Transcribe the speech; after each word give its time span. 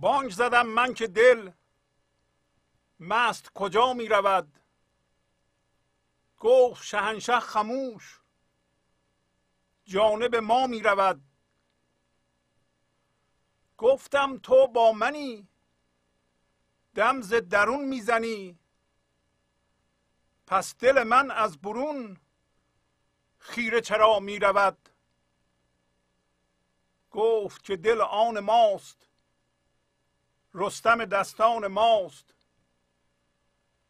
بانگ 0.00 0.30
زدم 0.30 0.66
من 0.66 0.94
که 0.94 1.06
دل 1.06 1.50
مست 3.00 3.52
کجا 3.54 3.92
می 3.92 4.08
رود 4.08 4.58
گفت 6.38 6.84
شهنشه 6.84 7.40
خموش 7.40 8.20
جانب 9.84 10.36
ما 10.36 10.66
می 10.66 10.82
رود 10.82 11.20
گفتم 13.78 14.38
تو 14.38 14.66
با 14.66 14.92
منی 14.92 15.48
دم 16.94 17.20
ز 17.20 17.34
درون 17.34 17.84
می‌زنی. 17.84 18.58
پس 20.46 20.76
دل 20.76 21.02
من 21.02 21.30
از 21.30 21.60
برون 21.60 22.16
خیره 23.38 23.80
چرا 23.80 24.20
می 24.20 24.38
رود 24.38 24.88
گفت 27.10 27.64
که 27.64 27.76
دل 27.76 28.00
آن 28.00 28.40
ماست. 28.40 29.05
رستم 30.58 31.04
دستان 31.04 31.66
ماست. 31.66 32.34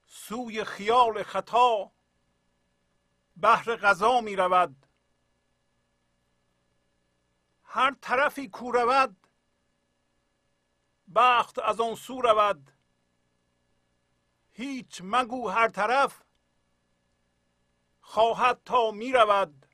سوی 0.06 0.64
خیال 0.64 1.22
خطا 1.22 1.92
بهر 3.36 3.76
غذا 3.76 4.20
می 4.20 4.36
رود. 4.36 4.86
هر 7.62 7.96
طرفی 8.00 8.48
کو 8.48 8.72
رود 8.72 9.26
بخت 11.14 11.58
از 11.58 11.80
آن 11.80 11.94
سو 11.94 12.20
رود. 12.20 12.72
هیچ 14.52 15.00
مگو 15.04 15.48
هر 15.48 15.68
طرف 15.68 16.22
خواهد 18.00 18.60
تا 18.64 18.90
می 18.90 19.12
رود. 19.12 19.66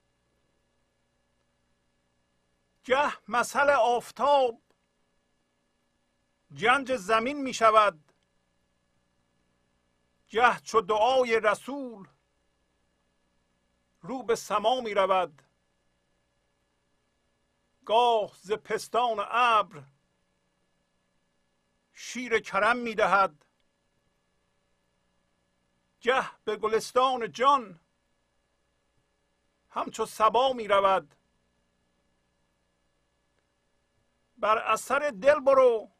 گه 2.84 3.30
مثل 3.30 3.70
آفتاب 3.70 4.62
جنج 6.54 6.96
زمین 6.96 7.42
می 7.42 7.54
شود. 7.54 8.12
گه 10.28 10.60
چو 10.60 10.80
دعای 10.80 11.40
رسول 11.40 12.08
رو 14.00 14.22
به 14.22 14.36
سما 14.36 14.80
می 14.80 14.94
رود. 14.94 15.42
گاه 17.84 18.32
ز 18.40 18.52
پستان 18.52 19.26
ابر 19.30 19.82
شیر 21.92 22.40
کرم 22.40 22.76
می 22.76 22.94
دهد. 22.94 23.46
گه 26.00 26.30
به 26.44 26.56
گلستان 26.56 27.32
جان 27.32 27.80
همچو 29.70 30.06
سبا 30.06 30.52
می 30.52 30.68
رود. 30.68 31.14
بر 34.36 34.58
اثر 34.58 35.10
دل 35.10 35.40
برو. 35.40 35.90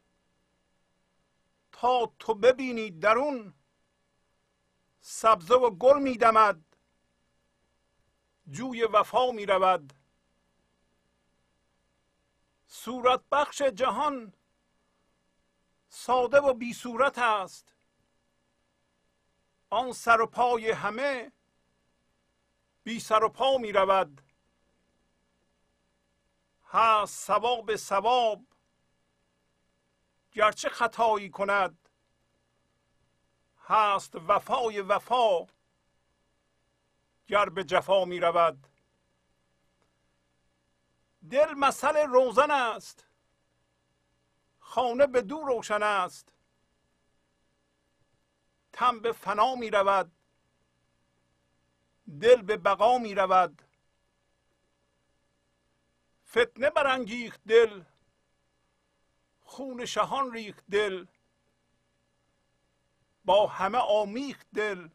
تا 1.83 2.13
تو 2.19 2.33
ببینی 2.33 2.91
درون 2.91 3.53
سبزه 5.01 5.55
و 5.55 5.69
گل 5.69 6.01
می 6.01 6.17
دمد 6.17 6.61
جوی 8.47 8.83
وفا 8.83 9.31
می 9.31 9.45
رود. 9.45 9.93
صورت 12.67 13.21
بخش 13.31 13.61
جهان 13.61 14.33
ساده 15.89 16.37
و 16.39 16.53
بی 16.53 16.73
صورت 16.73 17.17
است. 17.17 17.75
آن 19.69 19.91
سر 19.91 20.21
و 20.21 20.27
پای 20.27 20.71
همه 20.71 21.31
بی 22.83 22.99
سر 22.99 23.23
و 23.23 23.29
پا 23.29 23.57
می 23.57 23.71
رود. 23.71 24.21
هست 26.65 27.25
ثواب 27.25 27.75
ثواب 27.75 28.52
گرچه 30.33 30.69
خطایی 30.69 31.29
کند 31.29 31.89
هست 33.65 34.15
وفای 34.15 34.81
وفا. 34.81 35.45
گر 37.27 37.49
به 37.49 37.63
جفا 37.63 38.05
می 38.05 38.19
رود 38.19 38.67
دل 41.29 41.53
مسئله 41.53 42.05
روزن 42.05 42.51
است 42.51 43.07
خانه 44.59 45.07
به 45.07 45.21
دور 45.21 45.47
روشن 45.47 45.83
است. 45.83 46.33
تم 48.73 48.99
به 48.99 49.11
فنا 49.11 49.55
می 49.55 49.69
رود 49.69 50.11
دل 52.21 52.41
به 52.41 52.57
بقا 52.57 52.97
می 52.97 53.15
رود. 53.15 53.61
فتنه 56.29 56.69
برانگیخت 56.69 57.43
دل 57.43 57.83
خون 59.43 59.85
شهان 59.85 60.31
ریخت 60.31 60.63
دل. 60.71 61.05
با 63.25 63.47
همه 63.47 63.77
آمیخت 63.77 64.47
دل. 64.53 64.89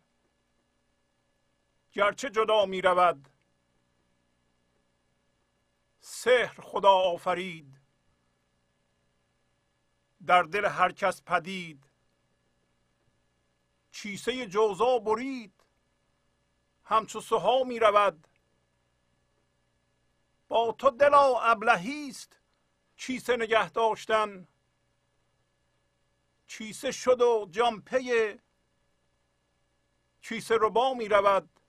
گرچه 1.92 2.30
جدا 2.30 2.66
می 2.66 2.80
رود. 2.80 3.28
سحر 6.00 6.60
خدا 6.60 6.92
آفرید. 6.92 7.80
در 10.26 10.42
دل 10.42 10.64
هر 10.64 10.92
کس 10.92 11.22
پدید. 11.22 11.90
چیسه 13.90 14.46
جوزا 14.46 14.98
برید. 14.98 15.64
همچو 16.84 17.20
سها 17.20 17.64
می 17.64 17.78
رود. 17.78 18.28
با 20.48 20.72
تو 20.72 20.90
دلا 20.90 21.40
ابلهی 21.40 22.14
چیسه 22.98 23.36
نگه 23.36 23.70
داشتن 23.70 24.48
چیسه 26.46 26.92
شد 26.92 27.20
و 27.20 27.48
جامپه 27.50 28.38
چیسه 30.20 30.58
ربا 30.60 30.94
می 30.94 31.08
رود. 31.08 31.60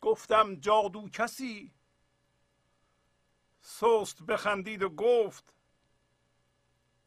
گفتم 0.00 0.54
جادو 0.54 1.08
کسی 1.08 1.74
سست 3.60 4.22
بخندید 4.22 4.82
و 4.82 4.88
گفت 4.88 5.54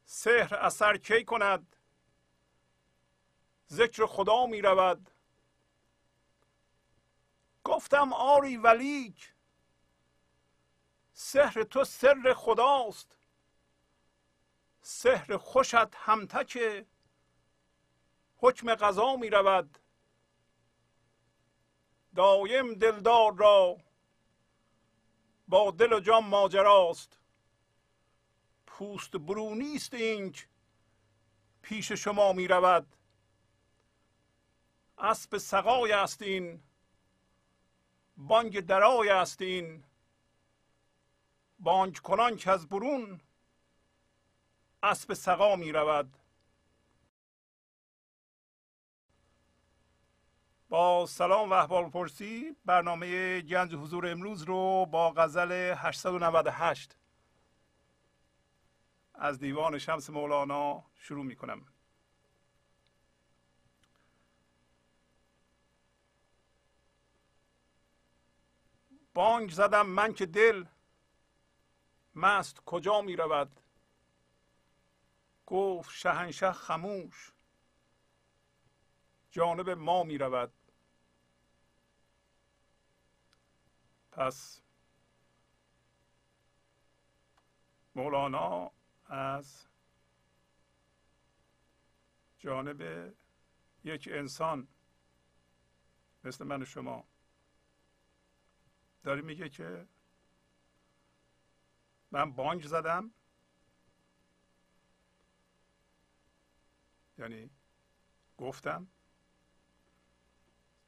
سحر 0.06 0.56
اثر 0.56 0.98
کی 0.98 1.24
کند؟ 1.24 1.76
ذکر 3.70 4.06
خدا 4.06 4.46
می 4.46 4.62
رود. 4.62 5.12
گفتم 7.64 8.14
آری 8.14 8.58
ولیک. 8.58 9.31
سحر 11.24 11.64
تو 11.64 11.84
سر 11.84 12.34
خداست. 12.34 13.18
سحر 14.82 15.38
خوشت 15.38 15.96
همتک 15.96 16.60
حکم 18.38 18.76
قضا 18.76 19.16
می 19.16 19.30
رود. 19.30 19.78
دایم 22.16 22.74
دلدار 22.74 23.36
را 23.36 23.78
با 25.48 25.72
دل 25.72 25.94
و 25.94 26.00
جان 26.00 26.26
ماجراست. 26.26 27.20
پوست 28.66 29.12
برونی 29.12 29.76
است 29.76 29.94
اینک 29.94 30.48
پیش 31.62 31.92
شما 31.92 32.34
می 32.34 32.48
رود. 32.48 32.96
اسب 34.98 35.38
سقای 35.38 35.92
است 35.92 36.22
این. 36.22 36.64
بانگ 38.18 38.60
درای 38.60 39.10
است 39.10 39.42
این. 39.42 39.91
بانگ 41.62 41.98
کنان 41.98 42.36
که 42.36 42.52
از 42.52 42.70
برون 42.70 43.22
اسب 44.84 45.14
سقا 45.14 45.56
می 45.56 45.72
رود. 45.72 46.18
با 50.70 51.06
سلام 51.06 51.50
و 51.50 51.54
احوال 51.54 51.90
پرسی 51.90 52.56
برنامه 52.66 53.42
گنج 53.42 53.76
حضور 53.76 54.08
امروز 54.08 54.44
رو 54.44 54.86
با 54.86 55.12
غزل 55.12 55.74
898 55.78 56.98
از 59.14 59.40
دیوان 59.40 59.78
شمس 59.78 60.10
مولانا 60.10 60.84
شروع 60.96 61.26
می 61.26 61.36
کنم. 61.36 61.66
بانگ 69.14 69.50
زدم 69.50 69.86
من 69.86 70.14
که 70.14 70.26
دل 70.26 70.66
مست 72.16 72.60
کجا 72.66 73.02
می 73.02 73.16
رود 73.16 73.60
گفت 75.46 75.92
شهنشه 75.92 76.52
خموش. 76.52 77.32
جانب 79.32 79.70
ما 79.70 80.04
می 80.04 80.18
رود 80.18 80.54
پس 84.12 84.62
مولانا 87.96 88.72
از 89.06 89.68
جانب 92.40 93.12
یک 93.84 94.10
انسان 94.12 94.68
مثل 96.24 96.44
من 96.44 96.62
و 96.62 96.66
شما 96.66 97.04
داره 99.04 99.22
میگه 99.22 99.50
که 99.50 99.88
من 102.12 102.32
بانج 102.32 102.68
زدم. 102.68 103.12
یعنی 107.18 107.50
گفتم 108.38 108.88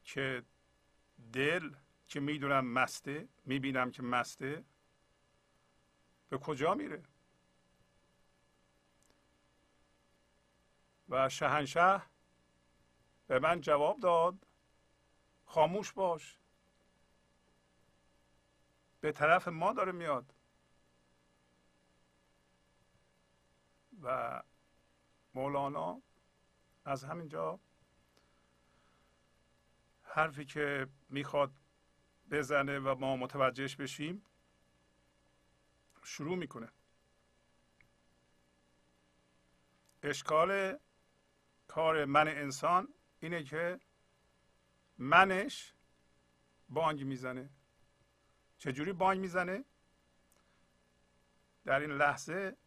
که 0.03 0.43
دل 1.33 1.75
که 2.07 2.19
می‌دونم 2.19 2.65
مسته 2.65 3.27
می‌بینم 3.45 3.91
که 3.91 4.01
مسته 4.01 4.65
به 6.29 6.37
کجا 6.37 6.73
میره؟ 6.73 7.03
و 11.09 11.29
شهنشه 11.29 12.01
به 13.27 13.39
من 13.39 13.61
جواب 13.61 13.99
داد 13.99 14.47
خاموش 15.45 15.91
باش. 15.93 16.37
به 19.01 19.11
طرف 19.11 19.47
ما 19.47 19.73
داره 19.73 19.91
میاد. 19.91 20.32
و 24.03 24.43
مولانا 25.33 26.01
از 26.85 27.03
همینجا 27.03 27.59
حرفی 30.03 30.45
که 30.45 30.87
می‌خواد 31.09 31.51
بزنه 32.31 32.79
و 32.79 32.95
ما 32.95 33.15
متوجهش 33.15 33.75
بشیم 33.75 34.25
شروع 36.03 36.37
می‌کنه. 36.37 36.71
اشکال 40.03 40.79
کار 41.67 42.05
من 42.05 42.27
انسان 42.27 42.93
اینه 43.19 43.43
که 43.43 43.79
منش 44.97 45.73
بانگ 46.69 47.03
می‌زنه. 47.03 47.49
چجوری 48.57 48.93
بانگ 48.93 49.19
می‌زنه؟ 49.19 49.65
در 51.65 51.79
این 51.79 51.91
لحظه 51.91 52.57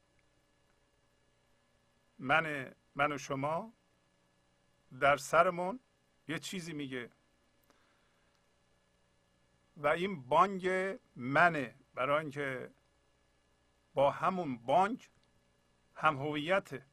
من 2.19 2.75
من 2.95 3.13
و 3.13 3.19
شما 3.19 3.73
در 5.01 5.17
سرمون 5.17 5.81
یه 6.29 6.39
چیزی 6.39 6.73
میگه. 6.73 7.11
و 9.77 9.87
این 9.87 10.23
بانگ 10.23 10.69
منه 11.17 11.79
برای 11.95 12.21
اینکه 12.21 12.75
با 13.95 14.11
همون 14.11 14.59
بانگ 14.59 15.11
هم 15.95 16.17
هویته. 16.17 16.87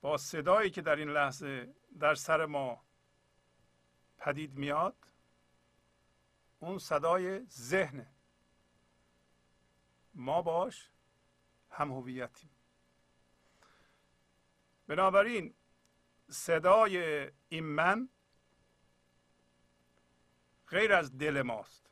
با 0.00 0.16
صدایی 0.16 0.70
که 0.70 0.82
در 0.82 0.96
این 0.96 1.08
لحظه 1.08 1.74
در 1.98 2.14
سر 2.14 2.46
ما 2.46 2.84
پدید 4.18 4.54
میاد 4.54 4.96
اون 6.58 6.78
صدای 6.78 7.46
ذهنه. 7.46 8.17
ما 10.18 10.42
باش 10.42 10.90
هم 11.70 11.92
هویتیم. 11.92 12.50
بنابراین 14.86 15.54
صدای 16.30 17.26
این 17.48 17.64
من 17.64 18.08
غیر 20.68 20.92
از 20.92 21.18
دل 21.18 21.42
ماست. 21.42 21.90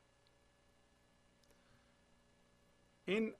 این 3.05 3.35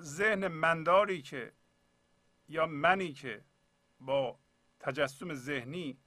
ذهن 0.00 0.48
منداری 0.48 1.22
که 1.22 1.52
یا 2.48 2.66
منی 2.66 3.12
که 3.12 3.44
با 4.00 4.38
تجسم 4.80 5.34
ذهنی 5.34 5.98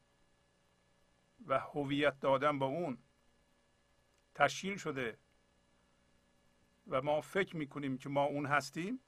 و 1.45 1.59
هویت 1.59 2.19
دادن 2.19 2.59
با 2.59 2.65
اون 2.65 2.97
تشکیل 4.35 4.77
شده 4.77 5.19
و 6.87 7.01
ما 7.01 7.21
فکر 7.21 7.55
می‌کنیم 7.55 7.97
که 7.97 8.09
ما 8.09 8.23
اون 8.23 8.45
هستیم 8.45 8.99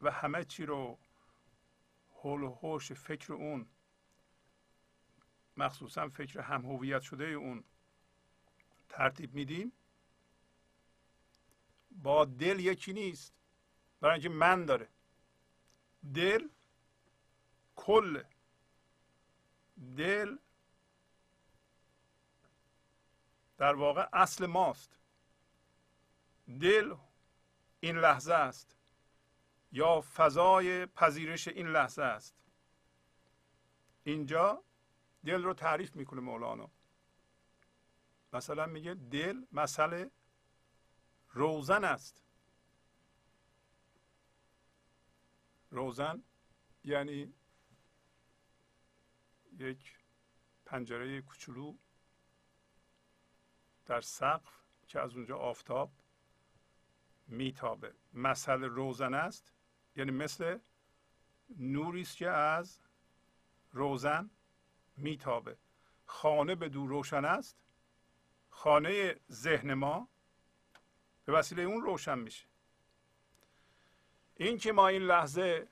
و 0.00 0.10
همه 0.10 0.44
چی 0.44 0.66
رو 0.66 0.98
حول 2.10 2.42
و 2.42 2.54
حوش 2.54 2.92
فکر 2.92 3.32
اون 3.32 3.66
مخصوصا 5.56 6.08
فکر 6.08 6.40
هم 6.40 6.66
هویت 6.66 7.02
شده 7.02 7.24
اون 7.24 7.64
ترتیب 8.88 9.34
میدیم. 9.34 9.72
با 11.90 12.24
دل 12.24 12.60
یکی 12.60 12.92
نیست 12.92 13.34
برای 14.00 14.14
اینکه 14.14 14.28
من 14.28 14.64
داره. 14.64 14.88
دل 16.14 16.48
کل. 17.76 18.22
دل 19.96 20.36
در 23.58 23.74
واقع 23.74 24.08
اصل 24.12 24.46
ماست. 24.46 24.98
دل 26.46 26.94
این 27.80 27.96
لحظه 27.96 28.34
است 28.34 28.76
یا 29.72 30.00
فضای 30.00 30.86
پذیرش 30.86 31.48
این 31.48 31.66
لحظه 31.66 32.02
است. 32.02 32.34
اینجا 34.04 34.64
دل 35.24 35.42
رو 35.42 35.54
تعریف 35.54 35.96
می‌کنه 35.96 36.20
مولانا. 36.20 36.70
مثلا 38.32 38.66
میگه 38.66 38.94
دل 38.94 39.46
مسئله 39.52 40.10
روزن 41.28 41.84
است. 41.84 42.24
روزن 45.70 46.22
یعنی 46.84 47.34
یک 49.58 49.98
پنجره 50.66 51.22
کوچولو 51.22 51.76
در 53.86 54.00
سقف 54.00 54.64
که 54.86 55.00
از 55.00 55.16
اونجا 55.16 55.38
آفتاب 55.38 55.92
میتابه. 57.26 57.94
مثل 58.12 58.62
روزن 58.62 59.14
است. 59.14 59.52
یعنی 59.96 60.10
مثل 60.10 60.58
نوری 61.58 62.00
است 62.00 62.16
که 62.16 62.28
از 62.28 62.80
روزن 63.72 64.30
میتابه. 64.96 65.56
خانه 66.06 66.54
به 66.54 66.68
دور 66.68 66.88
روشن 66.88 67.24
است. 67.24 67.56
خانه 68.50 69.20
ذهن 69.30 69.74
ما 69.74 70.08
به 71.24 71.32
وسیله 71.32 71.62
اون 71.62 71.82
روشن 71.82 72.18
میشه. 72.18 72.46
این 74.36 74.58
که 74.58 74.72
ما 74.72 74.88
این 74.88 75.02
لحظه 75.02 75.68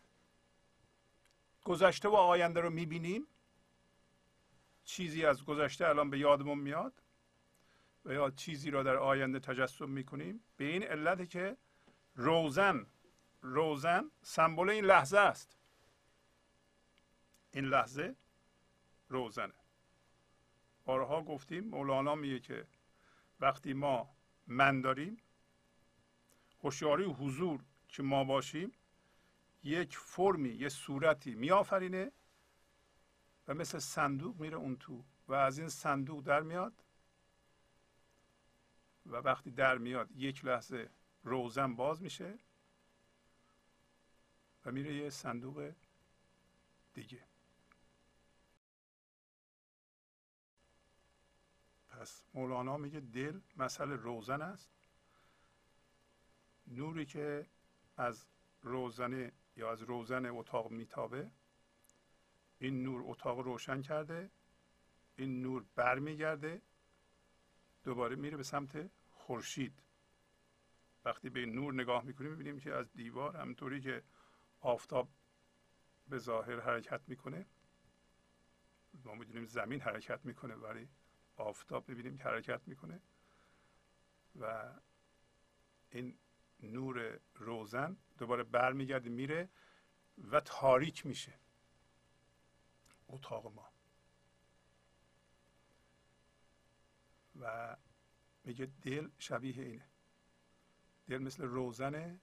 گذشته 1.64 2.08
و 2.08 2.14
آینده 2.14 2.60
رو 2.60 2.70
می‌بینیم 2.70 3.26
چیزی 4.84 5.26
از 5.26 5.44
گذشته 5.44 5.88
الان 5.88 6.10
به 6.10 6.18
یادمون 6.18 6.58
میاد. 6.58 7.01
و 8.04 8.12
یا 8.12 8.30
چیزی 8.30 8.70
را 8.70 8.82
در 8.82 8.96
آینده 8.96 9.38
تجسم 9.38 9.90
می‌کنیم 9.90 10.44
به 10.56 10.64
این 10.64 10.82
علت 10.82 11.30
که 11.30 11.56
روزن 12.14 12.86
روزن 13.42 14.10
سمبل 14.22 14.70
این 14.70 14.84
لحظه 14.84 15.18
است. 15.18 15.56
این 17.52 17.64
لحظه 17.64 18.16
روزنه. 19.08 19.54
بارها 20.84 21.22
گفتیم 21.22 21.64
مولانا 21.64 22.14
میگه 22.14 22.40
که 22.40 22.66
وقتی 23.40 23.72
ما 23.72 24.16
من 24.46 24.80
داریم 24.80 25.16
هوشیاری 26.62 27.04
حضور 27.04 27.60
که 27.88 28.02
ما 28.02 28.24
باشیم 28.24 28.72
یک 29.64 29.96
فرمی 29.96 30.48
یه 30.48 30.68
صورتی 30.68 31.34
میآفرینه 31.34 32.12
و 33.48 33.54
مثل 33.54 33.78
صندوق 33.78 34.40
میره 34.40 34.56
اون 34.56 34.76
تو 34.76 35.04
و 35.28 35.34
از 35.34 35.58
این 35.58 35.68
صندوق 35.68 36.24
در 36.24 36.40
میاد 36.40 36.81
و 39.06 39.16
وقتی 39.16 39.50
در 39.50 39.78
میاد 39.78 40.10
یک 40.10 40.44
لحظه 40.44 40.90
روزن 41.24 41.76
باز 41.76 42.02
میشه 42.02 42.38
و 44.64 44.72
میره 44.72 44.94
یه 44.94 45.10
صندوق 45.10 45.72
دیگه. 46.94 47.24
پس 51.88 52.24
مولانا 52.34 52.76
میگه 52.76 53.00
دل 53.00 53.40
مسئله 53.56 53.96
روزن 53.96 54.42
است. 54.42 54.70
نوری 56.66 57.06
که 57.06 57.46
از 57.96 58.26
روزنه 58.62 59.32
یا 59.56 59.72
از 59.72 59.82
روزن 59.82 60.26
اتاق 60.26 60.70
میتابه 60.70 61.30
این 62.58 62.82
نور 62.82 63.02
اتاق 63.04 63.38
روشن 63.38 63.82
کرده 63.82 64.30
این 65.16 65.42
نور 65.42 65.64
برمیگرده 65.74 66.62
دوباره 67.84 68.16
میره 68.16 68.36
به 68.36 68.42
سمت 68.42 68.90
خورشید. 69.10 69.82
وقتی 71.04 71.30
به 71.30 71.46
نور 71.46 71.74
نگاه 71.74 72.04
می‌کنیم 72.04 72.30
می‌بینیم 72.30 72.60
که 72.60 72.72
از 72.74 72.92
دیوار 72.92 73.36
همطوری 73.36 73.80
که 73.80 74.02
آفتاب 74.60 75.08
به 76.08 76.18
ظاهر 76.18 76.60
حرکت 76.60 77.00
می‌کنه 77.06 77.46
ما 79.04 79.14
می‌دونیم 79.14 79.44
زمین 79.46 79.80
حرکت 79.80 80.24
می‌کنه 80.24 80.54
ولی 80.54 80.88
آفتاب 81.36 81.88
می‌بینیم 81.88 82.16
که 82.16 82.24
حرکت 82.24 82.68
می‌کنه. 82.68 83.00
و 84.40 84.72
این 85.90 86.18
نور 86.62 87.20
روزن 87.34 87.96
دوباره 88.18 88.42
برمیگرده 88.42 89.10
میره 89.10 89.48
و 90.30 90.40
تاریک 90.40 91.06
میشه. 91.06 91.34
اتاق 93.08 93.54
ما. 93.54 93.72
و 97.42 97.76
میگه 98.44 98.66
دل 98.82 99.10
شبیه 99.18 99.62
اینه. 99.62 99.88
دل 101.08 101.18
مثل 101.18 101.42
روزنه 101.42 102.20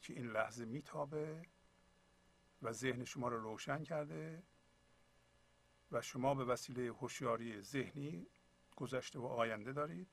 که 0.00 0.12
این 0.12 0.26
لحظه 0.26 0.64
میتابه 0.64 1.46
و 2.62 2.72
ذهن 2.72 3.04
شما 3.04 3.28
رو 3.28 3.40
روشن 3.40 3.84
کرده 3.84 4.42
و 5.92 6.00
شما 6.00 6.34
به 6.34 6.44
وسیله 6.44 6.92
هوشیاری 6.92 7.60
ذهنی 7.60 8.26
گذشته 8.76 9.18
و 9.18 9.26
آینده 9.26 9.72
دارید. 9.72 10.08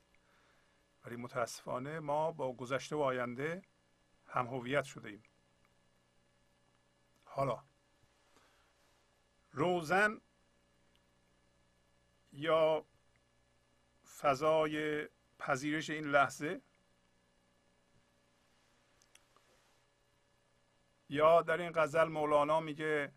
ولی 1.05 1.15
متاسفانه 1.15 1.99
ما 1.99 2.31
با 2.31 2.53
گذشته 2.53 2.95
و 2.95 2.99
آینده 2.99 3.61
هم 4.27 4.47
هویت 4.47 4.83
شده 4.83 5.09
ایم. 5.09 5.23
حالا 7.25 7.63
روزن 9.51 10.21
یا 12.31 12.85
فضای 14.19 15.07
پذیرش 15.39 15.89
این 15.89 16.05
لحظه؟ 16.05 16.61
یا 21.09 21.41
در 21.41 21.57
این 21.57 21.71
غزل 21.75 22.07
مولانا 22.07 22.59
میگه 22.59 23.13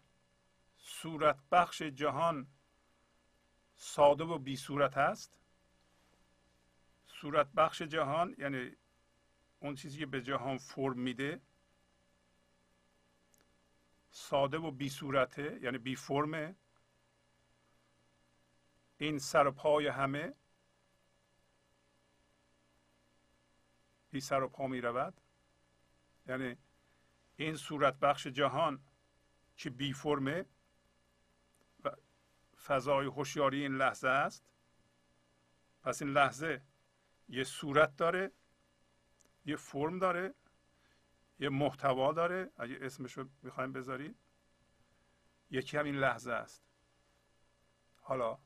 صورت 0.78 1.38
بخش 1.52 1.82
جهان 1.82 2.46
ساده 3.76 4.24
و 4.24 4.38
بی 4.38 4.56
صورت 4.56 4.96
هست 4.96 5.38
صورت 7.06 7.52
بخش 7.52 7.82
جهان 7.82 8.34
یعنی 8.38 8.76
اون 9.60 9.74
چیزی 9.74 9.98
که 9.98 10.06
به 10.06 10.22
جهان 10.22 10.58
فرم 10.58 10.98
میده 10.98 11.40
ساده 14.10 14.58
و 14.58 14.70
بی 14.70 14.88
صورته 14.88 15.58
یعنی 15.62 15.78
بی 15.78 15.96
فرمه. 15.96 16.56
این 19.02 19.18
سر 19.18 19.46
و 19.46 19.52
پای 19.52 19.86
همه 19.86 20.34
بی 24.10 24.20
سر 24.20 24.42
و 24.42 24.48
پا 24.48 24.66
می 24.66 24.80
رود. 24.80 25.20
یعنی 26.26 26.56
این 27.36 27.56
صورت 27.56 27.98
بخش 27.98 28.26
جهان 28.26 28.84
که 29.56 29.70
بی 29.70 29.92
فرمه 29.92 30.46
و 31.84 31.90
فضای 32.64 33.06
هوشیاری 33.06 33.62
این 33.62 33.74
لحظه 33.74 34.08
است. 34.08 34.44
پس 35.82 36.02
این 36.02 36.10
لحظه 36.10 36.62
یه 37.28 37.44
صورت 37.44 37.96
داره 37.96 38.32
یه 39.44 39.56
فرم 39.56 39.98
داره 39.98 40.34
یه 41.38 41.48
محتوا 41.48 42.12
داره. 42.12 42.50
اگه 42.56 42.78
اسمش 42.80 43.12
رو 43.12 43.28
می‌خوایم 43.42 43.72
بذارید 43.72 44.18
یکی 45.50 45.76
هم 45.76 45.84
این 45.84 45.96
لحظه 45.96 46.32
است. 46.32 46.64
حالا 48.00 48.38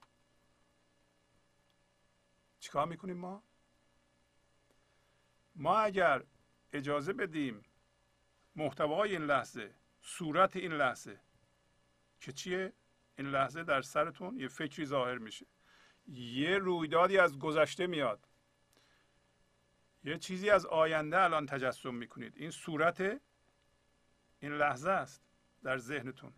چیکار 2.66 2.86
می‌کنیم 2.86 3.16
ما؟ 3.16 3.42
ما 5.54 5.78
اگر 5.78 6.24
اجازه 6.72 7.12
بدیم 7.12 7.64
محتوای 8.56 9.12
این 9.12 9.22
لحظه 9.26 9.74
صورت 10.00 10.56
این 10.56 10.72
لحظه 10.72 11.20
که 12.20 12.32
چیه؟ 12.32 12.72
این 13.18 13.26
لحظه 13.26 13.64
در 13.64 13.82
سرتون 13.82 14.38
یه 14.38 14.48
فکری 14.48 14.86
ظاهر 14.86 15.18
میشه. 15.18 15.46
یه 16.08 16.58
رویدادی 16.58 17.18
از 17.18 17.38
گذشته 17.38 17.86
میاد. 17.86 18.28
یه 20.04 20.18
چیزی 20.18 20.50
از 20.50 20.66
آینده 20.66 21.20
الان 21.20 21.46
تجسم 21.46 21.94
می‌کنید. 21.94 22.36
این 22.36 22.50
صورت 22.50 23.00
این 24.40 24.52
لحظه 24.52 24.90
است 24.90 25.22
در 25.62 25.78
ذهنتون. 25.78 26.32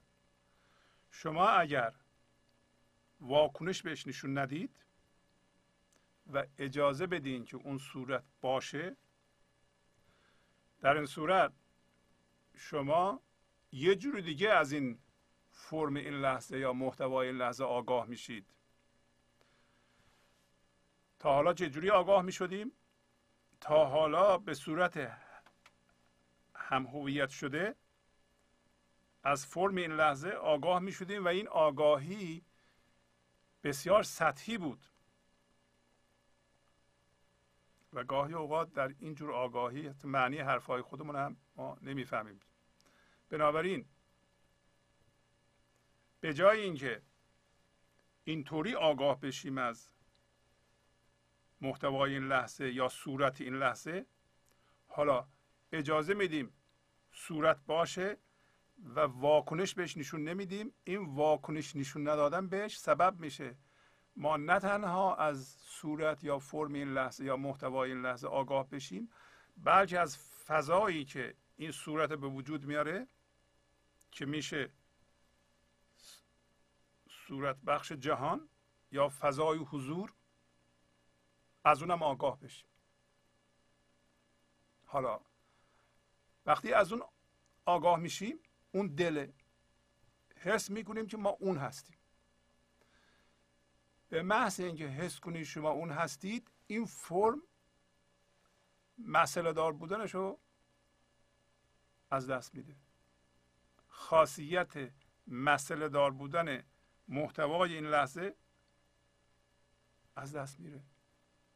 شما 1.10 1.48
اگر 1.48 1.94
واکنش 3.20 3.82
بهش 3.82 4.06
نشون 4.06 4.38
ندید 4.38 4.87
و 6.32 6.46
اجازه 6.58 7.06
بدین 7.06 7.44
که 7.44 7.56
اون 7.56 7.78
صورت 7.78 8.24
باشه. 8.40 8.96
در 10.80 10.96
این 10.96 11.06
صورت 11.06 11.52
شما 12.54 13.22
یه 13.72 13.94
جور 13.94 14.20
دیگه 14.20 14.50
از 14.50 14.72
این 14.72 14.98
فرم 15.50 15.96
این 15.96 16.14
لحظه 16.14 16.58
یا 16.58 16.72
محتوای 16.72 17.28
این 17.28 17.36
لحظه 17.36 17.64
آگاه 17.64 18.06
میشید. 18.06 18.46
تا 21.18 21.32
حالا 21.32 21.54
چه 21.54 21.70
جوری 21.70 21.90
آگاه 21.90 22.22
می 22.22 22.32
شدیم 22.32 22.72
تا 23.60 23.86
حالا 23.86 24.38
به 24.38 24.54
صورت 24.54 25.18
هم 26.54 26.86
هویت 26.86 27.28
شده 27.28 27.76
از 29.22 29.46
فرم 29.46 29.76
این 29.76 29.92
لحظه 29.92 30.28
آگاه 30.28 30.78
می 30.78 30.92
شدیم 30.92 31.24
و 31.24 31.28
این 31.28 31.48
آگاهی 31.48 32.44
بسیار 33.62 34.02
سطحی 34.02 34.58
بود. 34.58 34.84
و 37.98 38.04
گاهی 38.04 38.34
اوقات 38.34 38.72
در 38.72 38.94
این 38.98 39.14
جور 39.14 39.32
آگاهی 39.32 39.90
معنی 40.04 40.38
حرفهای 40.38 40.82
خودمون 40.82 41.16
هم 41.16 41.36
ما 41.56 41.78
نمی‌فهمیم. 41.82 42.40
بنابراین 43.30 43.84
به 46.20 46.34
جای 46.34 46.60
اینکه 46.60 47.02
اینطوری 48.24 48.74
آگاه 48.74 49.20
بشیم 49.20 49.58
از 49.58 49.92
محتوای 51.60 52.14
این 52.14 52.28
لحظه 52.28 52.72
یا 52.72 52.88
صورت 52.88 53.40
این 53.40 53.54
لحظه 53.54 54.06
حالا 54.86 55.28
اجازه 55.72 56.14
میدیم 56.14 56.52
صورت 57.12 57.60
باشه 57.66 58.16
و 58.84 59.00
واکنش 59.00 59.74
بهش 59.74 59.96
نشون 59.96 60.24
نمیدیم. 60.24 60.72
این 60.84 61.14
واکنش 61.14 61.76
نشون 61.76 62.08
ندادن 62.08 62.48
بهش 62.48 62.78
سبب 62.78 63.20
میشه 63.20 63.56
ما 64.18 64.36
نه 64.36 64.58
تنها 64.58 65.16
از 65.16 65.56
صورت 65.60 66.24
یا 66.24 66.38
فرم 66.38 66.72
این 66.72 66.88
لحظه 66.88 67.24
یا 67.24 67.36
محتوای 67.36 67.90
این 67.90 68.02
لحظه 68.02 68.28
آگاه 68.28 68.68
بشیم 68.68 69.10
بلکه 69.56 70.00
از 70.00 70.18
فضایی 70.18 71.04
که 71.04 71.36
این 71.56 71.70
صورت 71.70 72.12
به 72.12 72.26
وجود 72.26 72.64
میاره 72.64 73.08
که 74.10 74.26
میشه 74.26 74.70
صورت 77.10 77.56
بخش 77.56 77.92
جهان 77.92 78.48
یا 78.90 79.08
فضای 79.08 79.58
حضور 79.58 80.12
از 81.64 81.82
اونم 81.82 82.02
آگاه 82.02 82.40
بشیم. 82.40 82.68
حالا 84.84 85.20
وقتی 86.46 86.72
از 86.72 86.92
اون 86.92 87.02
آگاه 87.64 87.98
میشیم 87.98 88.40
اون 88.72 88.86
دله 88.86 89.34
حس 90.36 90.70
می‌کنیم 90.70 91.06
که 91.06 91.16
ما 91.16 91.30
اون 91.30 91.56
هستیم. 91.56 91.97
به 94.08 94.22
محض 94.22 94.60
اینکه 94.60 94.86
حس 94.86 95.20
کنید 95.20 95.44
شما 95.44 95.70
اون 95.70 95.90
هستید 95.90 96.50
این 96.66 96.86
فرم 96.86 97.42
مسئله 98.98 99.52
دار 99.52 99.72
بودنش 99.72 100.14
رو 100.14 100.40
از 102.10 102.30
دست 102.30 102.54
میده. 102.54 102.76
خاصیت 103.88 104.92
مسئله 105.26 105.88
دار 105.88 106.10
بودن 106.10 106.62
محتوای 107.08 107.74
این 107.74 107.86
لحظه 107.86 108.36
از 110.16 110.36
دست 110.36 110.60
میره. 110.60 110.82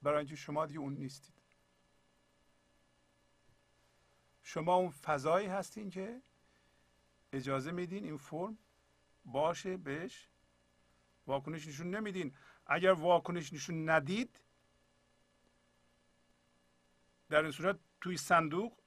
برای 0.02 0.18
اینکه 0.18 0.36
شما 0.36 0.66
دیگه 0.66 0.80
اون 0.80 0.94
نیستید. 0.94 1.34
شما 4.42 4.74
اون 4.74 4.90
فضایی 4.90 5.46
هستین 5.46 5.90
که 5.90 6.22
اجازه 7.32 7.70
میدین 7.70 8.04
این 8.04 8.16
فرم 8.16 8.58
باشه 9.24 9.76
بهش 9.76 10.28
واکنش 11.26 11.66
نشون 11.66 11.94
نمیدین. 11.94 12.36
اگر 12.66 12.92
واکنش 12.92 13.52
نشون 13.52 13.90
ندید 13.90 14.40
در 17.28 17.42
این 17.42 17.50
صورت 17.50 17.78
توی 18.00 18.16
صندوق 18.16 18.78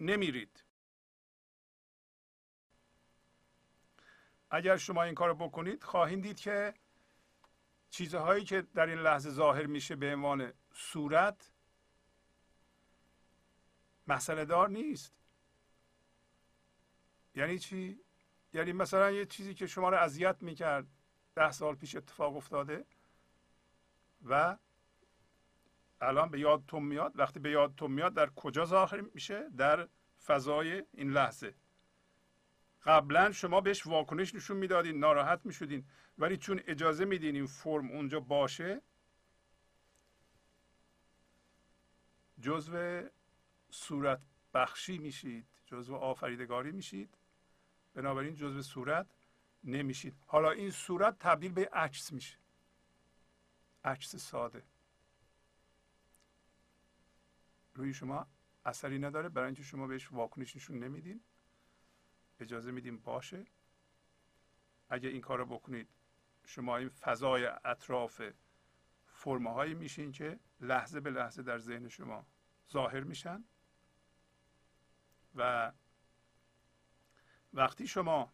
نمیرید. 0.00 0.64
اگر 4.50 4.76
شما 4.76 5.02
این 5.02 5.14
کار 5.14 5.34
بکنید 5.34 5.84
خواهید 5.84 6.22
دید 6.22 6.40
که 6.40 6.74
چیزهایی 7.90 8.44
که 8.44 8.62
در 8.62 8.86
این 8.86 8.98
لحظه 8.98 9.30
ظاهر 9.30 9.66
میشه 9.66 9.96
به 9.96 10.12
عنوان 10.12 10.52
صورت 10.74 11.52
مسئله 14.06 14.44
دار 14.44 14.68
نیست. 14.68 15.12
یعنی 17.34 17.58
چی؟ 17.58 18.00
یعنی 18.52 18.72
مثلا 18.72 19.10
یه 19.10 19.26
چیزی 19.26 19.54
که 19.54 19.66
شما 19.66 19.88
رو 19.88 19.96
اذیت 19.96 20.42
می‌کرد. 20.42 20.86
ده 21.34 21.50
سال 21.50 21.74
پیش 21.74 21.96
اتفاق 21.96 22.36
افتاده 22.36 22.84
و 24.24 24.56
الان 26.00 26.28
به 26.28 26.40
یادتون 26.40 26.82
میاد. 26.82 27.12
وقتی 27.18 27.40
به 27.40 27.50
یادتون 27.50 27.90
میاد 27.90 28.14
در 28.14 28.30
کجا 28.30 28.64
ظاهر 28.64 29.00
میشه؟ 29.00 29.48
در 29.48 29.88
فضای 30.24 30.84
این 30.92 31.10
لحظه. 31.10 31.54
قبلا 32.84 33.32
شما 33.32 33.60
بهش 33.60 33.86
واکنش 33.86 34.34
نشون 34.34 34.56
می‌دادین 34.56 34.98
ناراحت 34.98 35.40
می‌شدین 35.44 35.84
ولی 36.18 36.36
چون 36.36 36.60
اجازه 36.66 37.04
میدین 37.04 37.34
این 37.34 37.46
فرم 37.46 37.90
اونجا 37.90 38.20
باشه 38.20 38.82
جزو 42.40 43.02
صورت 43.70 44.20
بخشی 44.54 44.98
میشید 44.98 45.46
جزو 45.66 45.94
آفریدگاری 45.94 46.72
میشید. 46.72 47.14
بنابراین 47.94 48.34
جزو 48.34 48.62
صورت 48.62 49.06
نمیشید. 49.64 50.16
حالا 50.26 50.50
این 50.50 50.70
صورت 50.70 51.18
تبدیل 51.18 51.52
به 51.52 51.68
عکس 51.72 52.12
میشه. 52.12 52.38
عکس 53.84 54.16
ساده. 54.16 54.62
روی 57.74 57.94
شما 57.94 58.26
اثری 58.64 58.98
نداره. 58.98 59.28
برای 59.28 59.46
اینکه 59.46 59.62
شما 59.62 59.86
بهش 59.86 60.12
واکنش 60.12 60.56
نشون 60.56 60.78
نمیدین. 60.78 61.20
اجازه 62.40 62.70
میدیم 62.70 62.98
باشه. 62.98 63.44
اگه 64.88 65.08
این 65.08 65.20
کار 65.20 65.38
رو 65.38 65.46
بکنید 65.46 65.88
شما 66.44 66.76
این 66.76 66.88
فضای 66.88 67.46
اطراف 67.64 68.22
فرمه 69.06 69.50
هایی 69.50 69.74
میشین 69.74 70.12
که 70.12 70.40
لحظه 70.60 71.00
به 71.00 71.10
لحظه 71.10 71.42
در 71.42 71.58
ذهن 71.58 71.88
شما 71.88 72.26
ظاهر 72.70 73.00
میشن. 73.00 73.44
و 75.34 75.72
وقتی 77.52 77.86
شما 77.86 78.32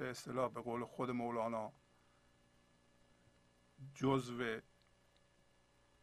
به 0.00 0.10
اصطلاح 0.10 0.52
به 0.52 0.60
قول 0.60 0.84
خود 0.84 1.10
مولانا 1.10 1.72
جزو 3.94 4.60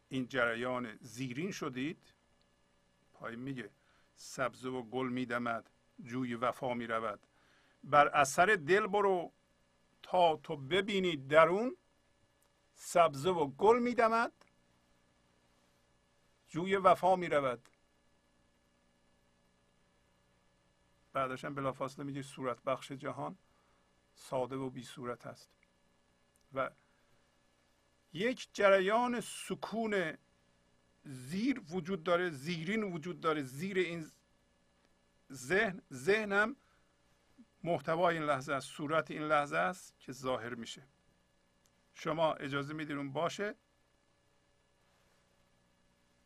این 0.08 0.28
جریان 0.28 0.96
زیرین 1.00 1.50
شدید 1.50 2.14
پایین 3.12 3.40
میگه 3.40 3.70
سبزه 4.14 4.68
و 4.68 4.82
گل 4.82 5.08
میدمد 5.08 5.70
جوی 6.02 6.34
وفا 6.34 6.74
می‌رود. 6.74 7.26
بر 7.84 8.08
اثر 8.08 8.46
دل 8.46 8.86
برو 8.86 9.32
تا 10.02 10.36
تو 10.36 10.56
ببینی 10.56 11.16
درون 11.16 11.76
سبزه 12.74 13.30
و 13.30 13.46
گل 13.46 13.78
میدمد 13.78 14.32
جوی 16.48 16.76
وفا 16.76 17.16
می‌رود. 17.16 17.68
بعدش 21.12 21.44
هم 21.44 21.54
بلافاصله 21.54 22.04
میگه 22.04 22.22
صورت 22.22 22.62
بخش 22.62 22.92
جهان. 22.92 23.38
ساده 24.18 24.56
و 24.56 24.70
بی 24.70 24.82
صورت 24.82 25.26
است. 25.26 25.50
و 26.54 26.70
یک 28.12 28.48
جریان 28.52 29.20
سکون 29.20 30.18
زیر 31.04 31.62
وجود 31.70 32.02
داره 32.02 32.30
زیرین 32.30 32.82
وجود 32.82 33.20
داره 33.20 33.42
زیر 33.42 33.78
این 33.78 34.10
ذهن. 35.32 35.82
ذهنم 35.92 36.56
محتوای 37.62 38.18
این 38.18 38.26
لحظه 38.26 38.52
است 38.52 38.68
صورت 38.68 39.10
این 39.10 39.22
لحظه 39.22 39.56
است 39.56 39.98
که 39.98 40.12
ظاهر 40.12 40.54
میشه. 40.54 40.86
شما 41.94 42.34
اجازه 42.34 42.74
میدین 42.74 42.96
اون 42.96 43.12
باشه؟ 43.12 43.54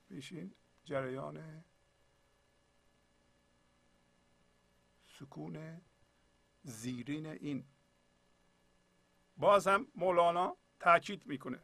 بیشین 0.08 0.54
جریان 0.84 1.64
سکون 5.06 5.80
زیرین 6.62 7.26
این 7.26 7.64
باز 9.42 9.68
هم 9.68 9.86
مولانا 9.94 10.56
تاکید 10.80 11.26
می‌کنه 11.26 11.62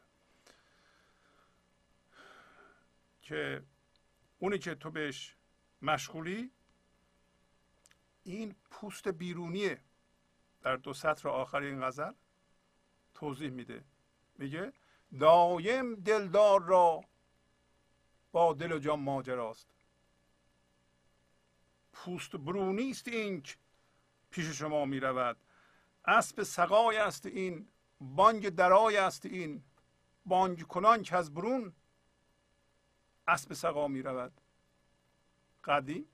که 3.23 3.63
اونی 4.39 4.59
که 4.59 4.75
تو 4.75 4.91
بهش 4.91 5.37
مشغولی 5.83 6.51
این 8.25 8.55
پوست 8.71 9.09
بیرونیه. 9.09 9.81
در 10.63 10.77
دو 10.77 10.95
سطر 10.95 11.29
آخر 11.29 11.59
این 11.59 11.83
غزل 11.83 12.13
توضیح 13.15 13.51
میده. 13.51 13.85
میگه 14.39 14.73
دایم 15.21 15.95
دلدار 15.95 16.63
را 16.63 17.05
با 18.33 18.53
دل 18.55 18.73
و 18.73 18.79
جان 18.79 19.01
ماجراست. 19.01 19.69
پوست 21.93 22.37
برونی 22.37 22.91
است 22.91 23.09
این 23.09 23.43
پیش 24.31 24.47
شما 24.47 24.85
می‌رود. 24.85 25.37
اسب 26.05 26.43
سقای 26.43 26.97
است 26.97 27.27
این 27.27 27.69
بانگ 28.01 28.49
درای 28.49 28.97
است 28.97 29.27
این 29.27 29.63
بانگ 30.27 30.63
کنان 30.63 31.03
که 31.03 31.17
از 31.17 31.35
برون 31.35 31.73
اسب 33.29 33.53
سقا 33.53 33.89
می 33.89 34.03
رود. 34.03 34.41
قدیم 35.65 36.09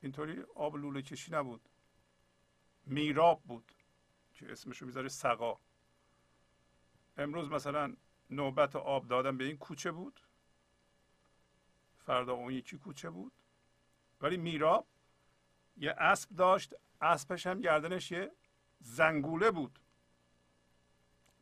اینطوری 0.00 0.42
آب 0.54 0.76
لوله 0.76 1.02
کشی 1.02 1.32
نبود. 1.32 1.68
میراب 2.86 3.42
بود 3.42 3.72
که 4.34 4.52
اسمشو 4.52 4.86
می‌ذاره 4.86 5.08
سقا. 5.08 5.58
امروز 7.16 7.50
مثلا 7.50 7.96
نوبت 8.30 8.76
آب 8.76 9.08
دادن 9.08 9.36
به 9.36 9.44
این 9.44 9.56
کوچه 9.56 9.92
بود. 9.92 10.20
فردا 12.06 12.32
اون 12.32 12.52
یکی 12.52 12.78
کوچه 12.78 13.10
بود. 13.10 13.32
ولی 14.20 14.36
میراب 14.36 14.86
یه 15.76 15.90
اسب 15.98 16.30
داشت 16.30 16.74
اسبش 17.00 17.46
هم 17.46 17.60
گردنش 17.60 18.10
یه 18.10 18.32
زنگوله 18.80 19.50
بود. 19.50 19.78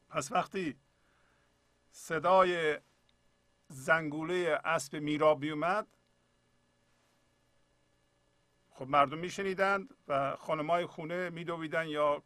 پس 0.08 0.32
وقتی 0.32 0.76
صدای 1.90 2.80
زنگوله 3.68 4.60
اسب 4.64 4.96
میرابی 4.96 5.50
اومد 5.50 5.86
خب 8.70 8.88
مردم 8.88 9.18
میشنیدند 9.18 9.94
و 10.08 10.36
خانمای 10.36 10.86
خونه 10.86 11.30
میدویدن 11.30 11.88
یا 11.88 12.22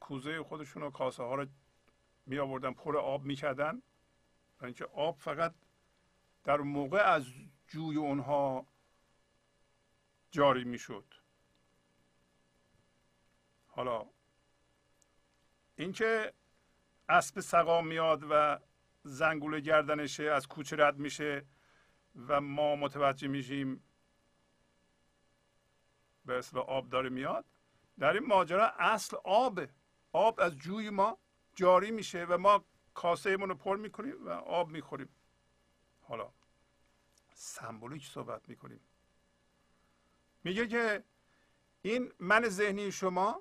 کوزه 0.00 0.42
خودشون 0.42 0.82
و 0.82 0.90
کاسه 0.90 1.22
ها 1.22 1.34
رو 1.34 1.46
می 2.26 2.38
آوردن 2.38 2.72
پر 2.72 2.96
آب 2.96 3.24
می‌کردن. 3.24 3.82
اینکه 4.62 4.84
آب 4.84 5.18
فقط 5.18 5.54
در 6.44 6.56
موقع 6.56 6.98
از 6.98 7.26
جوی 7.68 7.96
اونها 7.96 8.66
جاری 10.30 10.64
می‌شد. 10.64 11.04
حالا 13.68 14.06
اینکه 15.76 16.32
اسب 17.08 17.40
سقا 17.40 17.80
میاد 17.80 18.24
و 18.30 18.58
زنگوله 19.02 19.60
گردنشه 19.60 20.22
از 20.22 20.48
کوچه 20.48 20.76
رد 20.76 20.98
میشه 20.98 21.44
و 22.28 22.40
ما 22.40 22.76
متوجه 22.76 23.28
میشیم 23.28 23.82
به 26.24 26.38
اصل 26.38 26.58
آب 26.58 26.88
داره 26.88 27.08
میاد. 27.08 27.44
در 27.98 28.12
این 28.12 28.26
ماجرا 28.26 28.68
اصل 28.68 29.16
آبه 29.24 29.68
آب 30.12 30.40
از 30.40 30.56
جوی 30.56 30.90
ما 30.90 31.18
جاری 31.54 31.90
میشه 31.90 32.24
و 32.24 32.38
ما 32.38 32.64
کاسه 32.94 33.36
رو 33.36 33.54
پر 33.54 33.76
می‌کنیم 33.76 34.26
و 34.26 34.30
آب 34.30 34.68
می‌خوریم. 34.68 35.08
حالا 36.02 36.32
سمبولیک 37.34 38.06
صحبت 38.06 38.48
می‌کنیم. 38.48 38.80
میگه 40.44 40.68
که 40.68 41.04
این 41.82 42.12
من 42.18 42.48
ذهنی 42.48 42.92
شما 42.92 43.40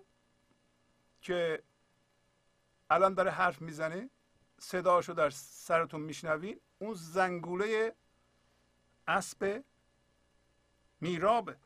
که 1.21 1.63
الان 2.89 3.13
داره 3.13 3.31
حرف 3.31 3.61
می‌زنه 3.61 4.09
صداشو 4.59 5.13
در 5.13 5.29
سرتون 5.29 6.01
میشنوین. 6.01 6.61
اون 6.79 6.93
زنگوله 6.93 7.95
اسب 9.07 9.63
میرابه. 11.01 11.57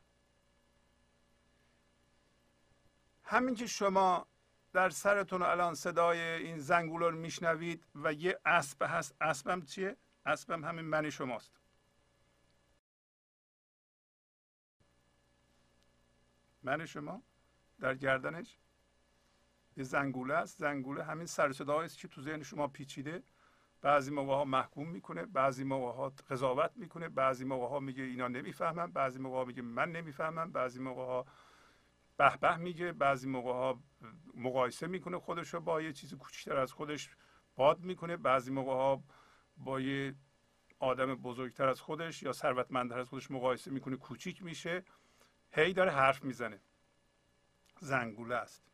همین 3.24 3.54
که 3.54 3.66
شما 3.66 4.26
در 4.72 4.90
سرتون 4.90 5.42
الان 5.42 5.74
صدای 5.74 6.20
این 6.20 6.58
زنگوله 6.58 7.08
رو 7.08 7.16
میشنوید 7.16 7.86
و 7.94 8.12
یه 8.12 8.40
اسب 8.44 8.82
هست. 8.82 9.16
اسبم 9.20 9.62
چیه؟ 9.62 9.96
اسبم 10.26 10.64
همین 10.64 10.84
من 10.84 11.10
شماست. 11.10 11.60
من 16.62 16.86
شما 16.86 17.22
در 17.80 17.94
گردنش 17.94 18.59
یه 19.76 19.84
زنگوله 19.84 20.34
است. 20.34 20.58
زنگوله 20.58 21.04
همین 21.04 21.26
سر 21.26 21.48
است 21.48 21.98
که 21.98 22.08
تو 22.08 22.22
ذهن 22.22 22.42
شما 22.42 22.68
پیچیده. 22.68 23.22
بعضی 23.82 24.10
موقع 24.10 24.34
ها 24.34 24.44
محکوم 24.44 24.88
می‌کنه 24.88 25.26
بعضی 25.26 25.64
موقع 25.64 25.92
ها 25.92 26.12
قضاوت 26.30 26.70
می‌کنه 26.76 27.08
بعضی 27.08 27.44
موقع 27.44 27.66
ها 27.68 27.80
میگه 27.80 28.02
اینا 28.02 28.28
نمی‌فهمم 28.28 28.92
بعضی 28.92 29.18
موقع 29.18 29.36
ها 29.36 29.44
میگه 29.44 29.62
من 29.62 29.92
نمی‌فهمم 29.92 30.52
بعضی 30.52 30.80
موقع 30.80 31.02
ها 31.02 31.26
به 32.16 32.36
به 32.36 32.56
میگه 32.56 32.92
بعضی 32.92 33.28
موقع 33.28 33.52
ها 33.52 33.80
مقایسه 34.34 34.86
می‌کنه 34.86 35.18
خودش 35.18 35.54
رو 35.54 35.60
با 35.60 35.82
یه 35.82 35.92
چیز 35.92 36.14
کوچکتر 36.14 36.56
از 36.56 36.72
خودش 36.72 37.10
باد 37.56 37.80
می‌کنه 37.80 38.16
بعضی 38.16 38.50
موقع 38.50 38.72
ها 38.72 39.02
با 39.56 39.80
یه 39.80 40.14
آدم 40.78 41.14
بزرگتر 41.14 41.68
از 41.68 41.80
خودش 41.80 42.22
یا 42.22 42.32
ثروتمندتر 42.32 42.98
از 42.98 43.08
خودش 43.08 43.30
مقایسه 43.30 43.70
می‌کنه 43.70 43.96
کوچیک 43.96 44.42
میشه 44.42 44.84
هی 45.52 45.72
داره 45.72 45.90
حرف 45.90 46.24
می‌زنه. 46.24 46.60
زنگوله 47.80 48.34
است. 48.34 48.64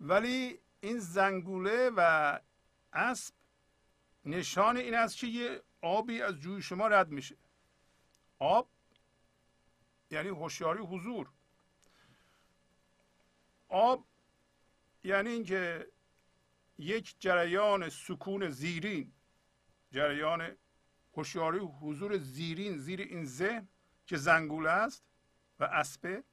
ولی 0.00 0.58
این 0.80 0.98
زنگوله 0.98 1.90
و 1.96 2.40
اسب 2.92 3.34
نشان 4.24 4.76
این 4.76 4.94
است 4.94 5.16
که 5.16 5.26
یه 5.26 5.62
آبی 5.80 6.22
از 6.22 6.34
جوی 6.34 6.62
شما 6.62 6.86
رد 6.86 7.08
میشه. 7.08 7.36
آب 8.38 8.68
یعنی 10.10 10.28
هوشیاری 10.28 10.80
حضور. 10.80 11.30
آب 13.68 14.04
یعنی 15.04 15.30
اینکه 15.30 15.88
یک 16.78 17.16
جریان 17.18 17.88
سکون 17.88 18.50
زیرین 18.50 19.12
جریان 19.90 20.56
هوشیاری 21.16 21.58
حضور 21.58 22.18
زیرین 22.18 22.78
زیر 22.78 23.00
این 23.00 23.24
ذهن 23.24 23.68
که 24.06 24.16
زنگوله 24.16 24.70
است 24.70 25.04
و 25.60 25.64
اسبه 25.64 26.24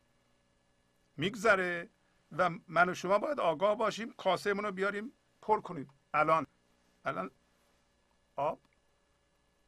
میگذره. 1.18 1.90
و 2.32 2.50
من 2.68 2.90
و 2.90 2.94
شما 2.94 3.18
باید 3.18 3.40
آگاه 3.40 3.76
باشیم 3.76 4.14
کاسه 4.14 4.54
رو 4.54 4.72
بیاریم 4.72 5.14
پر 5.42 5.62
کنیم. 5.62 5.88
الان. 6.14 6.48
الان 7.06 7.32
آب 8.36 8.60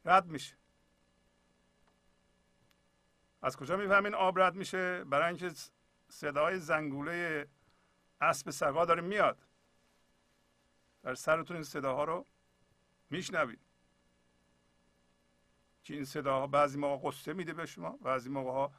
رد 0.05 0.25
میشه. 0.25 0.55
از 3.41 3.57
کجا 3.57 3.77
می‌فهمین 3.77 4.15
آب 4.15 4.39
رد 4.39 4.55
میشه؟ 4.55 5.03
برای 5.03 5.27
اینکه 5.27 5.51
صدای 6.09 6.59
زنگوله 6.59 7.47
اسب 8.21 8.49
سگا 8.49 8.85
داره 8.85 9.01
میاد. 9.01 9.37
در 11.03 11.15
سرتون 11.15 11.57
این 11.57 11.63
صداها 11.63 12.03
رو 12.03 12.25
میشنوید. 13.09 13.59
که 15.83 15.93
این 15.93 16.05
صداها 16.05 16.47
بعضی 16.47 16.77
موقع 16.77 17.09
قصه 17.09 17.33
میده 17.33 17.53
به 17.53 17.65
شما 17.65 17.89
بعضی 17.89 18.29
موقع 18.29 18.51
ها 18.51 18.71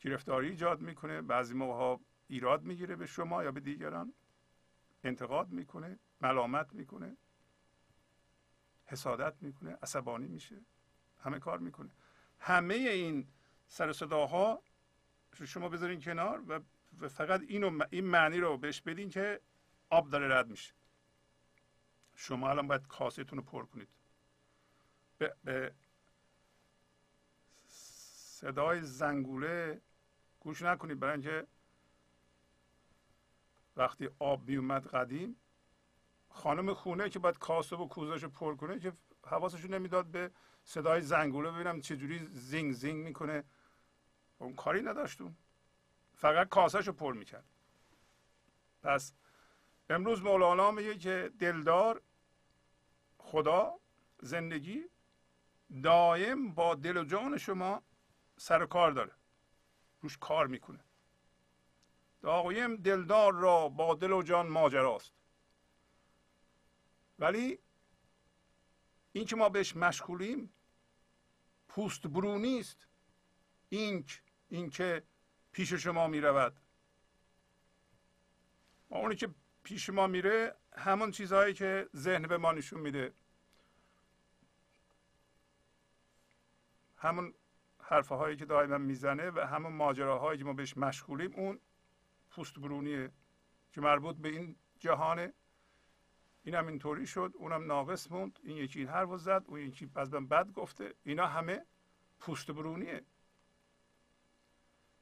گرفتاری 0.00 0.48
ایجاد 0.48 0.80
می‌کنه 0.80 1.22
بعضی 1.22 1.54
موقع 1.54 1.72
ها 1.72 2.00
ایراد 2.30 2.62
می‌گیره 2.62 2.96
به 2.96 3.06
شما 3.06 3.44
یا 3.44 3.52
به 3.52 3.60
دیگران 3.60 4.12
انتقاد 5.04 5.48
می‌کنه 5.48 5.98
ملامت 6.20 6.72
می‌کنه 6.72 7.16
حسادت 8.86 9.34
می‌کنه 9.40 9.78
عصبانی 9.82 10.28
میشه 10.28 10.60
همه 11.20 11.38
کار 11.38 11.58
می‌کنه. 11.58 11.90
همه 12.38 12.74
این 12.74 13.28
سر 13.68 13.92
صداها 13.92 14.62
شما 15.44 15.68
بذارین 15.68 16.00
کنار 16.00 16.42
و 16.48 16.60
فقط 17.08 17.40
اینو 17.48 17.84
این 17.90 18.06
معنی 18.06 18.38
رو 18.38 18.58
بهش 18.58 18.80
بدین 18.80 19.10
که 19.10 19.40
آب 19.90 20.10
داره 20.10 20.28
رد 20.28 20.48
میشه. 20.48 20.74
شما 22.14 22.50
الان 22.50 22.68
باید 22.68 22.86
کاستون 22.86 23.38
رو 23.38 23.42
پر 23.42 23.66
کنید. 23.66 23.88
به, 25.18 25.34
به 25.44 25.74
صدای 27.68 28.82
زنگوله 28.82 29.80
گوش 30.40 30.62
نکنید 30.62 31.00
برای 31.00 31.12
اینکه 31.12 31.46
وقتی 33.76 34.08
آب 34.18 34.46
بیومد 34.46 34.86
قدیم 34.86 35.36
خانم 36.28 36.74
خونه 36.74 37.08
که 37.08 37.18
باید 37.18 37.38
کاسه 37.38 37.76
و 37.76 37.88
کوزش 37.88 38.22
رو 38.22 38.28
پر 38.28 38.56
کنه 38.56 38.78
که 38.78 38.92
حواسش 39.26 39.64
نمی‌داد 39.64 40.06
به 40.06 40.30
صدای 40.64 41.00
زنگوله 41.00 41.50
ببینم 41.50 41.80
چجوری 41.80 42.28
زینگ 42.32 42.72
زینگ 42.72 43.04
می‌کنه. 43.04 43.44
اون 44.38 44.54
کاری 44.54 44.82
نداشتون 44.82 45.36
فقط 46.14 46.48
کاسهش 46.48 46.86
رو 46.86 46.92
پر 46.92 47.14
می‌کرد. 47.14 47.44
پس 48.82 49.12
امروز 49.90 50.22
مولانا 50.22 50.70
میگه 50.70 50.98
که 50.98 51.32
دلدار 51.38 52.02
خدا 53.18 53.80
زندگی 54.22 54.84
دائم 55.82 56.54
با 56.54 56.74
دل 56.74 56.96
و 56.96 57.04
جان 57.04 57.38
شما 57.38 57.82
سر 58.36 58.66
کار 58.66 58.92
داره. 58.92 59.12
روش 60.00 60.18
کار 60.18 60.46
می‌کنه. 60.46 60.84
دائم 62.22 62.76
دلدار 62.76 63.34
را 63.34 63.68
با 63.68 63.94
دل 63.94 64.12
و 64.12 64.22
جان 64.22 64.48
ماجراست. 64.48 65.12
ولی 67.18 67.58
این 69.12 69.24
که 69.24 69.36
ما 69.36 69.48
بهش 69.48 69.76
مشغولیم 69.76 70.52
پوست 71.68 72.06
برونی 72.06 72.60
است 72.60 72.86
اینک 73.68 74.22
این 74.48 74.70
که 74.70 75.02
پیش 75.52 75.72
شما 75.72 76.06
می 76.06 76.20
رود 76.20 76.60
اونی 78.88 79.16
که 79.16 79.34
پیش 79.62 79.90
ما 79.90 80.06
میره 80.06 80.56
همون 80.76 81.10
چیزهایی 81.10 81.54
که 81.54 81.88
ذهن 81.96 82.26
به 82.26 82.38
ما 82.38 82.52
نشون 82.52 82.80
میده. 82.80 83.14
همون 86.96 87.34
حرفه 87.78 88.14
هایی 88.14 88.36
که 88.36 88.44
دائما 88.44 88.78
می‌زنه 88.78 89.30
و 89.30 89.40
همون 89.40 89.72
ماجراهایی 89.72 90.38
که 90.38 90.44
ما 90.44 90.52
بهش 90.52 90.76
مشغولیم 90.76 91.34
اون 91.34 91.60
پوست 92.30 92.58
برونیه 92.58 93.12
که 93.72 93.80
مربوط 93.80 94.16
به 94.16 94.28
این 94.28 94.56
جهانه. 94.78 95.32
این 96.42 96.54
هم 96.54 96.66
اینطوری 96.66 97.06
شد 97.06 97.32
اونم 97.34 97.66
ناقص 97.66 98.10
موند. 98.10 98.38
این 98.42 98.56
یکی 98.56 98.78
این 98.78 98.88
حرف 98.88 99.16
زد 99.16 99.44
اون 99.46 99.60
یکی 99.60 99.90
از 99.94 100.12
من 100.12 100.26
بد 100.26 100.52
گفته. 100.52 100.94
اینا 101.02 101.26
همه 101.26 101.66
پوست 102.20 102.50
برونیه 102.50 103.04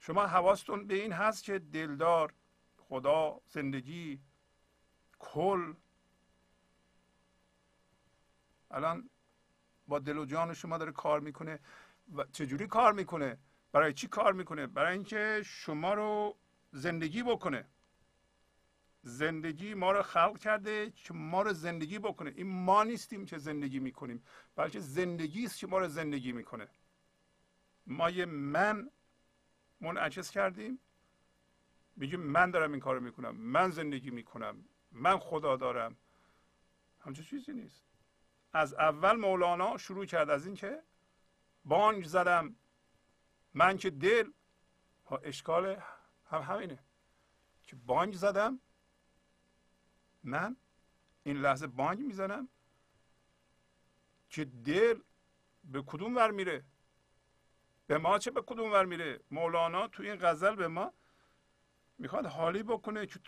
شما 0.00 0.26
حواستون 0.26 0.86
به 0.86 0.94
این 0.94 1.12
هست 1.12 1.44
که 1.44 1.58
دلدار 1.58 2.34
خدا 2.76 3.40
زندگی 3.48 4.20
کل 5.18 5.74
الان 8.70 9.10
با 9.88 9.98
دل 9.98 10.18
و 10.18 10.24
جان 10.24 10.54
شما 10.54 10.78
داره 10.78 10.92
کار 10.92 11.20
می‌کنه. 11.20 11.60
و 12.14 12.24
چجوری 12.24 12.66
کار 12.66 12.92
می‌کنه؟ 12.92 13.38
برای 13.72 13.92
چی 13.92 14.08
کار 14.08 14.32
می‌کنه؟ 14.32 14.66
برای 14.66 14.92
اینکه 14.92 15.42
شما 15.44 15.94
رو 15.94 16.38
زندگی 16.72 17.22
بکنه. 17.22 17.66
زندگی 19.02 19.74
ما 19.74 19.92
رو 19.92 20.02
خلق 20.02 20.38
کرده 20.38 20.90
که 20.90 21.14
ما 21.14 21.42
رو 21.42 21.52
زندگی 21.52 21.98
بکنه. 21.98 22.33
این 22.37 22.46
ما 22.46 22.85
نیستیم 22.85 23.26
که 23.26 23.38
زندگی 23.38 23.78
می‌کنیم 23.78 24.22
بلکه 24.57 24.81
زندگی 24.81 25.44
است 25.44 25.59
که 25.59 25.66
ما 25.66 25.78
رو 25.78 25.88
زندگی 25.88 26.33
می‌کنه. 26.33 26.68
ما 27.87 28.11
یه 28.11 28.24
من 28.26 28.90
منعکس 29.81 30.31
کردیم. 30.31 30.78
میگیم 31.96 32.20
من 32.20 32.50
دارم 32.50 32.72
این 32.72 32.81
کارو 32.81 33.00
می‌کنم 33.00 33.37
من 33.37 33.70
زندگی 33.70 34.11
می‌کنم 34.11 34.64
من 34.92 35.18
خدا 35.18 35.57
دارم. 35.57 35.96
همچه 37.00 37.22
چیزی 37.22 37.52
نیست. 37.52 37.85
از 38.52 38.74
اول 38.74 39.16
مولانا 39.16 39.76
شروع 39.76 40.07
کرد 40.07 40.31
از 40.31 40.46
اینکه 40.46 40.83
بانگ 41.64 42.04
زدم. 42.04 42.57
من 43.54 43.76
که 43.76 43.90
دل 43.90 44.31
ها 45.07 45.16
اشکال 45.16 45.76
هم 46.28 46.42
همینه. 46.42 46.78
که 47.62 47.76
بانگ 47.76 48.14
زدم 48.14 48.60
من 50.22 50.56
این 51.22 51.36
لحظه 51.36 51.66
بانگ 51.66 52.00
می‌زنم 52.00 52.48
که 54.30 54.44
دل 54.44 55.00
به 55.64 55.82
کدوم 55.82 56.16
ور 56.16 56.30
میره؟ 56.30 56.64
به 57.86 57.98
ما 57.98 58.18
چه 58.18 58.30
به 58.30 58.42
کدوم 58.42 58.72
ور 58.72 58.84
میره؟ 58.84 59.20
مولانا 59.30 59.88
تو 59.88 60.02
این 60.02 60.16
غزل 60.16 60.54
به 60.54 60.68
ما 60.68 60.92
می‌خواد 61.98 62.26
حالی 62.26 62.62
بکنه 62.62 63.06
که 63.06 63.20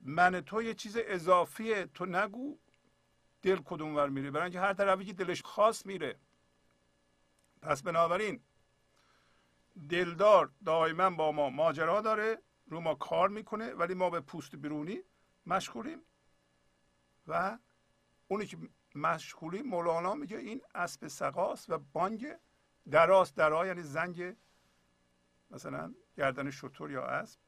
من 0.00 0.40
تو 0.40 0.62
یه 0.62 0.74
چیز 0.74 0.96
اضافیه 1.00 1.86
تو 1.86 2.06
نگو 2.06 2.58
دل 3.42 3.56
کدوم 3.56 3.96
ور 3.96 4.08
میره. 4.08 4.30
برای 4.30 4.44
اینکه 4.44 4.60
هر 4.60 4.72
طرفی 4.72 5.04
که 5.04 5.12
دلش 5.12 5.42
خاص 5.42 5.86
میره. 5.86 6.18
پس 7.62 7.82
بنابراین 7.82 8.40
دلدار 9.88 10.50
دائما 10.64 11.10
با 11.10 11.32
ما 11.32 11.50
ماجرا 11.50 12.00
داره 12.00 12.42
رو 12.66 12.80
ما 12.80 12.94
کار 12.94 13.28
می‌کنه 13.28 13.74
ولی 13.74 13.94
ما 13.94 14.10
به 14.10 14.20
پوست 14.20 14.56
بیرونی 14.56 15.02
مشغولیم. 15.46 16.02
و 17.26 17.58
اونی 18.28 18.46
که 18.46 18.58
مشغولیم 18.94 19.66
مولانا 19.66 20.14
میگه 20.14 20.36
این 20.36 20.62
اسب 20.74 21.08
سقاست 21.08 21.70
و 21.70 21.78
بانگ 21.78 22.26
دراست 22.90 23.36
درا 23.36 23.66
یعنی 23.66 23.82
زنگ 23.82 24.36
مثلا 25.50 25.94
گردن 26.16 26.50
شطور 26.50 26.90
یا 26.90 27.04
اسب. 27.06 27.40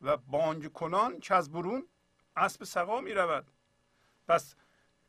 و 0.00 0.16
بانگ 0.16 0.72
کنان 0.72 1.20
که 1.20 1.34
از 1.34 1.52
برون 1.52 1.88
اسب 2.36 2.64
سقا 2.64 3.00
می 3.00 3.12
رود 3.12 3.50
پس 4.28 4.54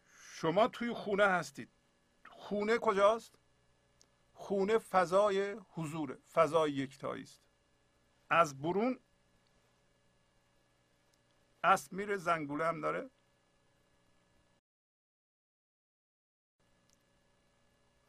شما 0.06 0.68
توی 0.68 0.94
خونه 0.94 1.26
هستید. 1.26 1.70
خونه 2.26 2.78
کجاست؟ 2.78 3.36
خونه 4.36 4.78
فضای 4.78 5.52
حضور 5.69 6.17
فضای 6.32 6.71
یکتایی 6.71 7.24
است. 7.24 7.43
از 8.30 8.62
برون 8.62 9.00
اسب 11.63 11.93
میره 11.93 12.17
زنگوله 12.17 12.65
هم 12.65 12.82
داره. 12.82 13.10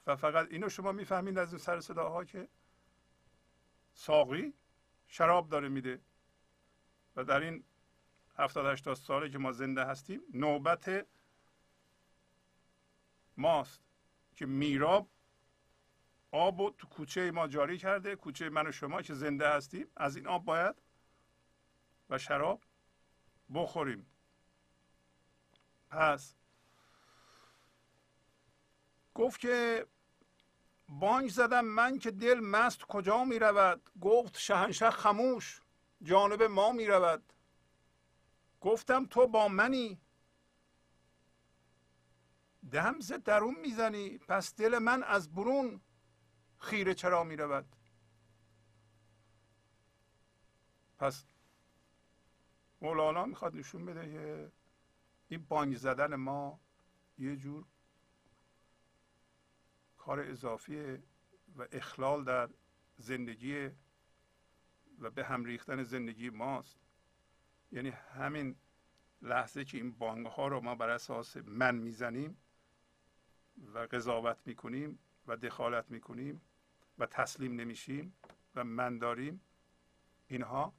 و 0.06 0.16
فقط 0.16 0.46
اینو 0.50 0.68
شما 0.68 0.92
می‌فهمید 0.92 1.38
از 1.38 1.52
این 1.52 1.58
سر 1.58 1.80
صداها 1.80 2.24
که 2.24 2.48
ساقی 3.94 4.54
شراب 5.06 5.48
داره 5.48 5.68
میده. 5.68 6.00
و 7.16 7.24
در 7.24 7.40
این 7.40 7.64
هفتاد 8.36 8.66
هشتاد 8.66 8.96
ساله 8.96 9.30
که 9.30 9.38
ما 9.38 9.52
زنده 9.52 9.84
هستیم 9.84 10.20
نوبت 10.34 11.06
ماست 13.36 13.80
که 14.34 14.46
میراب 14.46 15.08
آب 16.30 16.76
تو 16.76 16.88
کوچه 16.88 17.30
ما 17.30 17.48
جاری 17.48 17.78
کرده. 17.78 18.16
کوچه 18.16 18.48
من 18.48 18.66
و 18.66 18.72
شما 18.72 19.02
که 19.02 19.14
زنده 19.14 19.48
هستیم. 19.48 19.88
از 19.96 20.16
این 20.16 20.26
آب 20.26 20.44
باید 20.44 20.82
و 22.10 22.18
شراب 22.18 22.64
بخوریم. 23.54 24.06
پس 25.90 26.34
گفت 29.14 29.40
که 29.40 29.86
بانگ 30.88 31.28
زدم 31.28 31.64
من 31.64 31.98
که 31.98 32.10
دل 32.10 32.40
مست 32.40 32.82
کجا 32.82 33.24
می 33.24 33.38
رود 33.38 33.90
گفت 34.00 34.38
شهنشه 34.38 34.90
خموش 34.90 35.60
جانب 36.02 36.42
ما 36.42 36.72
می 36.72 36.86
رود 36.86 37.32
گفتم 38.60 39.06
تو 39.06 39.26
با 39.26 39.48
منی. 39.48 40.00
دمز 42.72 43.12
درون 43.12 43.54
می‌زنی. 43.60 44.18
پس 44.18 44.54
دل 44.54 44.78
من 44.78 45.02
از 45.02 45.32
برون 45.32 45.80
خیره 46.58 46.94
چرا 46.94 47.24
می 47.24 47.36
رود 47.36 47.76
پس 50.98 51.24
مولانا 52.80 53.24
می‌خواد 53.26 53.56
نشون 53.56 53.86
بده 53.86 54.12
که 54.12 54.52
این 55.28 55.46
بانگ 55.48 55.76
زدن 55.76 56.14
ما 56.14 56.60
یه 57.18 57.36
جور 57.36 57.64
کار 59.98 60.20
اضافی 60.20 60.98
و 61.56 61.66
اخلال 61.72 62.24
در 62.24 62.48
زندگی 62.96 63.70
و 64.98 65.10
به 65.10 65.24
هم 65.24 65.44
ریختن 65.44 65.82
زندگی 65.82 66.30
ماست. 66.30 66.78
یعنی 67.72 67.88
همین 67.88 68.56
لحظه 69.22 69.64
که 69.64 69.76
این 69.76 69.92
بانگ 69.92 70.26
ها 70.26 70.48
رو 70.48 70.60
ما 70.60 70.74
بر 70.74 70.90
اساس 70.90 71.36
من 71.36 71.74
می‌زنیم 71.74 72.36
و 73.74 73.78
قضاوت 73.78 74.38
می‌کنیم 74.46 74.98
و 75.26 75.36
دخالت 75.36 75.90
می‌کنیم 75.90 76.40
و 76.98 77.06
تسلیم 77.06 77.60
نمیشیم 77.60 78.16
و 78.54 78.64
من 78.64 78.98
داریم 78.98 79.40
اینها 80.28 80.74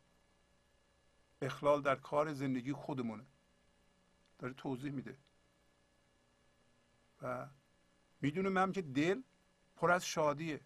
اخلال 1.42 1.82
در 1.82 1.96
کار 1.96 2.34
زندگی 2.34 2.74
خودمونه. 2.74 3.26
داره 4.40 4.54
توضیح 4.54 4.92
میده. 4.92 5.18
و 7.22 7.48
می‌دونم 8.22 8.58
هم 8.58 8.72
که 8.72 8.82
دل 8.82 9.22
پر 9.76 9.92
از 9.92 10.06
شادیه 10.06 10.62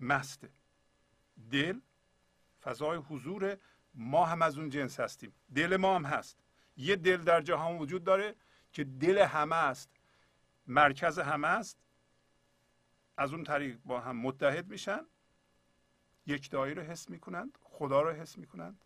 مسته. 0.00 0.50
دل 1.50 1.80
فضای 2.62 2.98
حضور 2.98 3.58
ما 3.94 4.26
هم 4.26 4.42
از 4.42 4.58
اون 4.58 4.70
جنس 4.70 5.00
هستیم. 5.00 5.32
دل 5.54 5.76
ما 5.76 5.94
هم 5.94 6.04
هست. 6.04 6.38
یه 6.76 6.96
دل 6.96 7.16
در 7.16 7.40
جهان 7.40 7.78
وجود 7.78 8.04
داره 8.04 8.34
که 8.72 8.84
دل 8.84 9.18
همه 9.18 9.56
است. 9.56 9.90
مرکز 10.66 11.18
همه 11.18 11.48
است. 11.48 11.78
از 13.18 13.32
اون 13.32 13.44
طریق 13.44 13.80
با 13.84 14.00
هم 14.00 14.16
متحد 14.16 14.66
میشن 14.66 15.00
یک 16.26 16.54
رو 16.54 16.82
حس 16.82 17.10
می‌کنند 17.10 17.58
خدا 17.62 18.02
رو 18.02 18.12
حس 18.12 18.38
می‌کنند. 18.38 18.84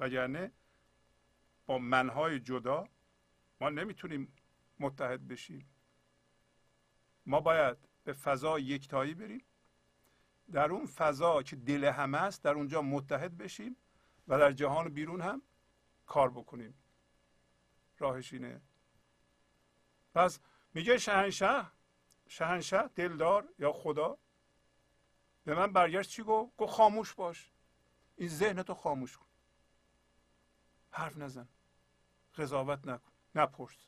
وگرنه 0.00 0.52
با 1.66 1.78
منهای 1.78 2.40
جدا 2.40 2.88
ما 3.60 3.68
نمی‌تونیم 3.68 4.32
متحد 4.78 5.28
بشیم. 5.28 5.68
ما 7.26 7.40
باید 7.40 7.76
به 8.04 8.12
فضا 8.12 8.58
یکتایی 8.58 9.14
بریم. 9.14 9.44
در 10.52 10.72
اون 10.72 10.86
فضا 10.86 11.42
که 11.42 11.56
دل 11.56 11.84
همه 11.84 12.18
است 12.18 12.42
در 12.42 12.52
اونجا 12.54 12.82
متحد 12.82 13.36
بشیم 13.36 13.76
و 14.28 14.38
در 14.38 14.52
جهان 14.52 14.88
بیرون 14.88 15.20
هم 15.20 15.42
کار 16.06 16.30
بکنیم. 16.30 16.74
راهش 17.98 18.32
اینه. 18.32 18.60
پس 20.14 20.40
میگه 20.78 20.98
شهنشه 20.98 21.66
شهنشه 22.28 22.88
دلدار 22.88 23.48
یا 23.58 23.72
خدا؟ 23.72 24.18
به 25.44 25.54
من 25.54 25.72
برگشت 25.72 26.10
چی 26.10 26.22
گفت؟ 26.22 26.56
گفت 26.56 26.72
خاموش 26.72 27.14
باش. 27.14 27.52
این 28.16 28.28
ذهن 28.28 28.62
تو 28.62 28.74
خاموش 28.74 29.16
کن. 29.16 29.26
حرف 30.90 31.16
نزن. 31.16 31.48
قضاوت 32.34 32.86
نکن. 32.86 33.12
نپرس. 33.34 33.86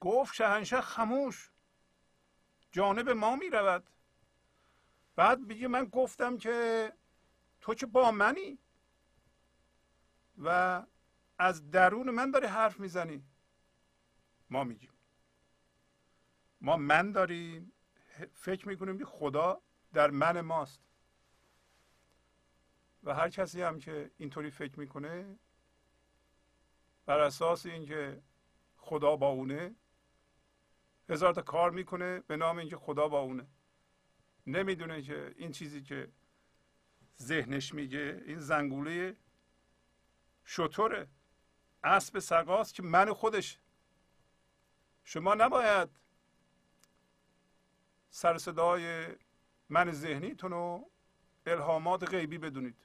گفت 0.00 0.34
شهنشه 0.34 0.80
خاموش. 0.80 1.50
جانب 2.72 3.08
ما 3.08 3.36
می 3.36 3.50
رود 3.50 3.90
بعد 5.16 5.48
بگه 5.48 5.68
من 5.68 5.84
گفتم 5.84 6.38
که 6.38 6.92
تو 7.60 7.74
که 7.74 7.86
با 7.86 8.10
منی 8.10 8.58
و 10.38 10.82
از 11.38 11.70
درون 11.70 12.10
من 12.10 12.30
داری 12.30 12.46
حرف 12.46 12.80
می‌زنی. 12.80 13.24
ما 14.50 14.64
میگیم. 14.64 14.89
ما 16.60 16.76
من 16.76 17.12
داریم 17.12 17.72
فکر 18.34 18.68
می‌کنیم 18.68 18.98
که 18.98 19.04
خدا 19.04 19.60
در 19.92 20.10
من 20.10 20.40
ماست. 20.40 20.80
و 23.04 23.14
هر 23.14 23.28
کسی 23.30 23.62
هم 23.62 23.78
که 23.78 24.10
اینطوری 24.18 24.50
فکر 24.50 24.78
می‌کنه 24.78 25.38
بر 27.06 27.20
اساس 27.20 27.66
اینکه 27.66 28.22
خدا 28.76 29.16
با 29.16 29.28
اونه 29.28 29.74
هزار 31.08 31.34
تا 31.34 31.42
کار 31.42 31.70
می‌کنه 31.70 32.20
به 32.20 32.36
نام 32.36 32.58
اینکه 32.58 32.76
خدا 32.76 33.08
با 33.08 33.20
اونه. 33.20 33.46
نمی‌دونه 34.46 35.02
که 35.02 35.34
این 35.36 35.52
چیزی 35.52 35.82
که 35.82 36.08
ذهنش 37.22 37.74
میگه 37.74 38.22
این 38.26 38.38
زنگوله 38.38 39.16
شطوره. 40.44 41.08
اسب 41.84 42.18
سقاست 42.18 42.74
که 42.74 42.82
من 42.82 43.12
خودش. 43.12 43.58
شما 45.04 45.34
نباید 45.34 45.88
سر 48.10 48.38
صدای 48.38 49.06
من 49.68 49.92
ذهنیتون 49.92 50.50
رو 50.50 50.90
الهامات 51.46 52.10
غیبی 52.10 52.38
بدونید. 52.38 52.76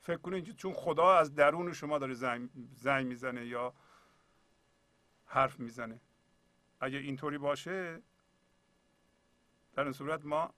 فکر 0.00 0.16
کنید 0.18 0.44
که 0.44 0.52
چون 0.52 0.72
خدا 0.72 1.14
از 1.16 1.34
درون 1.34 1.72
شما 1.72 1.98
داره 1.98 2.14
زنگ, 2.14 2.50
زنگ 2.74 3.06
می‌زنه 3.06 3.46
یا 3.46 3.74
حرف 5.26 5.60
می‌زنه. 5.60 6.00
اگه 6.80 6.98
اینطوری 6.98 7.38
باشه 7.38 8.02
در 9.74 9.82
این 9.82 9.92
صورت 9.92 10.24
ما 10.24 10.54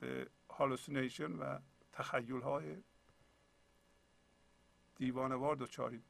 به 0.00 0.30
هالوسینیشن 0.50 1.32
و 1.32 1.58
تخیل 1.92 2.40
های 2.40 2.76
دیوانوار 4.96 5.56
دچاریم. 5.56 6.04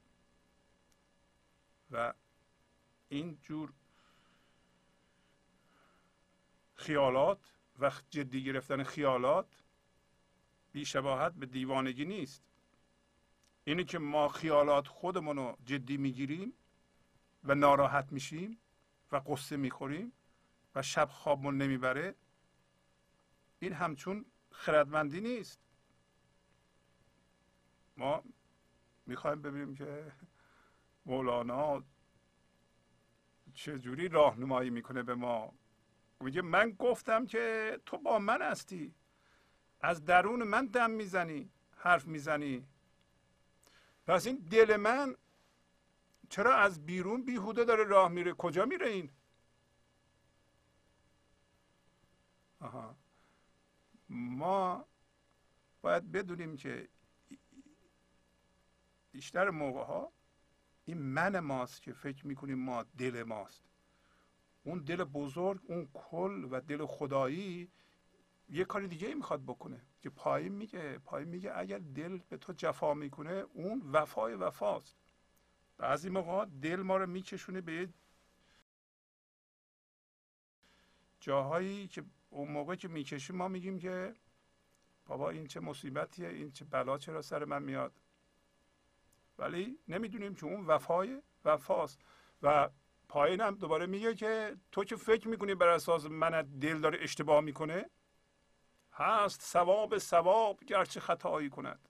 و 1.91 2.15
این 3.09 3.39
جور 3.43 3.73
خیالات 6.79 7.39
و 7.79 7.93
جدی 8.11 8.45
گرفتن 8.45 8.83
خیالات 8.83 9.63
بیشباهت 10.73 11.33
به 11.33 11.47
دیوانگی 11.47 12.05
نیست. 12.05 12.43
اینه 13.65 13.85
که 13.85 13.99
ما 13.99 14.29
خیالات 14.29 14.89
خودمون 14.89 15.37
رو 15.37 15.57
جدی 15.65 15.97
می‌گیریم 15.97 16.53
و 17.45 17.55
ناراحت 17.55 18.13
میشیم 18.13 18.59
و 19.13 19.17
قصه 19.17 19.57
می‌خوریم 19.57 20.13
و 20.75 20.83
شب 20.83 21.09
خوابمون 21.09 21.59
نمی‌بره 21.59 22.15
این 23.59 23.73
همچون 23.73 24.25
خردمندی 24.51 25.21
نیست. 25.21 25.61
ما 27.97 28.23
می‌خوایم 29.07 29.43
ببینیم 29.43 29.75
که 29.75 30.13
مولانا 31.07 31.85
چجوری 33.55 34.09
راهنمایی 34.09 34.71
می‌کنه 34.71 35.03
به 35.03 35.15
ما. 35.15 35.58
میگه 36.21 36.43
من 36.43 36.71
گفتم 36.71 37.27
که 37.27 37.79
تو 37.87 37.99
با 37.99 38.19
من 38.19 38.43
هستی. 38.43 38.95
از 39.81 40.05
درون 40.05 40.43
من 40.43 40.67
دم 40.67 40.91
می‌زنی 40.91 41.51
حرف 41.77 42.07
می‌زنی. 42.07 42.67
پس 44.07 44.27
این 44.27 44.37
دل 44.37 44.77
من 44.77 45.17
چرا 46.29 46.57
از 46.57 46.87
بیرون 46.87 47.25
بیهوده 47.25 47.65
داره 47.65 47.85
راه 47.85 48.09
میره؟ 48.09 48.33
کجا 48.33 48.65
میره 48.65 48.89
این؟ 48.89 49.11
آها. 52.61 52.97
ما 54.09 54.85
باید 55.81 56.13
بدونیم 56.13 56.57
که 56.57 56.89
بیشتر 59.13 59.51
موقع 59.51 59.85
ها 59.85 60.13
این 60.85 60.99
من 60.99 61.41
ماست 61.41 61.83
که 61.83 61.93
فکر 61.93 62.27
می‌کنیم 62.27 62.59
ما 62.59 62.83
دل 62.83 63.23
ماست. 63.23 63.68
اون 64.69 64.79
دل 64.79 65.05
بزرگ 65.05 65.61
اون 65.65 65.89
کل 65.95 66.49
و 66.51 66.61
دل 66.61 66.87
خدایی 66.87 67.71
یه 68.49 68.65
کار 68.65 68.87
دیگه 68.87 69.09
ای 69.09 69.15
می‌خواد 69.15 69.43
بکنه 69.43 69.81
که 70.01 70.11
پایین 70.11 70.53
میگه 70.53 70.99
پایین 70.99 71.29
میگه 71.29 71.53
اگر 71.59 71.79
دل 71.79 72.19
به 72.29 72.37
تو 72.37 72.53
جفا 72.53 72.95
می‌کنه 72.95 73.45
اون 73.55 73.83
وفای 73.93 74.35
وفاست. 74.35 74.97
بعضی 75.79 76.11
موقع 76.11 76.45
دل 76.45 76.77
ما 76.77 76.97
رو 76.97 77.07
میکشونه 77.07 77.61
به 77.61 77.89
جاهایی 81.21 81.89
که 81.89 82.05
اون 82.31 82.53
موقع 82.53 82.75
که 82.75 82.89
می‌کشیم 82.89 83.37
ما 83.37 83.49
میگیم 83.49 83.79
که 83.79 84.15
بابا 85.07 85.31
این 85.31 85.47
چه 85.47 85.61
مصیبتیه 85.61 86.29
این 86.29 86.53
چه 86.53 86.65
بلا 86.65 86.99
چرا 86.99 87.23
سر 87.23 87.45
من 87.45 87.63
میاد. 87.63 87.93
ولی 89.39 89.79
نمی‌دونیم 89.89 90.35
که 90.35 90.47
اون 90.47 90.67
وفای 90.67 91.23
وفاست 91.45 91.99
و 92.43 92.71
پایین 93.09 93.41
هم 93.41 93.55
دوباره 93.55 93.87
میگه 93.87 94.15
که 94.15 94.57
تو 94.73 94.85
که 94.85 94.97
فکر 94.97 95.29
می‌کنی 95.29 95.55
بر 95.55 95.69
اساس 95.69 96.05
من 96.05 96.43
دل 96.43 96.81
داره 96.81 96.99
اشتباه 97.03 97.41
می‌کنه؟ 97.41 97.91
هست 98.93 99.43
ثواب 99.43 99.99
ثواب 99.99 100.65
گرچه 100.65 101.01
خطایی 101.01 101.51
کند. 101.51 101.89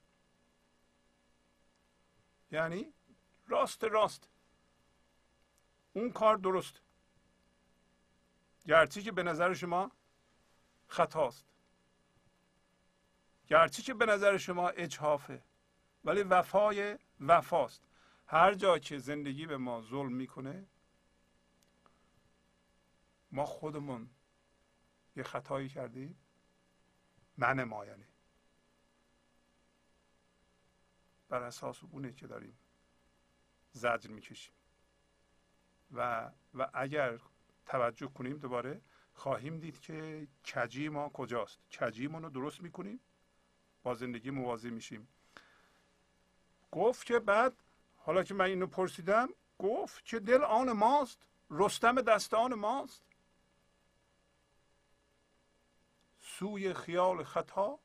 یعنی 2.50 2.92
راست 3.46 3.84
راست. 3.84 4.28
اون 5.92 6.12
کار 6.12 6.36
درست. 6.36 6.82
گرچه 8.66 9.02
که 9.02 9.12
به 9.12 9.22
نظر 9.22 9.54
شما 9.54 9.90
خطاست. 10.88 11.44
گرچه 13.46 13.82
که 13.82 13.94
به 13.94 14.06
نظر 14.06 14.36
شما 14.36 14.68
اجحافه 14.68 15.42
ولی 16.04 16.22
وفای 16.22 16.98
وفاست. 17.20 17.82
هر 18.26 18.54
جا 18.54 18.78
که 18.78 18.98
زندگی 18.98 19.46
به 19.46 19.56
ما 19.56 19.82
ظلم 19.82 20.12
می‌کنه 20.12 20.66
ما 23.32 23.46
خودمون 23.46 24.10
یه 25.16 25.22
خطایی 25.22 25.68
کردیم. 25.68 26.16
من 27.36 27.64
ما 27.64 27.86
یعنی 27.86 28.04
بر 31.28 31.42
اساس 31.42 31.84
اونه 31.92 32.12
که 32.12 32.26
داریم 32.26 32.58
زجر 33.72 34.10
می‌کشیم. 34.10 34.54
و 35.92 36.30
و 36.54 36.70
اگر 36.74 37.18
توجه 37.66 38.06
کنیم 38.06 38.36
دوباره 38.38 38.80
خواهیم 39.14 39.58
دید 39.58 39.80
که 39.80 40.28
کجی 40.54 40.88
ما 40.88 41.08
کجاست. 41.08 41.58
کجیمون 41.70 42.22
رو 42.22 42.30
درست 42.30 42.60
می‌کنیم. 42.60 43.00
با 43.82 43.94
زندگی 43.94 44.30
موازی 44.30 44.70
میشیم. 44.70 45.08
گفت 46.70 47.06
که 47.06 47.18
بعد 47.18 47.62
حالا 47.96 48.22
که 48.22 48.34
من 48.34 48.44
اینو 48.44 48.66
پرسیدم 48.66 49.28
گفت 49.58 50.04
که 50.04 50.20
دل 50.20 50.42
آن 50.42 50.72
ماست. 50.72 51.26
رستم 51.50 52.00
دستان 52.00 52.54
ماست. 52.54 53.02
سوی 56.38 56.74
خیال 56.74 57.24
خطا 57.24 57.78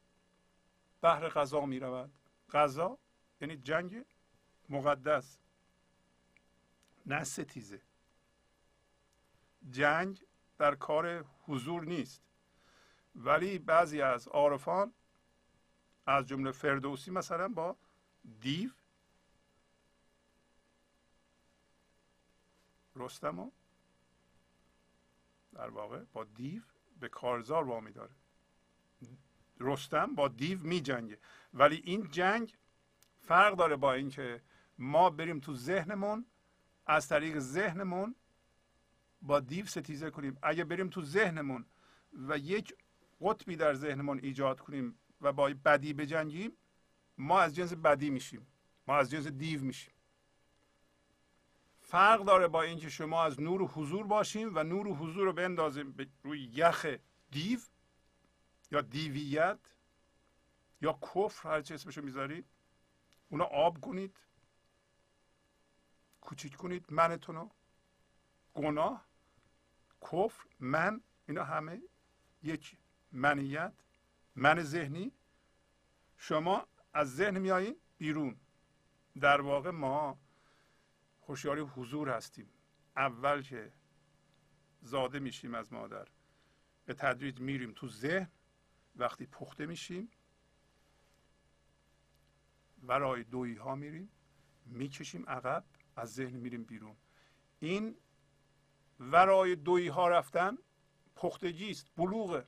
بهر 1.01 1.29
غذا 1.29 1.65
می 1.65 1.79
رود 1.79 2.11
غذا 2.51 2.97
یعنی 3.41 3.57
جنگ 3.57 4.05
مقدس 4.69 5.39
نه 7.05 7.23
ستیزه. 7.23 7.81
جنگ 9.71 10.25
در 10.57 10.75
کار 10.75 11.25
حضور 11.47 11.83
نیست. 11.83 12.21
ولی 13.15 13.59
بعضی 13.59 14.01
از 14.01 14.27
عارفان 14.27 14.93
از 16.05 16.27
جمله 16.27 16.51
فردوسی 16.51 17.11
مثلا 17.11 17.47
با 17.47 17.77
دیو 18.39 18.71
رستم 22.95 23.51
در 25.53 25.69
واقع 25.69 26.03
با 26.03 26.23
دیو 26.23 26.61
به 26.99 27.09
کارزار 27.09 27.63
وامی 27.63 27.91
داره 27.91 28.22
رستم 29.59 30.15
با 30.15 30.27
دیو 30.27 30.59
می 30.63 30.81
جنگه. 30.81 31.17
ولی 31.53 31.81
این 31.85 32.09
جنگ 32.11 32.53
فرق 33.19 33.55
داره 33.55 33.75
با 33.75 33.93
اینکه 33.93 34.41
ما 34.77 35.09
بریم 35.09 35.39
تو 35.39 35.55
ذهنمون 35.55 36.25
از 36.85 37.07
طریق 37.07 37.39
ذهنمون 37.39 38.15
با 39.21 39.39
دیو 39.39 39.65
ستیزه 39.65 40.09
کنیم. 40.09 40.37
اگه 40.41 40.63
بریم 40.63 40.89
تو 40.89 41.01
ذهنمون 41.01 41.65
و 42.13 42.37
یک 42.37 42.75
قطبی 43.21 43.55
در 43.55 43.73
ذهنمون 43.73 44.19
ایجاد 44.23 44.59
کنیم 44.59 44.97
و 45.21 45.33
با 45.33 45.53
بدی 45.65 45.93
بجنگیم 45.93 46.51
ما 47.17 47.39
از 47.41 47.55
جنس 47.55 47.73
بدی 47.73 48.09
میشیم. 48.09 48.47
ما 48.87 48.97
از 48.97 49.11
جنس 49.11 49.27
دیو 49.27 49.63
میشیم. 49.63 49.93
فرق 51.79 52.23
داره 52.23 52.47
با 52.47 52.61
اینکه 52.61 52.89
شما 52.89 53.23
از 53.23 53.41
نور 53.41 53.61
و 53.61 53.67
حضور 53.67 54.07
باشیم 54.07 54.55
و 54.55 54.63
نور 54.63 54.87
و 54.87 54.95
حضور 54.95 55.25
رو 55.25 55.33
بندازیم 55.33 55.95
روی 56.23 56.49
یخ 56.53 56.85
دیو. 57.31 57.59
یا 58.73 58.81
دیویت 58.81 59.59
یا 60.81 60.93
کفر 60.93 61.49
هر 61.49 61.61
چی 61.61 61.73
اسمشو 61.73 62.01
می‌ذارید 62.01 62.45
اونا 63.29 63.43
آب 63.43 63.81
کنید 63.81 64.17
کوچیک 66.21 66.55
کنید 66.55 66.85
منتون 66.93 67.35
رو 67.35 67.51
گناه 68.53 69.05
کفر 70.01 70.45
من 70.59 71.01
اینا 71.27 71.43
همه 71.43 71.81
یک 72.43 72.77
منیت 73.11 73.73
من 74.35 74.63
ذهنی. 74.63 75.11
شما 76.17 76.67
از 76.93 77.15
ذهن 77.15 77.39
میایین 77.39 77.75
بیرون. 77.97 78.37
در 79.21 79.41
واقع 79.41 79.69
ما 79.69 80.19
هوشیاری 81.27 81.61
حضور 81.61 82.09
هستیم. 82.09 82.49
اول 82.95 83.41
که 83.41 83.73
زاده 84.81 85.19
میشیم 85.19 85.55
از 85.55 85.73
مادر. 85.73 86.07
به 86.85 86.93
تدریج 86.93 87.39
میریم 87.39 87.71
تو 87.71 87.87
ذهن. 87.89 88.31
وقتی 88.95 89.25
پخته 89.25 89.65
میشیم 89.65 90.11
ورای 92.83 93.23
دویی 93.23 93.55
ها 93.55 93.75
میریم 93.75 94.11
می‌کشیم 94.65 95.29
عقب 95.29 95.63
از 95.95 96.13
ذهن 96.13 96.35
میریم 96.35 96.63
بیرون. 96.63 96.95
این 97.59 97.95
ورای 98.99 99.55
دویی 99.55 99.87
ها 99.87 100.07
رفتن 100.07 100.57
پختگی 101.15 101.71
است 101.71 101.91
بلوغه. 101.97 102.47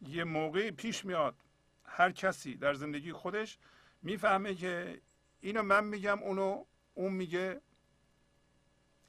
یه 0.00 0.24
موقعی 0.24 0.70
پیش 0.70 1.04
میاد 1.04 1.36
هر 1.84 2.12
کسی 2.12 2.56
در 2.56 2.74
زندگی 2.74 3.12
خودش 3.12 3.58
می‌فهمه 4.02 4.54
که 4.54 5.02
اینو 5.40 5.62
من 5.62 5.84
میگم 5.84 6.18
اونو 6.18 6.64
اون 6.94 7.12
میگه. 7.12 7.60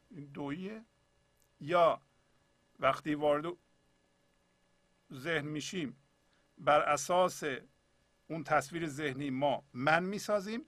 این 0.09 0.25
دوییه 0.25 0.85
یا 1.59 2.01
وقتی 2.79 3.15
وارد 3.15 3.53
ذهن 5.13 5.45
میشیم 5.45 5.97
بر 6.57 6.81
اساس 6.81 7.43
اون 8.27 8.43
تصویر 8.43 8.87
ذهنی 8.87 9.29
ما 9.29 9.63
من 9.73 10.03
می‌سازیم. 10.03 10.65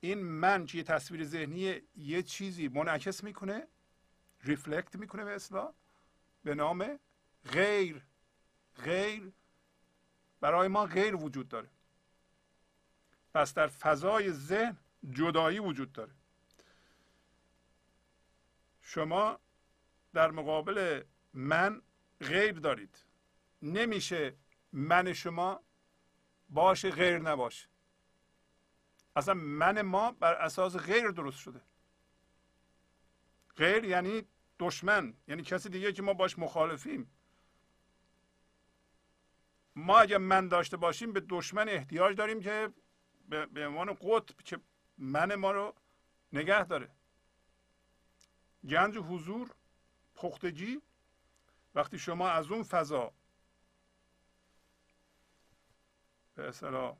این 0.00 0.22
من 0.22 0.66
که 0.66 0.82
تصویر 0.82 1.24
ذهنی 1.24 1.80
یه 1.96 2.22
چیزی 2.22 2.68
منعکس 2.68 3.24
می‌کنه 3.24 3.68
ریفلکت 4.44 4.96
می‌کنه 4.96 5.24
به 5.24 5.34
اصلاح 5.34 5.72
به 6.44 6.54
نام 6.54 6.98
غیر 7.52 8.02
غیر 8.84 9.32
برای 10.40 10.68
ما 10.68 10.86
غیر 10.86 11.16
وجود 11.16 11.48
داره. 11.48 11.68
پس 13.34 13.54
در 13.54 13.66
فضای 13.66 14.32
ذهن 14.32 14.76
جدایی 15.10 15.58
وجود 15.58 15.92
داره. 15.92 16.12
شما 18.82 19.38
در 20.12 20.30
مقابل 20.30 21.02
من 21.34 21.82
غیر 22.20 22.52
دارید. 22.52 23.04
نمیشه 23.62 24.34
من 24.74 25.12
شما 25.12 25.60
باشه 26.48 26.90
غیر 26.90 27.18
نباشه 27.18 27.68
اصلا 29.16 29.34
من 29.34 29.82
ما 29.82 30.12
بر 30.12 30.34
اساس 30.34 30.76
غیر 30.76 31.10
درست 31.10 31.38
شده. 31.38 31.60
غیر 33.56 33.84
یعنی 33.84 34.24
دشمن 34.58 35.14
یعنی 35.28 35.42
کسی 35.42 35.68
دیگه 35.68 35.92
که 35.92 36.02
ما 36.02 36.14
باش 36.14 36.38
مخالفیم. 36.38 37.10
ما 39.76 39.98
اگر 39.98 40.18
من 40.18 40.48
داشته 40.48 40.76
باشیم 40.76 41.12
به 41.12 41.20
دشمن 41.20 41.68
احتیاج 41.68 42.16
داریم 42.16 42.40
که 42.40 42.72
به 43.28 43.66
عنوان 43.66 43.94
قطب 43.94 44.40
که 44.44 44.60
من 44.98 45.34
ما 45.34 45.52
رو 45.52 45.74
نگه 46.32 46.64
داره. 46.64 46.90
گنج 48.68 48.96
حضور 48.96 49.50
پختگی 50.14 50.82
وقتی 51.74 51.98
شما 51.98 52.28
از 52.28 52.50
اون 52.50 52.62
فضا 52.62 53.12
به 56.34 56.48
اصطلاح. 56.48 56.96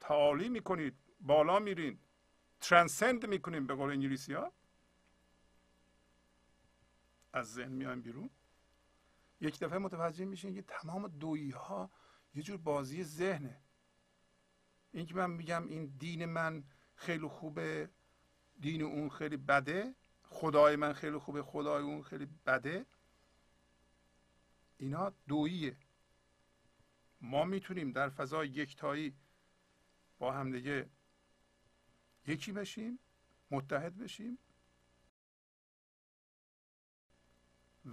تعالی 0.00 0.48
می‌کنید 0.48 0.94
بالا 1.20 1.58
میرین. 1.58 1.98
ترانسند 2.60 3.26
می‌کنیم 3.26 3.66
به 3.66 3.74
قول 3.74 3.90
انگلیسی 3.90 4.34
ها. 4.34 4.52
از 7.32 7.52
ذهن 7.52 7.72
میایم 7.72 8.02
بیرون. 8.02 8.30
یک 9.40 9.58
دفعه 9.58 9.78
متوجه 9.78 10.24
میشین 10.24 10.54
که 10.54 10.62
تمام 10.62 11.08
دویی 11.08 11.50
ها 11.50 11.90
یه 12.34 12.42
جور 12.42 12.56
بازی 12.56 13.04
ذهنه. 13.04 13.60
این 14.92 15.06
که 15.06 15.14
من 15.14 15.30
میگم 15.30 15.68
این 15.68 15.86
دین 15.86 16.24
من 16.24 16.64
خیلی 16.94 17.28
خوبه 17.28 17.90
دین 18.60 18.82
اون 18.82 19.08
خیلی 19.08 19.36
بده 19.36 19.94
خدای 20.24 20.76
من 20.76 20.92
خیلی 20.92 21.18
خوبه 21.18 21.42
خدای 21.42 21.82
اون 21.82 22.02
خیلی 22.02 22.28
بده. 22.46 22.86
اینا 24.78 25.12
دوییه. 25.28 25.76
ما 27.22 27.44
می‌تونیم 27.44 27.92
در 27.92 28.08
فضای 28.08 28.48
یکتایی 28.48 29.16
با 30.18 30.32
همدیگه 30.32 30.90
یکی 32.26 32.52
بشیم 32.52 32.98
متحد 33.50 33.98
بشیم 33.98 34.38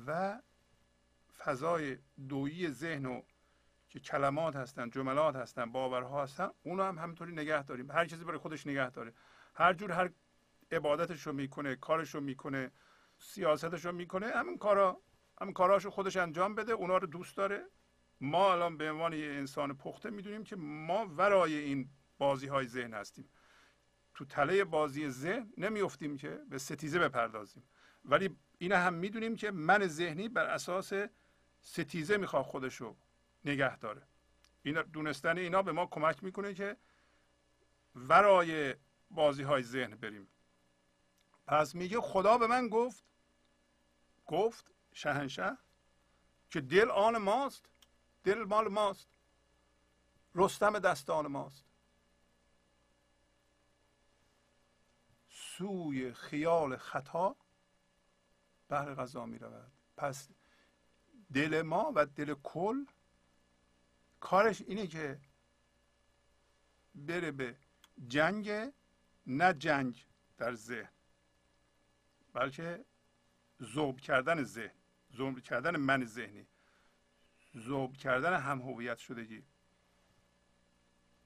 و 0.07 0.41
فضای 1.37 1.97
دویی 2.29 2.69
ذهن 2.69 3.05
و 3.05 3.21
که 3.89 3.99
کلمات 3.99 4.55
هستن 4.55 4.89
جملات 4.89 5.35
هستن 5.35 5.71
باورها 5.71 6.23
هستن 6.23 6.49
اونو 6.63 6.83
هم 6.83 6.97
همینطوری 6.97 7.31
نگه 7.31 7.63
داریم. 7.63 7.91
هر 7.91 8.05
چیزی 8.05 8.23
برای 8.23 8.37
خودش 8.37 8.67
نگه 8.67 8.89
داره. 8.89 9.13
هر 9.55 9.73
جور 9.73 9.91
هر 9.91 10.09
عبادتش 10.71 11.27
رو 11.27 11.33
می‌کنه 11.33 11.75
کارش 11.75 12.15
رو 12.15 12.21
می‌کنه 12.21 12.71
سیاستش 13.17 13.85
رو 13.85 13.91
می‌کنه 13.91 14.27
همین 14.27 14.57
کارا 14.57 15.01
همین 15.41 15.53
کاراشو 15.53 15.89
خودش 15.89 16.17
انجام 16.17 16.55
بده 16.55 16.71
اونا 16.71 16.97
رو 16.97 17.07
دوست 17.07 17.37
داره. 17.37 17.65
ما 18.21 18.53
الان 18.53 18.77
به 18.77 18.91
عنوان 18.91 19.13
یه 19.13 19.25
انسان 19.25 19.77
پخته 19.77 20.09
می‌دونیم 20.09 20.43
که 20.43 20.55
ما 20.55 21.05
ورای 21.05 21.55
این 21.57 21.89
بازی 22.17 22.47
های 22.47 22.67
ذهن 22.67 22.93
هستیم. 22.93 23.29
تو 24.13 24.25
تله 24.25 24.63
بازی 24.63 25.09
ذهن 25.09 25.53
نمیفتیم 25.57 26.17
که 26.17 26.39
به 26.49 26.57
ستیزه 26.57 26.99
بپردازیم. 26.99 27.63
ولی 28.05 28.37
این 28.57 28.71
هم 28.71 28.93
می‌دونیم 28.93 29.35
که 29.35 29.51
من 29.51 29.87
ذهنی 29.87 30.29
بر 30.29 30.45
اساس 30.45 30.93
ستیزه 31.61 32.17
می‌خواد 32.17 32.45
خودشو 32.45 32.95
نگه 33.45 33.77
داره. 33.77 34.01
این 34.63 34.81
دونستن 34.81 35.37
اینا 35.37 35.61
به 35.61 35.71
ما 35.71 35.85
کمک 35.85 36.23
می‌کنه 36.23 36.53
که 36.53 36.77
ورای 37.95 38.75
بازی 39.11 39.43
های 39.43 39.63
ذهن 39.63 39.95
بریم. 39.95 40.27
پس 41.47 41.75
میگه 41.75 42.01
خدا 42.01 42.37
به 42.37 42.47
من 42.47 42.67
گفت 42.67 43.03
گفت 44.25 44.71
شهنشه 44.93 45.57
که 46.49 46.61
دل 46.61 46.91
آن 46.91 47.17
ماست 47.17 47.69
دل 48.23 48.43
مال 48.43 48.67
ماست. 48.67 49.07
رستم 50.35 50.79
دستان 50.79 51.27
ماست. 51.27 51.65
سوی 55.29 56.13
خیال 56.13 56.77
خطا 56.77 57.35
بهر 58.67 58.95
غذا 58.95 59.25
می 59.25 59.39
رود. 59.39 59.71
پس 59.97 60.29
دل 61.33 61.61
ما 61.61 61.91
و 61.95 62.05
دل 62.05 62.33
کل 62.33 62.85
کارش 64.19 64.61
اینه 64.61 64.87
که 64.87 65.21
بره 66.95 67.31
به 67.31 67.57
جنگ 68.07 68.73
نه 69.27 69.53
جنگ 69.53 70.05
در 70.37 70.53
ذهن 70.53 70.89
بلکه 72.33 72.85
ذوب 73.61 73.99
کردن 73.99 74.43
ذهن 74.43 74.75
ذوب 75.15 75.39
کردن 75.39 75.75
من 75.77 76.05
ذهنی. 76.05 76.47
ذوب 77.57 77.97
کردن 77.97 78.39
هم 78.39 78.61
هویت 78.61 78.97
شدگی. 78.97 79.45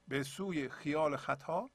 به 0.08 0.22
سوی 0.22 0.68
خیال 0.68 1.16
خطا 1.16 1.70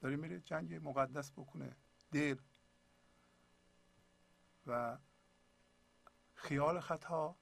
داره 0.00 0.16
میره 0.16 0.40
جنگ 0.40 0.74
مقدس 0.74 1.32
بکنه. 1.32 1.76
دل 2.12 2.36
و 4.66 4.98
خیال 6.34 6.80
خطا 6.80 7.36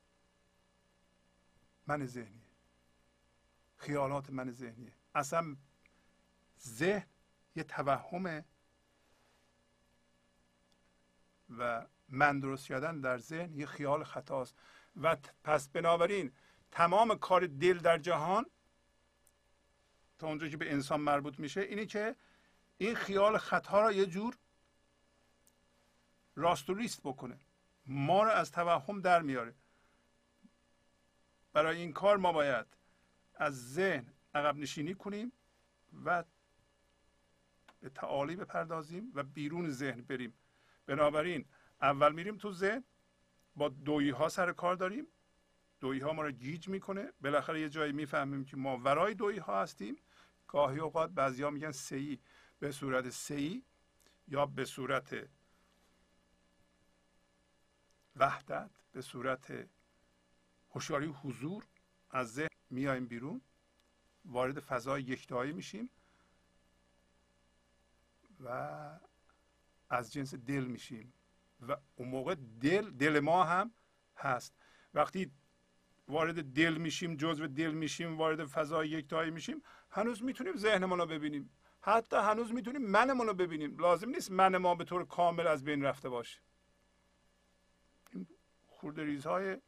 من 1.87 2.07
ذهنی 2.07 2.45
خیالات 3.77 4.31
من 4.31 4.51
ذهنیه. 4.51 4.97
اصلا 5.15 5.57
ذهن 6.61 7.09
یه 7.57 7.63
توهمه 7.63 8.45
و 11.49 11.87
من 12.09 12.41
درست 12.41 12.67
کردن 12.67 13.01
در 13.01 13.19
ذهن 13.19 13.55
یه 13.55 13.67
خیال 13.67 14.05
خطاست. 14.05 14.55
و 15.03 15.17
پس 15.45 15.69
بنابراین 15.69 16.33
تمام 16.71 17.19
کار 17.19 17.47
دل 17.47 17.79
در 17.79 17.99
جهان 17.99 18.47
تا 20.19 20.27
اونجا 20.27 20.49
که 20.49 20.57
به 20.57 20.73
انسان 20.73 21.01
مربوط 21.01 21.39
میشه 21.39 21.61
اینه 21.61 21.87
که 21.87 22.17
این 22.79 22.95
خیال 22.95 23.39
خطا 23.39 23.81
را 23.81 23.93
یه 23.93 24.07
جور 24.07 24.37
راست 26.37 26.71
و 26.71 26.75
ریست 26.75 27.01
بکنه. 27.03 27.41
ما 27.87 28.23
رو 28.23 28.31
از 28.31 28.53
توهم 28.53 29.01
در 29.01 29.23
میاره. 29.23 29.55
برای 31.53 31.77
این 31.77 31.93
کار 31.93 32.17
ما 32.17 32.33
باید 32.33 32.67
از 33.35 33.73
ذهن 33.73 34.07
عقب 34.35 34.57
نشینی 34.57 34.95
کنیم 34.95 35.33
و 36.05 36.25
به 37.81 37.91
تعالی 37.91 38.37
بپردازیم 38.37 39.13
و 39.15 39.23
بیرون 39.23 39.71
ذهن 39.71 40.03
بریم. 40.03 40.35
بنابراین 40.87 41.45
اول 41.83 42.13
میریم 42.13 42.37
تو 42.37 42.53
ذهن 42.53 42.85
با 43.57 43.69
دویی 43.69 44.11
ها 44.11 44.29
سر 44.29 44.53
کار 44.53 44.77
داریم. 44.77 45.07
دویی 45.81 46.01
ها 46.01 46.13
ما 46.13 46.23
رو 46.23 46.31
گیج 46.31 46.69
می‌کنه. 46.69 47.13
بالاخره 47.21 47.61
یه 47.61 47.69
جایی 47.69 47.93
می‌فهمیم 47.93 48.45
که 48.45 48.57
ما 48.57 48.79
ورای 48.79 49.15
دویی 49.15 49.39
ها 49.39 49.63
هستیم. 49.63 49.97
گاهی 50.49 50.79
اوقات 50.79 51.11
بعضیا 51.11 51.51
میگن 51.51 51.73
سهی 51.73 52.21
به 52.59 52.73
صورت 52.73 53.11
سهی 53.11 53.63
یا 54.29 54.47
به 54.47 54.65
صورت 54.65 55.29
وحدت 58.17 58.71
به 58.93 59.03
صورت 59.03 59.69
هوشیاری 60.71 61.07
حضور. 61.07 61.65
از 62.11 62.33
ذهن 62.33 62.49
میایم 62.71 63.07
بیرون. 63.07 63.41
وارد 64.25 64.61
فضای 64.61 65.03
یکتایی 65.03 65.53
میشیم 65.53 65.91
و 68.45 68.49
از 69.91 70.13
جنس 70.13 70.35
دل 70.35 70.65
میشیم. 70.65 71.13
و 71.69 71.77
اون 71.95 72.09
موقع 72.09 72.35
دل 72.61 72.91
دل 72.91 73.21
ما 73.21 73.45
هم 73.45 73.75
هست. 74.17 74.55
وقتی 74.95 75.33
وارد 76.09 76.53
دل 76.53 76.75
میشیم 76.75 77.17
جزو 77.17 77.47
دل 77.47 77.71
میشیم 77.71 78.19
وارد 78.19 78.45
فضای 78.45 78.89
یکتایی 78.89 79.31
میشیم 79.31 79.63
هنوز 79.91 80.23
می‌تونیم 80.23 80.57
ذهنمون 80.57 80.99
رو 80.99 81.07
ببینیم. 81.07 81.51
حتی 81.81 82.17
هنوز 82.17 82.53
می‌تونیم 82.53 82.83
منمون 82.83 83.27
رو 83.27 83.35
ببینیم. 83.35 83.77
لازم 83.77 84.09
نیست 84.09 84.31
من 84.31 84.57
ما 84.57 84.75
به 84.75 84.85
طور 84.85 85.07
کامل 85.07 85.47
از 85.47 85.65
بین 85.65 85.83
رفته 85.83 86.09
باشه. 86.09 86.41
ریزهای 88.97 89.61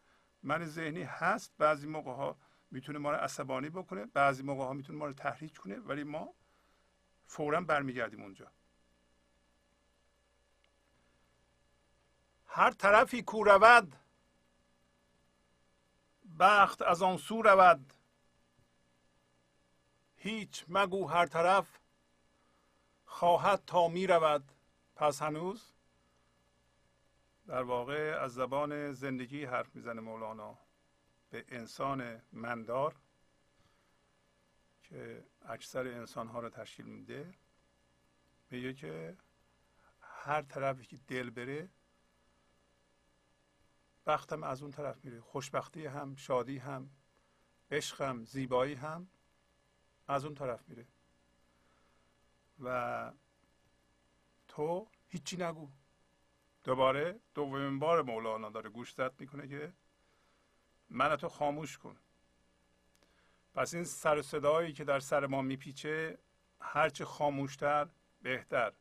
من 0.42 0.64
ذهنی 0.64 1.02
هست. 1.02 1.54
بعضی 1.58 1.86
موقع 1.86 2.12
ها 2.12 2.38
می‌تونه 2.70 2.98
ما 2.98 3.10
رو 3.10 3.16
عصبانی 3.16 3.70
بکنه 3.70 4.06
بعضی 4.06 4.42
موقع 4.42 4.64
ها 4.64 4.72
می‌تونه 4.72 4.98
ما 4.98 5.06
رو 5.06 5.12
تحریک 5.12 5.56
کنه 5.56 5.78
ولی 5.78 6.04
ما 6.04 6.34
فورا 7.26 7.60
برمیگردیم 7.60 8.22
اونجا. 8.22 8.52
هر 12.56 12.70
طرفی 12.70 13.22
کو 13.22 13.44
رود 13.44 13.96
بخت 16.38 16.82
از 16.82 17.02
آن 17.02 17.16
سو 17.16 17.42
رود. 17.42 17.92
هیچ 20.16 20.64
مگو 20.68 21.06
هر 21.06 21.26
طرف 21.26 21.78
خواهد 23.04 23.62
تا 23.66 23.88
می 23.88 24.06
رود. 24.06 24.52
پس 24.94 25.22
هنوز 25.22 25.72
در 27.46 27.62
واقع 27.62 28.18
از 28.22 28.34
زبان 28.34 28.92
زندگی 28.92 29.44
حرف 29.44 29.74
می‌زنه 29.74 30.00
مولانا. 30.00 30.58
به 31.30 31.44
انسان 31.48 32.22
مندار 32.32 32.94
که 34.82 35.24
اکثر 35.48 35.86
انسان 35.86 36.28
ها 36.28 36.40
رو 36.40 36.48
تشکیل 36.48 36.86
میده 36.86 37.34
میگه 38.50 38.74
که 38.74 39.16
هر 40.00 40.42
طرفی 40.42 40.86
که 40.86 40.96
دل 40.96 41.30
بره 41.30 41.68
بختم 44.06 44.42
از 44.42 44.62
اون 44.62 44.70
طرف 44.70 45.04
میره 45.04 45.20
خوشبختی 45.20 45.86
هم 45.86 46.16
شادی 46.16 46.58
هم 46.58 46.90
عشق 47.70 48.02
هم 48.02 48.24
زیبایی 48.24 48.74
هم 48.74 49.08
از 50.08 50.24
اون 50.24 50.34
طرف 50.34 50.68
میره 50.68 50.86
و 52.60 53.12
تو 54.48 54.88
هیچی 55.08 55.36
نگو. 55.36 55.68
دوباره 56.64 57.20
دومین 57.34 57.78
بار 57.78 58.02
مولانا 58.02 58.50
داره 58.50 58.70
گوش 58.70 58.92
زد 58.92 59.20
می‌کنه 59.20 59.48
که 59.48 59.72
من 60.90 61.16
تو 61.16 61.28
خاموش 61.28 61.78
کن. 61.78 61.96
پس 63.54 63.74
این 63.74 63.84
سر 63.84 64.22
صدایی 64.22 64.72
که 64.72 64.84
در 64.84 65.00
سر 65.00 65.26
ما 65.26 65.42
میپیچه 65.42 66.18
هرچه 66.60 67.04
خاموشتر 67.04 67.88
بهتر. 68.22 68.72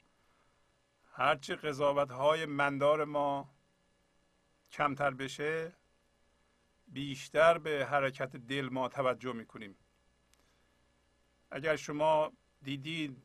هرچه 1.11 1.55
قضاوت 1.55 2.11
های 2.11 2.45
مندار 2.45 3.03
ما 3.03 3.54
کمتر 4.71 5.11
بشه 5.11 5.73
بیشتر 6.87 7.57
به 7.57 7.85
حرکت 7.85 8.35
دل 8.35 8.69
ما 8.69 8.89
توجه 8.89 9.33
می‌کنیم. 9.33 9.75
اگر 11.51 11.75
شما 11.75 12.31
دیدید 12.63 13.23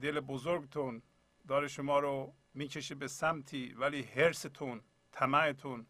دل 0.00 0.20
بزرگتون 0.20 1.02
داره 1.48 1.68
شما 1.68 1.98
رو 1.98 2.34
می‌کشه 2.54 2.94
به 2.94 3.08
سمتی 3.08 3.72
ولی 3.72 4.02
هرستون 4.02 4.82
طمعتون 5.12 5.86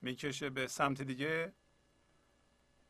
می‌کشه 0.00 0.50
به 0.50 0.66
سمت 0.66 1.02
دیگه 1.02 1.52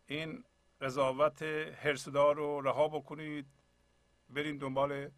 این 0.07 0.45
قضاوت 0.81 1.43
هرسدار 1.43 2.37
رو 2.37 2.61
رها 2.61 2.89
بکنید. 2.89 3.47
برین 4.31 4.59
دنبال 4.59 5.11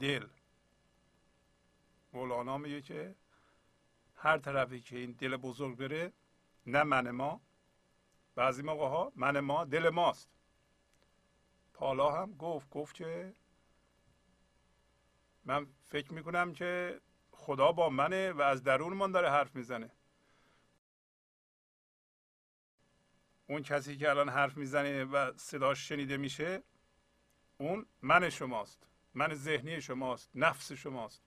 دل. 0.00 0.26
مولانا 2.12 2.58
میگه 2.58 2.82
که 2.82 3.14
هر 4.22 4.38
طرفی 4.38 4.80
که 4.80 4.96
این 4.98 5.12
دل 5.12 5.36
بزرگ 5.36 5.76
بره 5.76 6.12
نه 6.66 6.82
من 6.82 7.10
ما. 7.10 7.40
بعضی 8.34 8.62
موقع 8.62 8.88
ها 8.88 9.12
من 9.16 9.40
ما 9.40 9.64
دل 9.64 9.88
ماست. 9.88 10.28
پالا 11.74 12.10
هم 12.10 12.36
گفت 12.36 12.70
گفت 12.70 12.94
که 12.94 13.34
من 15.44 15.66
فکر 15.88 16.12
می‌کنم 16.12 16.52
که 16.52 17.00
خدا 17.30 17.72
با 17.72 17.88
منه 17.88 18.32
و 18.32 18.40
از 18.42 18.62
درون 18.62 18.92
من 18.92 19.12
داره 19.12 19.30
حرف 19.30 19.56
می‌زنه. 19.56 19.90
اون 23.46 23.62
کسی 23.62 23.96
که 23.96 24.10
الان 24.10 24.28
حرف 24.28 24.56
می‌زنه 24.56 25.04
و 25.04 25.32
صداش 25.36 25.88
شنیده 25.88 26.16
میشه 26.16 26.62
اون 27.58 27.86
من 28.02 28.30
شماست. 28.30 28.86
من 29.14 29.34
ذهنی 29.34 29.80
شماست 29.80 30.30
نفس 30.34 30.72
شماست. 30.72 31.22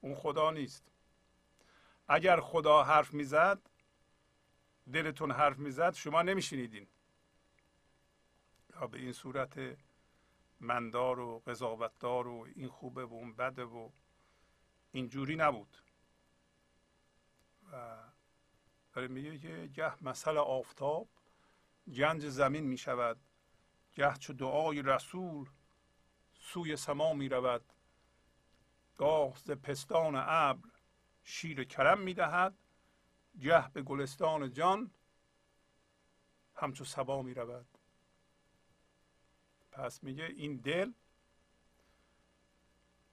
اون 0.00 0.14
خدا 0.14 0.50
نیست. 0.50 0.93
اگر 2.08 2.40
خدا 2.40 2.82
حرف 2.82 3.14
می‌زد 3.14 3.70
دلتون 4.92 5.30
حرف 5.30 5.58
می‌زد 5.58 5.94
شما 5.94 6.22
نمیشنیدین. 6.22 6.86
یا 8.74 8.86
به 8.86 8.98
این 8.98 9.12
صورت 9.12 9.78
مندار 10.60 11.18
و 11.18 11.42
قضاوتدار 11.46 12.28
و 12.28 12.46
این 12.54 12.68
خوبه 12.68 13.04
و 13.04 13.14
اون 13.14 13.34
بده 13.34 13.64
و 13.64 13.90
اینجوری 14.92 15.36
نبود. 15.36 15.78
و 17.72 17.96
داره 18.92 19.08
میگه 19.08 19.38
که 19.38 19.70
گه 19.74 20.04
مثل 20.04 20.36
آفتاب 20.36 21.08
گنج 21.96 22.28
زمین 22.28 22.64
می 22.64 22.78
شود 22.78 23.20
گه 23.94 24.14
چو 24.14 24.32
دعای 24.32 24.82
رسول 24.82 25.50
سوی 26.34 26.76
سما 26.76 27.12
می 27.12 27.28
رود 27.28 27.72
گاه 28.96 29.38
ز 29.38 29.50
پستان 29.50 30.14
ابر 30.16 30.68
شیر 31.24 31.64
کرم 31.64 32.00
می 32.00 32.14
دهد 32.14 32.54
گه 33.40 33.70
به 33.70 33.82
گلستان 33.82 34.52
جان 34.52 34.90
همچو 36.54 36.84
سبا 36.84 37.22
می 37.22 37.34
رود 37.34 37.66
پس 39.72 40.02
میگه 40.04 40.24
این 40.24 40.56
دل 40.56 40.92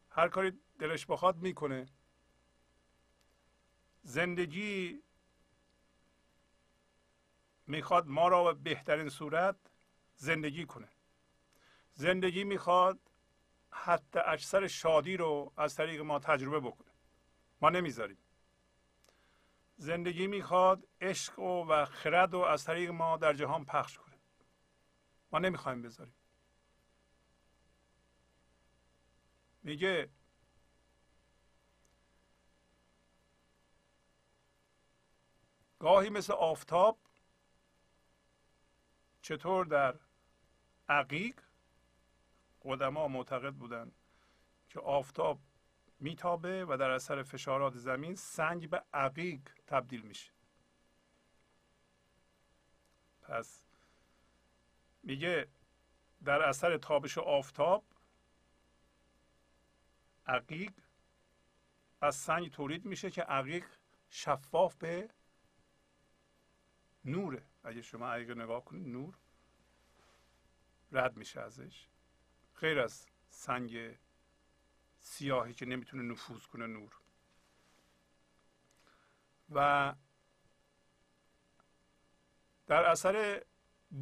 هر 0.10 0.28
کاری 0.28 0.60
دلش 0.80 1.06
بخواد 1.06 1.38
می‌کنه. 1.38 1.88
زندگی 4.04 5.04
می‌خواد 7.68 8.08
ما 8.08 8.28
را 8.28 8.54
به 8.54 8.54
بهترین 8.54 9.10
صورت 9.10 9.56
زندگی 10.16 10.66
کنه. 10.66 10.88
زندگی 11.94 12.44
می‌خواد 12.44 13.00
حتی 13.72 14.20
اکثر 14.20 14.68
شادی 14.68 15.18
رو 15.18 15.54
از 15.58 15.76
طریق 15.76 16.02
ما 16.02 16.20
تجربه 16.20 16.60
بکنه. 16.60 16.91
ما 17.62 17.70
نمی‌ذاریم. 17.70 18.18
زندگی 19.78 20.28
می‌خواد 20.28 20.88
عشق 21.02 21.40
و, 21.40 21.66
و 21.68 21.86
خرد 21.86 22.34
رو 22.34 22.40
از 22.40 22.64
طریق 22.64 22.90
ما 22.90 23.18
در 23.18 23.34
جهان 23.34 23.66
پخش 23.66 23.98
کنه. 23.98 24.18
ما 25.32 25.40
نمی‌خوایم 25.40 25.82
بذاریم. 25.82 26.16
میگه 29.64 30.10
گاهی 35.80 36.10
مثل 36.10 36.34
آفتاب 36.34 37.00
چطور 39.22 39.66
در 39.66 40.00
عقیق 40.90 41.42
قدما 42.62 43.08
معتقد 43.08 43.54
بودند 43.54 43.96
که 44.70 44.80
آفتاب 44.80 45.40
میتابه 46.02 46.66
و 46.66 46.78
در 46.78 46.90
اثر 46.90 47.24
فشارات 47.24 47.76
زمین 47.78 48.16
سنگ 48.16 48.70
به 48.70 48.84
عقیق 48.94 49.42
تبدیل 49.68 50.02
میشه. 50.02 50.32
پس 53.22 53.64
میگه 55.04 55.48
در 56.24 56.42
اثر 56.42 56.78
تابش 56.78 57.18
آفتاب 57.18 57.84
عقیق 60.28 60.74
از 62.02 62.16
سنگ 62.16 62.52
تولید 62.52 62.86
میشه 62.86 63.12
که 63.12 63.22
عقیق 63.22 63.66
شفاف 64.10 64.76
به 64.76 65.10
نوره. 67.06 67.44
اگه 67.64 67.82
شما 67.82 68.08
عقیق 68.08 68.32
نگاه 68.32 68.66
کنید 68.66 68.88
نور 68.88 69.18
رد 70.92 71.18
میشه 71.18 71.42
ازش. 71.42 71.88
غیر 72.60 72.80
از 72.80 73.08
سنگ 73.30 73.98
سیاهی 75.02 75.54
که 75.54 75.66
نمی‌تونه 75.66 76.04
نفوذ 76.04 76.46
کنه 76.46 76.68
نور. 76.68 76.92
و 79.50 79.96
در 82.68 82.84
اثر 82.84 83.46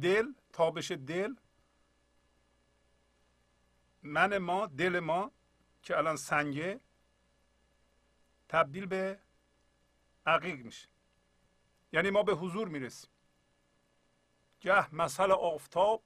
دل 0.02 0.32
تابش 0.52 0.90
دل 0.90 1.34
من 4.02 4.38
ما 4.38 4.66
دل 4.66 5.00
ما 5.00 5.32
که 5.82 5.98
الان 5.98 6.16
سنگه 6.16 6.80
تبدیل 8.48 8.86
به 8.86 9.18
عقیق 10.26 10.64
میشه. 10.64 10.88
یعنی 11.92 12.10
ما 12.10 12.22
به 12.22 12.32
حضور 12.32 12.68
می‌رسیم. 12.68 13.10
گه 14.60 14.94
مسئله 14.94 15.34
آفتاب 15.34 16.02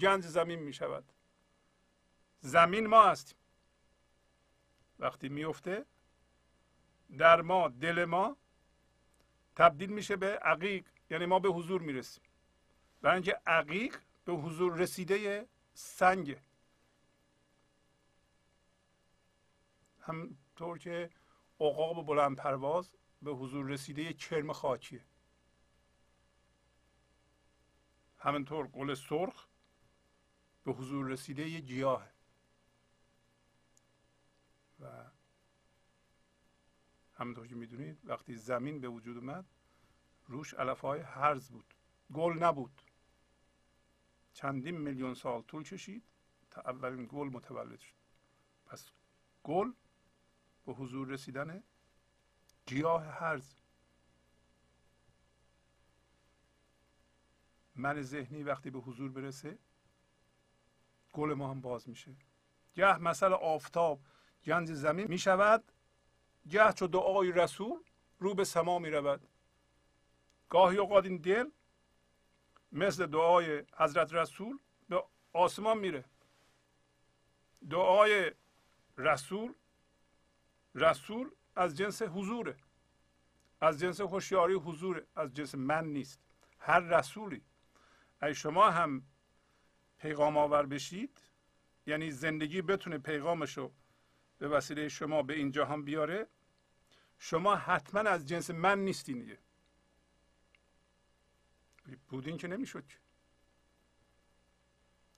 گنج 0.00 0.24
زمین 0.26 0.58
می‌شود. 0.58 1.12
زمین 2.40 2.86
ما 2.86 3.02
هستیم. 3.02 3.38
وقتی 4.98 5.28
میفته 5.28 5.84
در 7.18 7.42
ما 7.42 7.68
دل 7.68 8.04
ما 8.04 8.36
تبدیل 9.56 9.90
میشه 9.90 10.16
به 10.16 10.38
عقیق 10.38 10.86
یعنی 11.10 11.26
ما 11.26 11.38
به 11.38 11.48
حضور 11.48 11.80
می‌رسیم. 11.80 12.24
برای 13.02 13.14
اینکه 13.14 13.40
عقیق 13.46 13.98
به 14.24 14.32
حضور 14.32 14.76
رسیده 14.76 15.46
سنگه 15.74 16.42
همطور 20.00 20.78
که 20.78 21.10
عقاب 21.60 22.06
بلند 22.06 22.36
پرواز 22.36 22.92
به 23.22 23.30
حضور 23.32 23.66
رسیده 23.66 24.12
کرم 24.12 24.52
خاکیه. 24.52 25.04
همینطور 28.18 28.68
گل 28.68 28.94
سرخ 28.94 29.46
به 30.64 30.72
حضور 30.72 31.06
رسیده 31.06 31.48
یه 31.48 31.60
گیاهه 31.60 32.10
و 34.80 35.04
همونطور 37.16 37.46
که 37.46 37.54
می‌دونید 37.54 37.98
وقتی 38.04 38.34
زمین 38.34 38.80
به 38.80 38.88
وجود 38.88 39.16
اومد 39.16 39.44
روش 40.26 40.54
علف 40.54 40.80
های 40.80 41.00
هرز 41.00 41.50
بود. 41.50 41.74
گل 42.12 42.38
نبود. 42.38 42.82
چندین 44.32 44.78
میلیون 44.78 45.14
سال 45.14 45.42
طول 45.42 45.62
کشید 45.62 46.02
تا 46.50 46.60
اولین 46.60 47.06
گل 47.10 47.28
متولد 47.28 47.78
شد. 47.78 47.94
پس 48.66 48.90
گل 49.42 49.72
به 50.66 50.72
حضور 50.72 51.08
رسیدن 51.08 51.62
گیاه 52.66 53.04
هرز 53.04 53.54
من 57.74 58.02
ذهنی 58.02 58.42
وقتی 58.42 58.70
به 58.70 58.78
حضور 58.78 59.10
برسه 59.10 59.58
گل 61.12 61.34
ما 61.34 61.50
هم 61.50 61.60
باز 61.60 61.88
میشه. 61.88 62.16
گه 62.74 62.98
مثل 62.98 63.32
آفتاب 63.32 64.00
گنج 64.44 64.72
زمین 64.72 65.06
می 65.08 65.18
گه 66.50 66.72
چو 66.72 66.86
دعای 66.86 67.32
رسول 67.32 67.78
رو 68.18 68.34
به 68.34 68.44
سما 68.44 68.78
می 68.78 68.90
رود 68.90 69.28
گاهی 70.48 70.78
اوقات 70.78 71.04
این 71.04 71.16
دل 71.16 71.50
مثل 72.72 73.06
دعای 73.06 73.64
حضرت 73.76 74.14
رسول 74.14 74.58
به 74.88 75.04
آسمان 75.32 75.78
میره. 75.78 76.04
دعای 77.70 78.32
رسول 78.98 79.54
رسول 80.74 81.30
از 81.56 81.76
جنس 81.76 82.02
حضوره. 82.02 82.56
از 83.60 83.80
جنس 83.80 84.00
هوشیاری 84.00 84.54
حضوره 84.54 85.06
از 85.16 85.34
جنس 85.34 85.54
من 85.54 85.84
نیست. 85.84 86.20
هر 86.58 86.80
رسولی. 86.80 87.42
ای 88.22 88.34
شما 88.34 88.70
هم 88.70 89.02
پیغام 89.98 90.36
آور 90.36 90.66
بشید 90.66 91.20
یعنی 91.86 92.10
زندگی 92.10 92.62
بتونه 92.62 92.98
پیغامشو 92.98 93.72
به 94.38 94.48
وسیله 94.48 94.88
شما 94.88 95.22
به 95.22 95.34
این 95.34 95.50
جهان 95.50 95.84
بیاره. 95.84 96.26
شما 97.18 97.56
حتما 97.56 98.00
از 98.00 98.28
جنس 98.28 98.50
من 98.50 98.78
نیستین 98.78 99.18
دیگه. 99.18 99.38
بودین 102.08 102.36
که 102.36 102.48
نمی‌شد. 102.48 102.84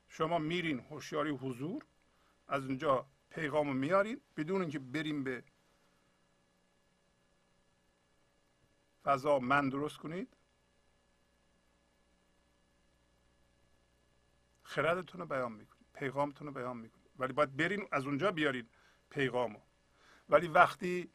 شما 0.08 0.38
میرین 0.38 0.80
هوشیاری 0.80 1.30
حضور 1.30 1.86
از 2.48 2.64
اونجا 2.64 3.06
پیغام 3.30 3.76
میارین 3.76 4.20
بدون 4.36 4.60
اینکه 4.60 4.78
بریم 4.78 5.24
به 5.24 5.44
فضا 9.04 9.38
من 9.38 9.68
درست 9.68 9.96
کنید. 9.96 10.36
خردتون 14.62 15.20
رو 15.20 15.26
بیان 15.26 15.52
می‌کنید 15.52 15.86
پیغامتون 15.92 16.46
رو 16.46 16.52
بیان 16.52 16.76
می‌کنید. 16.76 17.10
ولی 17.18 17.32
باید 17.32 17.56
برین 17.56 17.88
از 17.92 18.06
اونجا 18.06 18.32
بیارید 18.32 18.70
پیغامو. 19.10 19.60
ولی 20.28 20.48
وقتی 20.48 21.12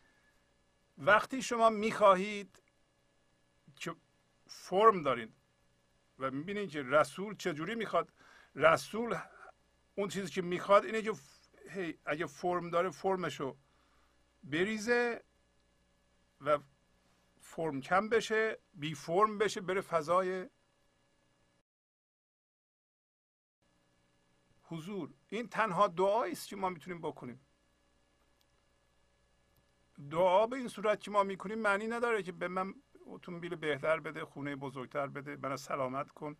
وقتی 0.98 1.42
شما 1.42 1.70
می‌خواهید 1.70 2.64
که 3.76 3.96
فرم 4.48 5.02
دارید 5.02 5.34
و 6.20 6.32
می‌بینید 6.32 6.70
که 6.70 6.84
رسول 6.84 7.36
چجوری 7.36 7.76
می‌خواد 7.76 8.14
رسول 8.56 9.18
اون 9.96 10.10
چیزی 10.10 10.32
که 10.32 10.42
می‌خواد 10.42 10.86
اینه 10.86 11.02
که 11.02 11.14
اگه 12.06 12.26
فرم 12.26 12.70
داره 12.70 12.90
فرمشو 12.90 13.58
بریزه 14.44 15.24
و 16.42 16.60
فرم 17.42 17.82
کم 17.82 18.10
بشه 18.10 18.60
بی 18.74 18.96
فرم 18.96 19.38
بشه 19.38 19.62
بره 19.62 19.82
فضای 19.82 20.50
حضور. 24.64 25.14
این 25.30 25.48
تنها 25.48 25.88
دعایی 25.88 26.34
است 26.34 26.48
که 26.48 26.56
ما 26.56 26.70
می‌تونیم 26.70 27.02
بکنیم. 27.02 27.46
دعا 30.12 30.48
به 30.48 30.58
این 30.58 30.68
صورت 30.68 31.02
که 31.02 31.12
ما 31.12 31.24
می‌کنیم 31.24 31.60
معنی 31.60 31.88
نداره 31.88 32.24
که 32.24 32.32
به 32.32 32.48
من 32.48 32.74
اتومبیل 33.06 33.56
بهتر 33.56 34.00
بده 34.00 34.26
خونه 34.26 34.56
بزرگتر 34.56 35.08
بده 35.08 35.36
من 35.36 35.56
سلامت 35.56 36.12
کن. 36.12 36.38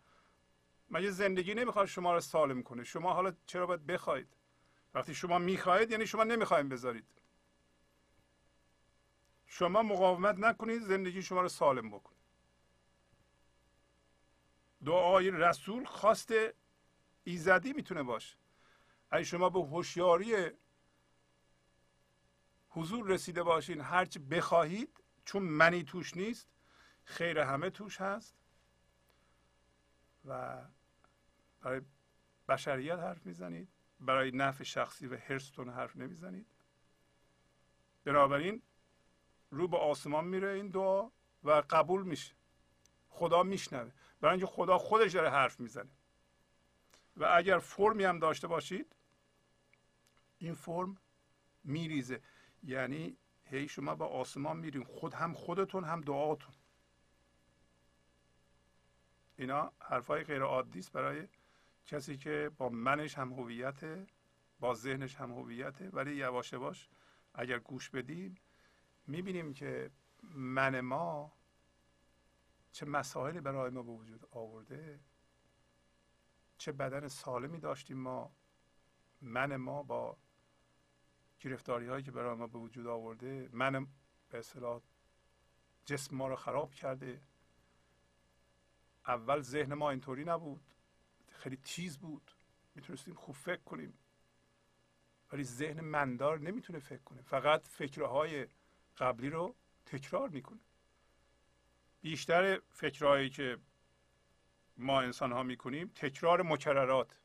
مگه 0.90 1.10
زندگی 1.10 1.54
نمی‌خواد 1.54 1.86
شما 1.86 2.14
رو 2.14 2.20
سالم 2.20 2.62
کنه. 2.62 2.84
شما 2.84 3.12
حالا 3.12 3.32
چرا 3.46 3.66
باید 3.66 3.86
بخواید؟ 3.86 4.36
وقتی 4.94 5.14
شما 5.14 5.38
می‌خواهید 5.38 5.90
یعنی 5.90 6.06
شما 6.06 6.24
نمی‌خوایم 6.24 6.68
بذارید. 6.68 7.06
شما 9.46 9.82
مقاومت 9.82 10.38
نکنید 10.38 10.82
زندگی 10.82 11.22
شما 11.22 11.40
رو 11.40 11.48
سالم 11.48 11.90
بکنه 11.90 12.16
دعای 14.84 15.30
رسول 15.30 15.84
خواست 15.84 16.34
ایزدی 17.24 17.72
می‌تونه 17.72 18.02
باشه. 18.02 18.36
اگه 19.10 19.24
شما 19.24 19.50
به 19.50 19.60
هوشیاری 19.60 20.50
حضور 22.74 23.06
رسیده 23.08 23.42
باشین. 23.42 23.80
هرچی 23.80 24.18
بخواهید 24.18 25.00
چون 25.24 25.42
منی 25.42 25.82
توش 25.84 26.16
نیست 26.16 26.48
خیر 27.04 27.38
همه 27.38 27.70
توش 27.70 28.00
هست. 28.00 28.34
و 30.24 30.62
برای 31.60 31.80
بشریت 32.48 32.98
حرف 32.98 33.26
می‌زنید. 33.26 33.68
برای 34.00 34.30
نفع 34.30 34.64
شخصی 34.64 35.06
و 35.06 35.16
هرستون 35.16 35.68
حرف 35.68 35.96
نمی‌زنید. 35.96 36.46
بنابراین 38.04 38.62
رو 39.50 39.68
به 39.68 39.76
آسمان 39.76 40.24
میره 40.24 40.48
این 40.48 40.68
دعا 40.68 41.10
و 41.44 41.62
قبول 41.70 42.02
میشه. 42.02 42.34
خدا 43.08 43.42
میشنوه. 43.42 43.92
برای 44.20 44.32
اینکه 44.32 44.52
خدا 44.52 44.78
خودش 44.78 45.12
داره 45.12 45.30
حرف 45.30 45.60
می‌زنه. 45.60 45.90
و 47.16 47.24
اگر 47.24 47.58
فرمی 47.58 48.04
هم 48.04 48.18
داشته 48.18 48.46
باشید 48.46 48.96
این 50.38 50.54
فرم 50.54 50.96
میریزه. 51.64 52.20
یعنی 52.64 53.16
هی 53.44 53.68
شما 53.68 53.94
با 53.94 54.06
آسمان 54.06 54.56
میرین 54.56 54.84
خود 54.84 55.14
هم 55.14 55.34
خودتون 55.34 55.84
هم 55.84 56.00
دعاتون 56.00 56.54
اینا 59.36 59.72
حرفای 59.78 60.24
غیر 60.24 60.42
عادی 60.42 60.78
است 60.78 60.92
برای 60.92 61.28
کسی 61.86 62.16
که 62.16 62.50
با 62.58 62.68
منش 62.68 63.18
هم 63.18 63.32
هویت 63.32 64.06
با 64.60 64.74
ذهنش 64.74 65.16
هم 65.16 65.32
هویته. 65.32 65.90
ولی 65.90 66.16
یواش 66.16 66.52
یواش 66.52 66.88
اگر 67.34 67.58
گوش 67.58 67.90
بدیم 67.90 68.34
می‌بینیم 69.06 69.54
که 69.54 69.90
من 70.22 70.80
ما 70.80 71.32
چه 72.72 72.86
مسائلی 72.86 73.40
برای 73.40 73.70
ما 73.70 73.82
به 73.82 73.92
وجود 73.92 74.26
آورده. 74.30 75.00
چه 76.58 76.72
بدن 76.72 77.08
سالمی 77.08 77.58
داشتیم 77.58 77.98
ما. 77.98 78.32
من 79.22 79.56
ما 79.56 79.82
با 79.82 80.16
گرفتاری 81.44 81.86
هایی 81.86 82.04
که 82.04 82.10
برای 82.10 82.36
ما 82.36 82.46
به 82.46 82.58
وجود 82.58 82.86
آورده 82.86 83.48
من 83.52 83.86
به 84.30 84.38
اصطلاح 84.38 84.80
جسم 85.84 86.16
ما 86.16 86.28
رو 86.28 86.36
خراب 86.36 86.74
کرده. 86.74 87.20
اول 89.06 89.40
ذهن 89.40 89.74
ما 89.74 89.90
اینطوری 89.90 90.24
نبود 90.24 90.74
خیلی 91.30 91.56
تیز 91.56 91.98
بود. 91.98 92.30
می‌تونستیم 92.74 93.14
خوب 93.14 93.34
فکر 93.34 93.62
کنیم. 93.62 93.98
ولی 95.32 95.44
ذهن 95.44 95.80
مندار 95.80 96.38
نمی‌تونه 96.38 96.78
فکر 96.78 97.02
کنه. 97.02 97.22
فقط 97.22 97.66
فکرهای 97.68 98.46
قبلی 98.96 99.30
رو 99.30 99.54
تکرار 99.86 100.28
می‌کنه. 100.28 100.60
بیشتر 102.00 102.60
فکرهایی 102.70 103.30
که 103.30 103.58
ما 104.76 105.00
انسان 105.00 105.32
ها 105.32 105.42
می‌کنیم 105.42 105.92
تکرار 105.94 106.42
مکررات. 106.42 107.16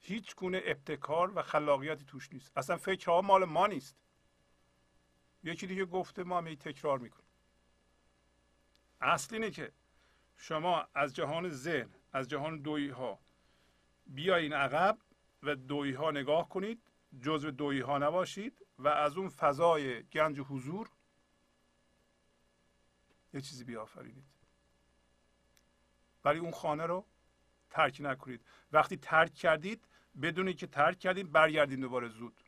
هیچ 0.00 0.36
گونه 0.36 0.62
ابتکار 0.64 1.38
و 1.38 1.42
خلاقیتی 1.42 2.04
توش 2.04 2.32
نیست. 2.32 2.58
اصلا 2.58 2.76
فکرها 2.76 3.20
مال 3.20 3.44
ما 3.44 3.66
نیست. 3.66 3.96
یکی 5.42 5.66
دیگه 5.66 5.84
گفته 5.84 6.24
ما 6.24 6.40
می 6.40 6.56
تکرار 6.56 6.98
می‌کنیم. 6.98 7.28
اصل 9.00 9.34
اینه 9.34 9.50
که 9.50 9.72
شما 10.36 10.88
از 10.94 11.14
جهان 11.14 11.48
ذهن 11.48 11.90
از 12.12 12.28
جهان 12.28 12.58
دویی 12.62 12.88
ها 12.88 13.18
بیاین 14.06 14.52
عقب 14.52 14.98
و 15.42 15.54
دویی 15.54 15.92
ها 15.92 16.10
نگاه 16.10 16.48
کنید 16.48 16.82
جزو 17.22 17.50
دویی 17.50 17.80
ها 17.80 17.98
نباشید 17.98 18.66
و 18.78 18.88
از 18.88 19.16
اون 19.16 19.28
فضای 19.28 20.02
گنج 20.02 20.40
حضور 20.40 20.90
یه 23.34 23.40
چیزی 23.40 23.64
بیافرینید. 23.64 24.26
ولی 26.24 26.38
اون 26.38 26.50
خانه 26.50 26.86
رو 26.86 27.06
ترک 27.70 27.96
نکنید. 28.00 28.44
وقتی 28.72 28.96
ترک 28.96 29.34
کردید 29.34 29.84
بدونید 30.22 30.56
که 30.56 30.66
ترک 30.66 30.98
کردید 30.98 31.32
برگردید 31.32 31.80
دوباره 31.80 32.08
زود. 32.08 32.42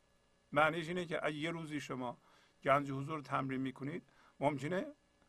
معنیش 0.53 0.89
اینه 0.89 1.05
که 1.05 1.27
اگه 1.27 1.37
یه 1.37 1.51
روزی 1.51 1.81
شما 1.81 2.19
گنج 2.63 2.91
حضور 2.91 3.17
رو 3.17 3.23
تمرین 3.23 3.61
می‌کنید 3.61 4.13
ممکنه 4.41 4.87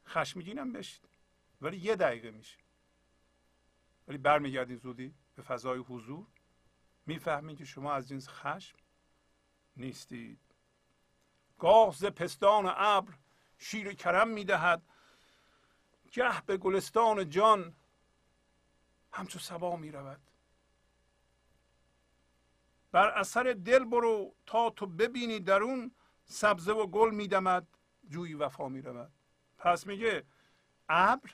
خشمگین 0.08 0.60
هم 0.60 0.74
بشید. 0.74 1.10
ولی 1.62 1.78
یه 1.78 1.96
دقیقه 1.96 2.32
میشه. 2.32 2.58
ولی 4.08 4.18
برمیگردید 4.18 4.80
زودی 4.80 5.14
به 5.36 5.42
فضای 5.42 5.80
حضور 5.80 6.28
می‌فهمید 7.06 7.58
که 7.58 7.66
شما 7.66 7.94
از 7.94 8.08
جنس 8.08 8.30
خشم 8.30 8.78
نیستید. 9.78 10.40
گاه 11.60 11.94
ز 11.94 12.06
پستان 12.06 12.74
ابر 12.76 13.14
شیر 13.58 13.94
کرم 13.94 14.28
می‌دهد. 14.28 14.82
گه 16.12 16.42
به 16.46 16.58
گلستان 16.58 17.30
جان 17.30 17.76
همچو 19.14 19.40
سبا 19.40 19.76
می‌رود. 19.76 20.22
بر 22.92 23.10
اثر 23.10 23.54
دل 23.54 23.86
برو 23.86 24.36
تا 24.46 24.70
تو 24.70 24.86
ببینی 24.86 25.40
درون 25.40 25.92
سبزه 26.26 26.72
و 26.72 26.88
گل 26.88 27.16
میدمد 27.16 27.68
جوی 28.10 28.34
وفا 28.34 28.70
می‌رود. 28.70 29.12
پس 29.58 29.88
میگه 29.88 30.26
ابر 30.90 31.30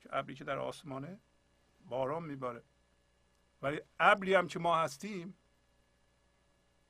که 0.00 0.08
ابری 0.12 0.34
که 0.34 0.44
در 0.44 0.58
آسمانه 0.58 1.20
باران 1.88 2.22
میباره. 2.22 2.62
ولی 3.62 3.80
ابری 4.00 4.34
هم 4.34 4.48
که 4.48 4.58
ما 4.58 4.76
هستیم 4.76 5.36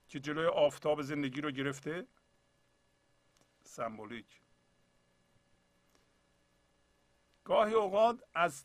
که 0.09 0.21
جلوی 0.21 0.47
آفتاب 0.47 1.03
زندگی 1.03 1.41
رو 1.41 1.51
گرفته 1.51 2.07
سمبولیک. 3.63 4.44
گاهی 7.45 7.75
اوقات 7.75 8.23
از 8.35 8.65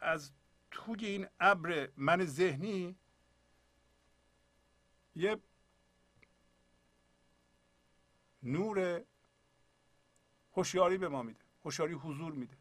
از 0.00 0.32
توی 0.70 1.06
این 1.06 1.26
ابر 1.40 1.88
من 1.96 2.24
ذهنی 2.24 2.96
یه 5.16 5.38
نور 8.42 9.04
هوشیاری 10.56 10.98
به 10.98 11.08
ما 11.08 11.22
میده 11.22 11.40
هوشیاری 11.64 11.94
حضور 11.94 12.32
میده. 12.32 12.56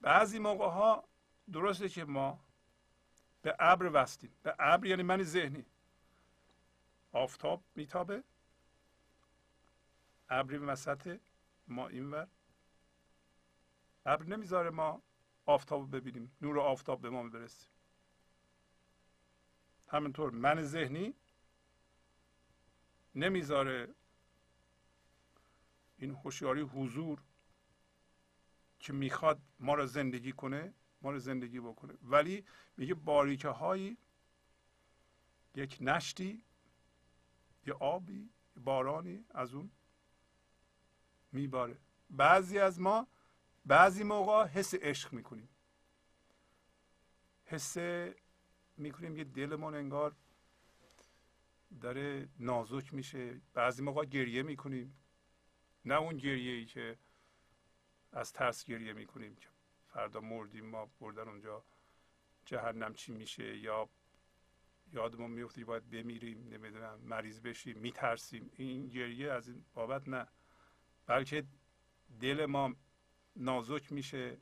بعضی 0.00 0.38
موقع 0.38 0.64
ها 0.64 1.04
درسته 1.52 1.88
که 1.88 2.04
ما 2.04 2.38
به 3.42 3.56
ابر 3.58 3.90
وستیم 3.92 4.32
به 4.42 4.54
ابر 4.58 4.86
یعنی 4.86 5.02
من 5.02 5.22
ذهنی. 5.22 5.64
آفتاب 7.12 7.62
میتابه. 7.74 8.22
ابری 10.28 10.56
وسط 10.58 11.20
ما 11.68 11.88
اینور. 11.88 12.26
ابر 14.06 14.24
نمی‌ذاره 14.26 14.70
ما 14.70 15.02
آفتاب 15.46 15.96
ببینیم. 15.96 16.36
نور 16.40 16.60
آفتاب 16.60 17.00
به 17.00 17.10
ما 17.10 17.28
برسه 17.28 17.66
همینطور 19.88 20.30
من 20.30 20.62
ذهنی 20.62 21.14
نمی‌ذاره 23.14 23.94
این 25.98 26.10
هوشیاری 26.10 26.60
حضور 26.60 27.22
که 28.80 28.92
می‌خواد 28.92 29.40
ما 29.60 29.74
را 29.74 29.86
زندگی 29.86 30.32
کنه 30.32 30.74
ما 31.02 31.10
رو 31.10 31.18
زندگی 31.18 31.60
بکنه. 31.60 31.94
ولی 32.02 32.44
میگه 32.76 32.94
باریکه 32.94 33.48
هایی 33.48 33.96
یک 35.54 35.78
نشتی 35.80 36.42
یه 37.66 37.74
آبی 37.74 38.30
یه 38.56 38.62
بارانی 38.62 39.24
از 39.30 39.54
اون 39.54 39.70
میباره. 41.32 41.78
بعضی 42.10 42.58
از 42.58 42.80
ما 42.80 43.06
بعضی 43.66 44.04
موقع 44.04 44.46
حس 44.46 44.74
عشق 44.74 45.12
می‌کنیم. 45.12 45.48
حس 47.44 47.76
می‌کنیم 48.76 49.16
یه 49.16 49.24
دلمون 49.24 49.74
انگار 49.74 50.16
داره 51.80 52.28
نازک 52.38 52.94
میشه. 52.94 53.40
بعضی 53.54 53.82
موقع 53.82 54.04
گریه 54.04 54.42
می‌کنیم. 54.42 54.96
نه 55.84 55.94
اون 55.94 56.16
گریه 56.16 56.52
ای 56.52 56.64
که 56.64 56.98
از 58.12 58.32
ترس 58.32 58.64
گریه 58.64 58.92
می‌کنیم 58.92 59.36
که 59.36 59.48
فردا 59.88 60.20
مردیم 60.20 60.66
ما 60.66 60.86
بردن 61.00 61.28
اونجا 61.28 61.64
جهنم 62.44 62.94
چی 62.94 63.12
میشه 63.12 63.56
یا 63.56 63.88
یادمون 64.92 65.30
میفته 65.30 65.64
باید 65.64 65.90
بمیریم 65.90 66.48
نمی‌دونم 66.48 67.00
مریض 67.00 67.40
بشیم 67.40 67.78
میترسیم. 67.78 68.50
این 68.56 68.88
گریه 68.88 69.32
از 69.32 69.48
این 69.48 69.64
بابت 69.74 70.08
نه. 70.08 70.26
بلکه 71.06 71.46
دل 72.20 72.46
ما 72.46 72.74
نازک 73.36 73.92
میشه 73.92 74.38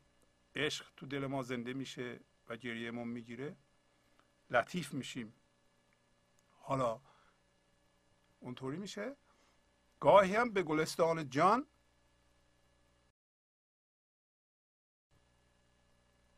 عشق 0.57 0.87
تو 0.97 1.07
دل 1.07 1.27
ما 1.27 1.43
زنده 1.43 1.73
میشه 1.73 2.21
و 2.49 2.57
گریه 2.57 2.91
می‌گیره. 2.91 3.57
لطیف 4.51 4.93
میشیم. 4.93 5.35
حالا 6.61 7.01
اونطوری 8.41 8.77
میشه. 8.77 9.17
گاهی 10.01 10.37
هم 10.37 10.51
به 10.51 10.63
گلستان 10.63 11.31
جان. 11.31 11.67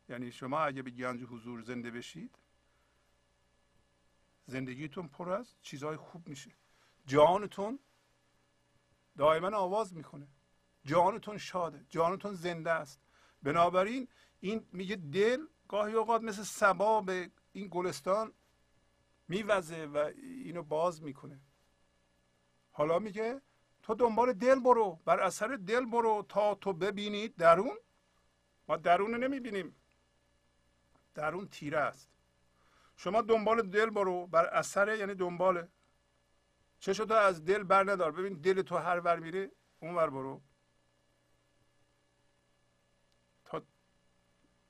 یعنی 0.09 0.31
شما 0.31 0.59
اگه 0.59 0.81
به 0.81 0.91
گنج 0.91 1.23
حضور 1.23 1.61
زنده 1.61 1.91
بشید 1.91 2.35
زندگیتون 4.45 5.07
پر 5.07 5.29
از 5.29 5.55
چیزهای 5.61 5.97
خوب 5.97 6.27
میشه. 6.27 6.51
جانتون 7.05 7.79
دائما 9.17 9.57
آواز 9.57 9.93
می‌کنه. 9.93 10.27
جانتون 10.91 11.37
شاده 11.37 11.85
جانتون 11.89 12.33
زنده 12.33 12.71
است. 12.71 13.01
بنابراین 13.43 14.07
این 14.39 14.67
میگه 14.71 14.95
دل 14.95 15.39
گاهی 15.67 15.93
اوقات 15.93 16.21
مثل 16.21 16.43
سبا 16.43 17.01
به 17.01 17.31
این 17.53 17.67
گلستان 17.71 18.33
میوزه 19.27 19.85
و 19.85 19.97
اینو 20.47 20.63
باز 20.63 21.03
می‌کنه. 21.03 21.39
حالا 22.71 22.99
میگه 22.99 23.41
تو 23.83 23.95
دنبال 23.95 24.33
دل 24.33 24.59
برو 24.59 24.99
بر 25.05 25.19
اثر 25.19 25.47
دل 25.47 25.85
برو 25.85 26.25
تا 26.29 26.55
تو 26.55 26.73
ببینی 26.73 27.27
درون. 27.27 27.77
ما 28.67 28.77
درون 28.77 29.23
نمی‌بینیم. 29.23 29.75
درون 31.15 31.47
تیره 31.47 31.79
است. 31.79 32.09
شما 32.97 33.21
دنبال 33.21 33.61
دل 33.61 33.89
برو 33.89 34.27
بر 34.27 34.45
اثر 34.45 34.95
یعنی 34.95 35.15
دنباله 35.15 35.67
چشم 36.79 37.05
تو 37.05 37.13
از 37.13 37.45
دل 37.45 37.63
بر 37.63 37.83
ندار. 37.91 38.11
ببین 38.11 38.33
دل 38.33 38.61
تو 38.61 38.77
هر 38.77 38.99
ور 38.99 39.19
میره 39.19 39.51
اون 39.79 39.95
ور 39.95 40.09
برو. 40.09 40.41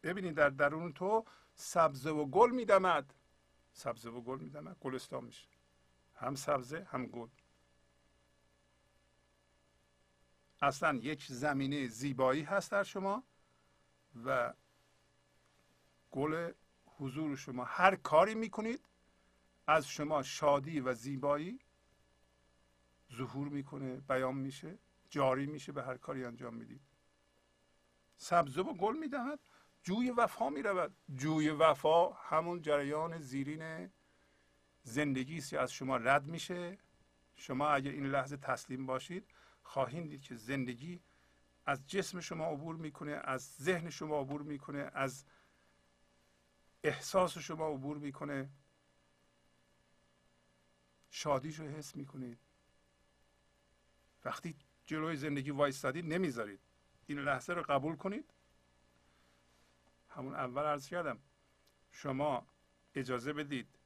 ببینید 0.07 0.35
در 0.35 0.49
درون 0.49 0.93
تو 0.93 1.25
سبزه 1.55 2.09
و 2.09 2.25
گل 2.25 2.51
میدمد. 2.51 3.13
سبزه 3.73 4.09
و 4.09 4.21
گل 4.21 4.39
میدمد. 4.39 4.77
گلستان 4.79 5.23
میشه. 5.23 5.47
هم 6.15 6.35
سبزه 6.35 6.87
هم 6.91 7.05
گل. 7.05 7.27
اصلا 10.61 10.95
یک 10.95 11.25
زمینه 11.25 11.87
زیبایی 11.87 12.43
هست 12.43 12.71
در 12.71 12.83
شما 12.83 13.23
و 14.25 14.53
گل 16.11 16.51
حضور 16.97 17.35
شما. 17.35 17.63
هر 17.63 17.95
کاری 17.95 18.35
می‌کنید 18.35 18.85
از 19.67 19.87
شما 19.87 20.23
شادی 20.23 20.79
و 20.79 20.93
زیبایی 20.93 21.59
ظهور 23.15 23.47
می‌کنه 23.49 23.95
بیان 23.95 24.35
میشه 24.35 24.77
جاری 25.09 25.45
میشه 25.45 25.71
به 25.71 25.83
هر 25.83 25.97
کاری 25.97 26.25
انجام 26.25 26.53
می‌دید. 26.53 26.81
سبزه 28.17 28.61
و 28.61 28.73
گل 28.73 28.97
می‌دهد. 28.97 29.39
جوی 29.87 30.11
وفا 30.11 30.49
می‌رود. 30.49 30.95
جوی 31.15 31.49
وفا 31.49 32.13
همون 32.13 32.61
جریان 32.61 33.19
زیرین 33.19 33.91
زندگی 34.83 35.37
است 35.37 35.53
از 35.53 35.71
شما 35.71 35.97
رد 35.97 36.25
میشه. 36.25 36.77
شما 37.35 37.69
اگر 37.69 37.91
این 37.91 38.05
لحظه 38.05 38.37
تسلیم 38.37 38.85
باشید 38.85 39.25
خواهید 39.63 40.09
دید 40.09 40.21
که 40.21 40.35
زندگی 40.35 40.99
از 41.65 41.87
جسم 41.87 42.19
شما 42.19 42.45
عبور 42.45 42.75
می‌کنه 42.75 43.11
از 43.11 43.55
ذهن 43.61 43.89
شما 43.89 44.21
عبور 44.21 44.41
می‌کنه 44.41 44.91
از 44.93 45.25
احساس 46.83 47.37
شما 47.37 47.67
عبور 47.67 47.97
می‌کنه. 47.97 48.49
شادیش 51.09 51.59
رو 51.59 51.67
حس 51.67 51.95
می‌کنید. 51.95 52.39
وقتی 54.25 54.55
جلوی 54.85 55.15
زندگی 55.15 55.51
وایستادید 55.51 56.05
نمی‌ذارید. 56.05 56.59
این 57.07 57.19
لحظه 57.19 57.53
رو 57.53 57.63
قبول 57.63 57.95
کنید. 57.95 58.33
همون 60.17 60.35
اول 60.35 60.63
عرض 60.63 60.87
کردم. 60.87 61.19
شما 61.91 62.47
اجازه 62.95 63.33
بدید 63.33 63.79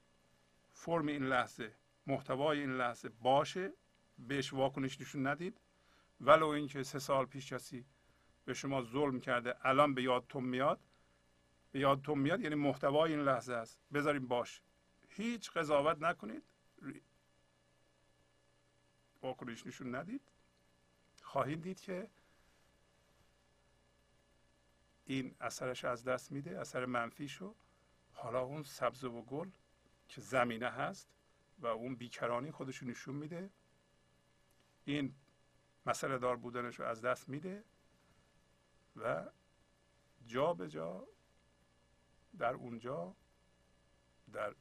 فرم 0.72 1.08
این 1.08 1.24
لحظه 1.24 1.76
محتوای 2.08 2.60
این 2.60 2.78
لحظه 2.78 3.10
باشه 3.10 3.74
بهش 4.18 4.54
واکنش 4.54 5.02
نشون 5.02 5.28
ندید. 5.28 5.62
ولو 6.22 6.48
اینکه 6.48 6.84
سه 6.84 7.00
سال 7.00 7.26
پیش 7.26 7.54
کسی 7.54 7.86
به 8.46 8.54
شما 8.54 8.82
ظلم 8.82 9.20
کرده 9.20 9.56
الان 9.68 9.94
به 9.94 10.04
یادتون 10.04 10.44
میاد. 10.44 10.80
به 11.72 11.80
یادتون 11.80 12.20
میاد 12.20 12.42
یعنی 12.42 12.56
محتوای 12.56 13.12
این 13.12 13.22
لحظه 13.22 13.54
است. 13.54 13.80
بذاریم 13.94 14.28
باش. 14.28 14.62
هیچ 15.10 15.52
قضاوت 15.52 16.02
نکنید. 16.02 16.44
واکنش 19.22 19.68
نشون 19.68 19.96
ندید. 19.96 20.22
خواهید 21.22 21.62
دید 21.62 21.80
که 21.80 22.10
این 25.12 25.36
اثرش 25.42 25.86
از 25.86 26.04
دست 26.04 26.32
میده 26.32 26.60
اثر 26.60 26.86
منفیشو. 26.86 27.56
حالا 28.14 28.42
اون 28.42 28.64
سبز 28.64 29.04
و 29.04 29.22
گل 29.22 29.50
که 30.08 30.22
زمینه 30.22 30.70
هست 30.70 31.08
و 31.60 31.68
اون 31.68 31.96
بیکرانی 31.96 32.52
خودشو 32.52 32.86
نشون 32.86 33.16
میده. 33.16 33.50
این 34.86 35.16
مسئله 35.86 36.18
دار 36.18 36.38
بودنش 36.38 36.80
رو 36.80 36.86
از 36.86 37.02
دست 37.02 37.30
میده 37.30 37.64
و 38.96 39.30
جا 40.26 40.54
به 40.54 40.70
جا 40.70 41.08
در 42.38 42.54
اونجا 42.54 43.16
در 44.34 44.56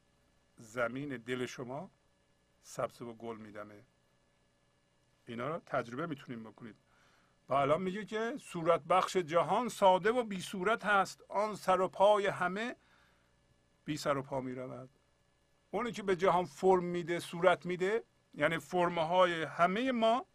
زمین 0.56 1.16
دل 1.16 1.46
شما 1.46 1.90
سبز 2.62 3.02
و 3.02 3.14
گل 3.14 3.36
میدمه. 3.36 3.84
اینا 5.26 5.48
رو 5.48 5.58
تجربه 5.58 6.06
می‌تونیم 6.06 6.42
بکنید. 6.42 6.76
و 7.50 7.54
الان 7.54 7.82
میگه 7.82 8.04
که 8.04 8.34
صورت 8.40 8.80
بخش 8.80 9.16
جهان 9.16 9.68
ساده 9.68 10.12
و 10.12 10.22
بی 10.22 10.40
صورت 10.40 10.84
هست. 10.84 11.22
آن 11.28 11.54
سر 11.54 11.80
و 11.80 11.88
پای 11.88 12.26
همه 12.26 12.76
بی 13.84 13.96
سر 13.96 14.16
و 14.16 14.22
پا 14.22 14.40
می‌رود. 14.40 14.90
اونی 15.70 15.92
که 15.92 16.02
به 16.02 16.16
جهان 16.16 16.44
فرم 16.44 16.84
میده 16.84 17.20
صورت 17.20 17.66
میده 17.66 18.04
یعنی 18.34 18.58
فرمهای 18.58 19.42
همه 19.42 19.92
ما 19.92 20.26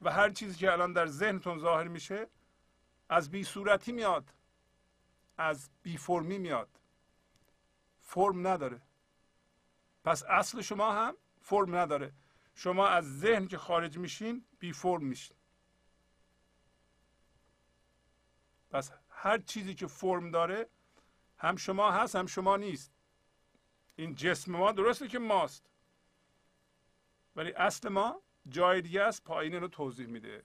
و 0.00 0.10
هر 0.10 0.30
چیزی 0.30 0.58
که 0.58 0.72
الان 0.72 0.92
در 0.92 1.06
ذهنتون 1.06 1.58
ظاهر 1.58 1.88
میشه 1.88 2.26
از 3.08 3.30
بی 3.30 3.44
صورتی 3.44 3.92
میاد 3.92 4.34
از 5.38 5.70
بی 5.82 5.96
فرمی 5.96 6.38
میاد. 6.38 6.68
فرم 8.00 8.46
نداره. 8.46 8.80
پس 10.04 10.22
اصل 10.22 10.60
شما 10.60 10.92
هم 10.92 11.16
فرم 11.40 11.76
نداره. 11.76 12.12
شما 12.54 12.88
از 12.88 13.18
ذهن 13.18 13.46
که 13.46 13.58
خارج 13.58 13.98
میشین 13.98 14.44
بی 14.58 14.72
فرم 14.72 15.04
میشین. 15.04 15.36
پس 18.74 18.92
هر 19.08 19.38
چیزی 19.38 19.74
که 19.74 19.86
فرم 19.86 20.30
داره 20.30 20.68
هم 21.38 21.56
شما 21.56 21.90
هست 21.90 22.16
هم 22.16 22.26
شما 22.26 22.56
نیست. 22.56 22.92
این 23.96 24.14
جسم 24.14 24.52
ما 24.52 24.72
درسته 24.72 25.08
که 25.08 25.18
ماست. 25.18 25.70
ولی 27.36 27.52
اصل 27.52 27.88
ما 27.88 28.22
جای 28.48 28.82
دیگه 28.82 29.02
است 29.02 29.24
پایین 29.24 29.54
رو 29.54 29.68
توضیح 29.68 30.06
میده. 30.06 30.44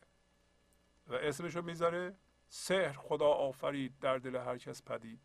و 1.08 1.14
اسمش 1.14 1.56
رو 1.56 1.62
می‌ذاره 1.62 2.16
سحر 2.50 2.94
خدا 2.94 3.28
آفرید 3.28 4.00
در 4.00 4.18
دل 4.18 4.36
هر 4.36 4.58
کس 4.58 4.84
پدید. 4.84 5.22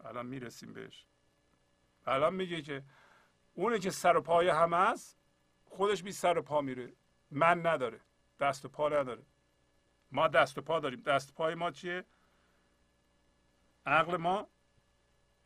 الان 0.00 0.26
می‌رسیم 0.26 0.72
بهش. 0.72 1.06
الان 2.06 2.34
میگه 2.34 2.62
که 2.62 2.84
اونه 3.54 3.78
که 3.78 3.90
سر 3.90 4.16
و 4.16 4.20
پای 4.20 4.48
همه 4.48 4.76
است 4.76 5.18
خودش 5.64 6.02
بی 6.02 6.12
سر 6.12 6.38
و 6.38 6.42
پا 6.42 6.60
میره. 6.60 6.92
من 7.30 7.66
نداره. 7.66 8.00
دست 8.40 8.64
و 8.64 8.68
پا 8.68 8.88
نداره. 8.88 9.22
ما 10.14 10.28
دست 10.28 10.58
و 10.58 10.60
پا 10.60 10.80
داریم. 10.80 11.00
دست 11.00 11.34
پای 11.34 11.54
ما 11.54 11.70
چیه؟ 11.70 12.04
عقل 13.86 14.16
ما 14.16 14.48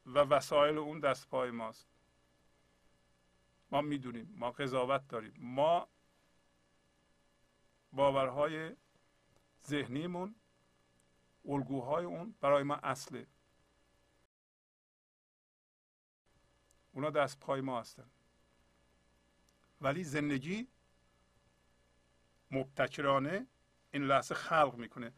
و 0.06 0.18
وسایل 0.18 0.78
اون 0.78 1.00
دست 1.00 1.28
پای 1.28 1.50
ماست. 1.50 1.88
ما 3.70 3.80
می‌دونیم 3.80 4.34
ما 4.36 4.50
قضاوت 4.50 5.08
داریم. 5.08 5.34
ما 5.38 5.88
باورهای 7.92 8.76
ذهنیمون 9.66 10.34
الگوهای 11.44 12.04
اون 12.04 12.34
برای 12.40 12.62
ما 12.62 12.74
اصله. 12.74 13.26
اونا 16.92 17.10
دست 17.10 17.40
پای 17.40 17.60
ما 17.60 17.80
هستن. 17.80 18.10
ولی 19.80 20.04
زندگی 20.04 20.68
مبتکرانه 22.50 23.46
این 23.90 24.02
لحظه 24.02 24.34
خلق 24.34 24.74
می‌کنه. 24.74 25.12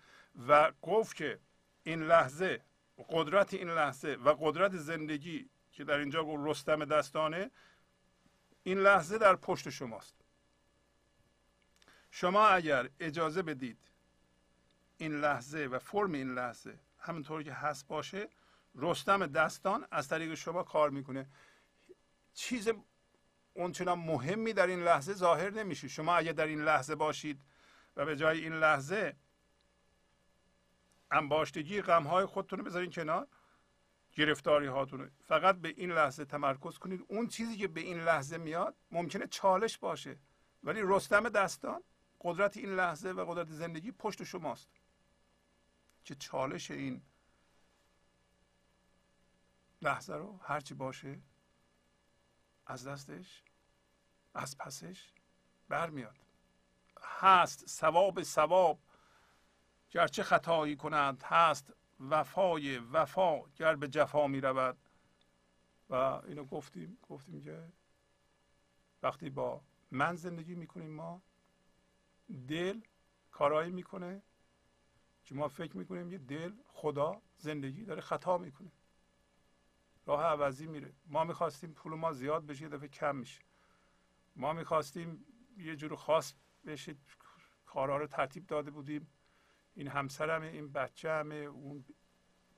و 0.48 0.72
گفت 0.82 1.16
که 1.16 1.38
این 1.82 2.02
لحظه 2.02 2.60
قدرت 3.08 3.54
این 3.54 3.70
لحظه 3.70 4.08
و 4.08 4.34
قدرت 4.40 4.76
زندگی 4.76 5.50
که 5.72 5.84
در 5.84 5.98
اینجا 5.98 6.24
گفت 6.24 6.42
رستم 6.46 6.84
دستانه 6.84 7.50
این 8.62 8.78
لحظه 8.78 9.18
در 9.18 9.36
پشت 9.36 9.70
شماست. 9.70 10.14
شما 12.10 12.48
اگر 12.48 12.88
اجازه 13.00 13.42
بدید 13.42 13.78
این 14.98 15.20
لحظه 15.20 15.58
و 15.58 15.78
فرم 15.78 16.12
این 16.12 16.34
لحظه 16.34 16.78
همونطور 16.98 17.42
که 17.42 17.52
هست 17.52 17.88
باشه 17.88 18.28
رستم 18.74 19.26
دستان 19.26 19.86
از 19.90 20.08
طریق 20.08 20.34
شما 20.34 20.62
کار 20.62 20.90
می‌کنه. 20.90 21.26
چیز 22.34 22.68
اونچنان 23.54 23.98
مهمی 23.98 24.52
در 24.52 24.66
این 24.66 24.84
لحظه 24.84 25.12
ظاهر 25.12 25.50
نمیشه. 25.50 25.88
شما 25.88 26.16
اگر 26.16 26.32
در 26.32 26.46
این 26.46 26.62
لحظه 26.62 26.94
باشید 26.94 27.40
و 27.96 28.04
به 28.04 28.16
جای 28.16 28.40
این 28.40 28.52
لحظه 28.52 29.16
انباشتگی 31.10 31.82
غمهای 31.82 32.26
خودتون 32.26 32.58
رو 32.58 32.64
بذارین 32.64 32.90
کنار 32.90 33.28
گرفتاری 34.12 34.66
هاتون 34.66 35.10
فقط 35.24 35.56
به 35.56 35.68
این 35.68 35.92
لحظه 35.92 36.24
تمرکز 36.24 36.78
کنید. 36.78 37.04
اون 37.08 37.26
چیزی 37.26 37.56
که 37.56 37.68
به 37.68 37.80
این 37.80 38.00
لحظه 38.00 38.38
میاد 38.38 38.76
ممکنه 38.90 39.26
چالش 39.26 39.78
باشه 39.78 40.18
ولی 40.62 40.80
رستم 40.84 41.28
دستان 41.28 41.82
قدرت 42.20 42.56
این 42.56 42.76
لحظه 42.76 43.12
و 43.12 43.24
قدرت 43.24 43.50
زندگی 43.50 43.92
پشت 43.92 44.24
شماست. 44.24 44.70
که 46.04 46.14
چالش 46.14 46.70
این 46.70 47.02
لحظه 49.82 50.14
رو 50.14 50.40
هرچی 50.42 50.74
باشه 50.74 51.22
از 52.66 52.86
دستش 52.86 53.42
از 54.34 54.58
پسش 54.58 55.12
برمیاد. 55.68 56.29
هست 57.20 57.66
ثواب 57.66 58.22
ثواب. 58.22 58.78
گرچه 59.90 60.22
خطایی 60.22 60.76
کنند 60.76 61.22
هست 61.22 61.72
وفای 62.00 62.78
وفا 62.78 63.40
گر 63.40 63.76
به 63.76 63.88
جفا 63.88 64.26
می 64.26 64.40
رود. 64.40 64.76
و 65.90 65.94
اینو 65.94 66.44
گفتیم 66.44 66.98
گفتیم 67.08 67.42
که 67.42 67.72
وقتی 69.02 69.30
با 69.30 69.60
من 69.90 70.16
زندگی 70.16 70.54
می‌کنیم 70.54 70.90
ما 70.90 71.22
دل 72.48 72.80
کارایی 73.30 73.70
می‌کنه 73.70 74.22
که 75.24 75.34
ما 75.34 75.48
فکر 75.48 75.76
می‌کنیم 75.76 76.12
یه 76.12 76.18
دل 76.18 76.52
خدا 76.66 77.22
زندگی 77.38 77.84
داره 77.84 78.00
خطا 78.00 78.38
می‌کنه 78.38 78.72
راه 80.06 80.22
عوضی 80.22 80.66
میره. 80.66 80.92
ما 81.06 81.24
می‌خواستیم 81.24 81.72
پول 81.72 81.94
ما 81.94 82.12
زیاد 82.12 82.46
بشه 82.46 82.62
یه 82.62 82.68
دفعه 82.68 82.88
کم 82.88 83.16
میشه. 83.16 83.40
ما 84.36 84.52
می‌خواستیم 84.52 85.24
یه 85.58 85.76
جور 85.76 85.96
خاص 85.96 86.34
بشه 86.66 86.96
کارها 87.66 87.96
رو 87.96 88.06
ترتیب 88.06 88.46
داده 88.46 88.70
بودیم. 88.70 89.08
این 89.74 89.88
همسرمه 89.88 90.46
این 90.46 90.72
بچه 90.72 91.10
همه 91.10 91.34
اون 91.34 91.84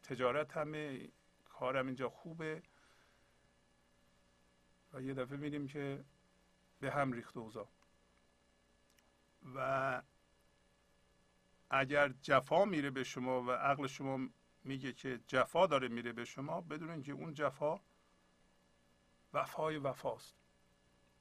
تجارت 0.03 0.57
همه 0.57 1.09
کارم 1.45 1.87
اینجا 1.87 2.09
خوبه. 2.09 2.63
و 4.93 5.03
یه 5.03 5.15
دفعه 5.15 5.37
میریم 5.37 5.67
که 5.67 6.05
به 6.81 6.91
هم 6.91 7.13
ریخت 7.13 7.37
اوضاع. 7.37 7.69
و 9.55 10.03
اگر 11.71 12.09
جفا 12.09 12.65
میره 12.65 12.91
به 12.91 13.05
شما 13.05 13.43
و 13.43 13.51
عقل 13.51 13.87
شما 13.87 14.29
میگه 14.65 14.93
که 14.93 15.21
جفا 15.27 15.67
داره 15.67 15.89
میره 15.89 16.13
به 16.13 16.25
شما 16.25 16.61
بدونین 16.61 17.03
که 17.03 17.13
اون 17.13 17.35
جفا 17.35 17.81
وفای 19.33 19.77
وفاست. 19.77 20.37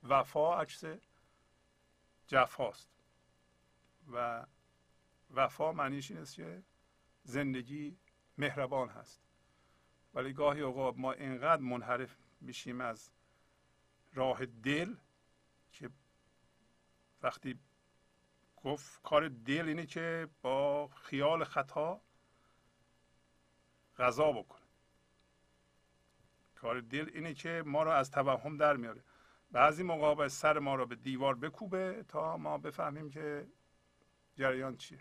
وفا 0.04 0.62
عکس 0.62 0.84
جفاست. 2.32 2.90
و 4.12 4.46
وفا 5.34 5.72
معنیش 5.72 6.12
این 6.12 6.20
است 6.20 6.36
که 6.36 6.64
زندگی 7.24 7.98
مهربان 8.38 8.90
هست. 8.90 9.22
ولی 10.14 10.34
گاهی 10.34 10.62
اوقات 10.62 10.98
ما 10.98 11.12
اینقدر 11.12 11.62
منحرف 11.62 12.18
میشیم 12.42 12.82
از 12.82 13.12
راه 14.14 14.46
دل 14.46 14.96
که 15.72 15.90
وقتی 17.22 17.60
گفت 18.64 19.02
کار 19.02 19.28
دل 19.28 19.68
اینه 19.68 19.86
که 19.86 20.28
با 20.42 20.88
خیال 20.88 21.44
خطا 21.44 22.02
غذا 23.98 24.32
بکنه. 24.32 24.62
کار 26.56 26.82
دل 26.82 27.10
اینه 27.14 27.34
که 27.34 27.64
ما 27.66 27.84
رو 27.84 27.92
از 27.92 28.12
توهم 28.12 28.58
در 28.58 28.76
میاره. 28.76 29.04
بعضی 29.52 29.84
موقع 29.84 30.28
سر 30.28 30.60
ما 30.60 30.76
رو 30.76 30.86
به 30.86 30.96
دیوار 30.96 31.36
بکوبه 31.36 32.06
تا 32.08 32.38
ما 32.38 32.58
بفهمیم 32.58 33.10
که 33.10 33.48
جریان 34.36 34.78
چیه. 34.78 35.00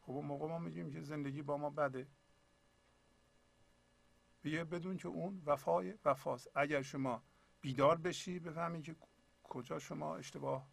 خب 0.00 0.10
اون 0.10 0.26
موقع 0.26 0.48
ما 0.48 0.58
میگیم 0.58 0.90
که 0.90 1.00
زندگی 1.00 1.42
با 1.42 1.56
ما 1.56 1.70
بده. 1.70 2.06
بیه 4.42 4.64
بدون 4.64 4.96
که 4.96 5.08
اون 5.08 5.42
وفای 5.46 5.94
وفاست. 6.04 6.50
اگر 6.54 6.82
شما 6.82 7.22
بیدار 7.60 7.96
بشی 7.96 8.38
بفهمی 8.38 8.82
که 8.82 8.96
کجا 9.44 9.78
شما 9.78 10.16
اشتباه 10.16 10.68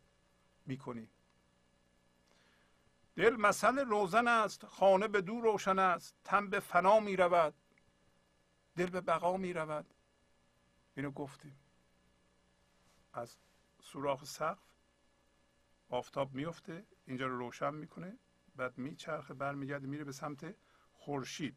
می‌کنی. 0.65 1.09
دل 3.15 3.36
مثل 3.36 3.80
روزن 3.80 4.28
است 4.28 4.65
خانه 4.65 5.07
به 5.07 5.22
دور 5.22 5.43
روشن 5.43 5.80
است. 5.80 6.15
تن 6.24 6.49
به 6.49 6.59
فنا 6.59 6.99
می 6.99 7.15
رود 7.15 7.53
دل 8.76 8.89
به 8.89 9.01
بقا 9.01 9.38
می 9.38 9.53
رود 9.53 9.93
اینو 10.98 11.12
گفتیم. 11.12 11.56
از 13.14 13.38
سوراخ 13.82 14.26
سقف 14.26 14.60
آفتاب 15.89 16.34
میفته 16.34 16.86
اینجا 17.06 17.28
رو 17.28 17.38
روشن 17.38 17.74
می‌کنه 17.74 18.18
بعد 18.56 18.78
میچرخه 18.78 19.34
برمیگرده 19.34 19.88
میره 19.88 20.04
به 20.04 20.12
سمت 20.12 20.56
خورشید. 20.93 21.56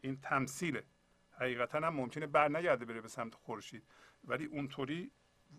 این 0.00 0.20
تمثیله. 0.20 0.84
حقیقتا 1.32 1.78
هم 1.78 1.94
ممکنه 1.94 2.26
بر 2.26 2.48
نگرده 2.48 2.84
بره 2.84 3.00
به 3.00 3.08
سمت 3.08 3.34
خورشید 3.34 3.82
ولی 4.24 4.44
اونطوری 4.44 5.10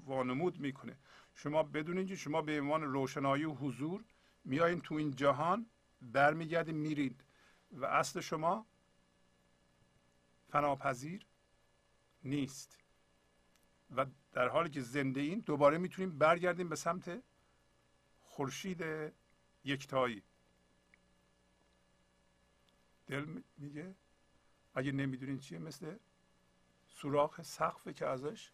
وانمود 0.06 0.60
می‌کنه. 0.60 0.98
شما 1.36 1.64
بدونید 1.64 2.08
که 2.08 2.16
شما 2.16 2.42
به 2.42 2.62
عنوان 2.62 2.84
روشنایی 2.84 3.46
و 3.46 3.54
حضور 3.54 4.04
میایین 4.46 4.82
تو 4.82 4.96
این 4.96 5.12
جهان 5.16 5.66
برمیگردید 6.02 6.76
میرید. 6.76 7.24
و 7.72 7.86
اصل 7.86 8.20
شما 8.20 8.66
فناپذیر 10.48 11.26
نیست. 12.24 12.79
و 13.96 14.06
در 14.34 14.48
حالی 14.48 14.70
که 14.70 14.82
زنده 14.82 15.22
این 15.22 15.40
دوباره 15.40 15.78
می‌تونیم 15.78 16.18
برگردیم 16.18 16.70
به 16.70 16.76
سمت 16.76 17.24
خورشید 18.22 18.84
یکتایی. 19.64 20.24
دل 23.08 23.42
میگه 23.58 23.96
اگه 24.76 24.92
نمی‌دونین 24.92 25.40
چیه 25.40 25.60
مثل 25.60 25.98
سوراخ 26.88 27.42
سقفه 27.42 27.94
که 27.94 28.06
ازش 28.06 28.52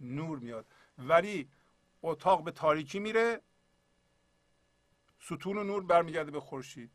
نور 0.00 0.38
میاد. 0.38 0.66
ولی 0.98 1.50
اتاق 2.02 2.44
به 2.44 2.50
تاریکی 2.50 2.98
میره 2.98 3.40
ستون 5.20 5.58
و 5.58 5.64
نور 5.64 5.84
برمیگرده 5.84 6.30
به 6.30 6.40
خورشید. 6.40 6.90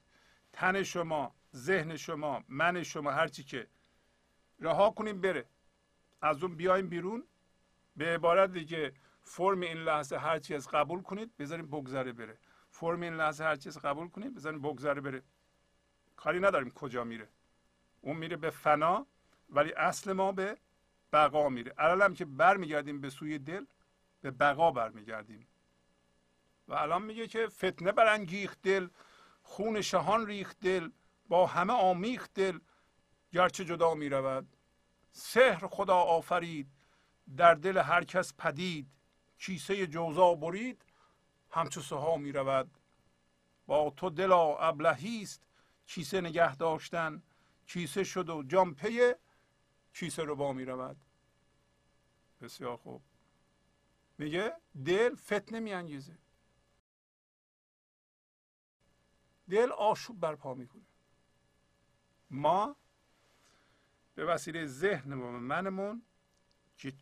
تن 0.54 0.84
شما 0.84 1.36
ذهن 1.56 1.98
شما 1.98 2.44
من 2.48 2.84
شما 2.84 3.12
هرچی 3.12 3.44
که 3.44 3.68
رها 4.60 4.90
کنیم 4.90 5.22
بره. 5.22 5.46
از 6.24 6.44
اون 6.44 6.56
بیایم 6.56 6.90
بیرون. 6.90 7.24
به 7.96 8.06
عبارت 8.06 8.54
دیگه 8.54 8.94
فرم 9.24 9.62
این 9.62 9.78
لحظه 9.78 10.18
هر 10.18 10.40
از 10.56 10.68
قبول 10.68 11.02
کنید 11.02 11.38
بذاریم 11.38 11.68
بگذره 11.68 12.14
بره. 12.14 12.38
فرم 12.70 13.02
این 13.02 13.14
لحظه 13.14 13.44
هر 13.44 13.56
چیز 13.56 13.78
قبول 13.78 14.10
کنید 14.10 14.36
بذاریم 14.36 14.62
بگذره 14.62 15.02
بره. 15.02 15.24
کاری 16.16 16.40
نداریم 16.40 16.70
کجا 16.72 17.04
میره. 17.04 17.30
اون 18.02 18.18
میره 18.18 18.38
به 18.38 18.50
فنا 18.50 19.08
ولی 19.50 19.74
اصل 19.74 20.14
ما 20.14 20.32
به 20.32 20.58
بقا 21.14 21.50
میره. 21.50 21.74
الان 21.78 22.14
که 22.14 22.26
برمیگردیم 22.26 23.02
به 23.02 23.10
سوی 23.10 23.40
دل 23.40 23.66
به 24.22 24.32
بقا 24.32 24.72
برمیگردیم. 24.72 25.48
و 26.68 26.74
الان 26.74 27.02
میگه 27.02 27.28
که 27.28 27.48
فتنه 27.48 27.92
برانگیخت 27.92 28.62
دل 28.62 28.88
خون 29.44 29.82
شهان 29.82 30.28
ریخت 30.28 30.60
دل 30.60 30.90
با 31.30 31.46
همه 31.46 31.74
آمیخت 31.74 32.34
دل 32.34 32.60
گرچه 33.32 33.66
جدا 33.66 33.94
می‌رود. 33.94 34.53
سحر 35.14 35.68
خدا 35.68 35.96
آفرید. 35.98 36.72
در 37.38 37.54
دل 37.54 37.78
هر 37.78 38.04
کس 38.04 38.34
پدید. 38.34 38.88
کیسه 39.38 39.88
جوزا 39.88 40.36
برید. 40.36 40.86
همچو 41.50 41.82
سها 41.82 42.18
می 42.18 42.32
رود. 42.32 42.78
با 43.66 43.90
تو 43.90 44.10
دلا 44.10 44.58
ابلهی 44.58 45.22
است. 45.22 45.48
کیسه 45.86 46.22
نگه 46.22 46.56
داشتن. 46.56 47.24
کیسه 47.68 48.04
شد 48.04 48.30
و 48.30 48.44
جام 48.44 48.76
پی. 48.76 49.14
کیسه 49.94 50.24
رو 50.24 50.36
با 50.36 50.54
می 50.54 50.66
رود. 50.66 50.98
بسیار 52.42 52.78
خوب. 52.78 53.04
میگه 54.18 54.54
دل 54.86 55.16
فتنه 55.16 55.60
می 55.60 55.74
انگیزه. 55.74 56.18
دل 59.50 59.72
آشوب 59.72 60.20
برپا 60.20 60.54
می‌کنه 60.54 60.86
ما 62.30 62.76
به 64.16 64.26
وسیله 64.26 64.66
ذهن 64.66 65.14
و 65.14 65.32
منمون 65.32 66.02
که 66.78 66.94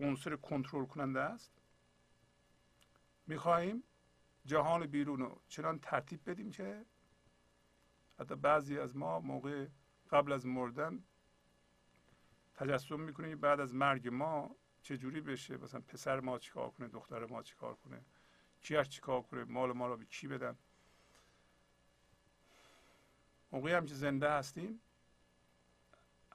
عنصر 0.00 0.36
کنترل 0.36 0.86
کننده 0.86 1.20
است. 1.20 1.52
می‌خواهیم 3.26 3.82
جهان 4.46 4.86
بیرون 4.86 5.20
رو 5.20 5.40
چنان 5.48 5.78
ترتیب 5.78 6.30
بدیم 6.30 6.50
که 6.50 6.84
حتی 8.18 8.34
بعضی 8.34 8.78
از 8.78 8.96
ما 8.96 9.20
موقع 9.20 9.66
قبل 10.10 10.32
از 10.32 10.46
مردن 10.46 11.04
تجسم 12.54 13.00
می‌کنیم 13.00 13.40
بعد 13.40 13.60
از 13.60 13.74
مرگ 13.74 14.08
ما 14.08 14.56
چجوری 14.82 15.20
بشه؟ 15.20 15.56
مثلا 15.56 15.80
پسر 15.80 16.20
ما 16.20 16.38
چیکار 16.38 16.70
کنه؟ 16.70 16.88
دختر 16.88 17.26
ما 17.26 17.42
چیکار 17.42 17.74
کنه؟ 17.74 18.04
چی 18.60 18.84
چیکار 18.84 19.22
کنه؟ 19.22 19.44
مال 19.44 19.72
ما 19.72 19.86
رو 19.86 19.96
به 19.96 20.04
کی 20.04 20.28
بدن؟ 20.28 20.58
موقعی 23.52 23.72
هم 23.72 23.86
که 23.86 23.94
زنده 23.94 24.30
هستیم 24.30 24.80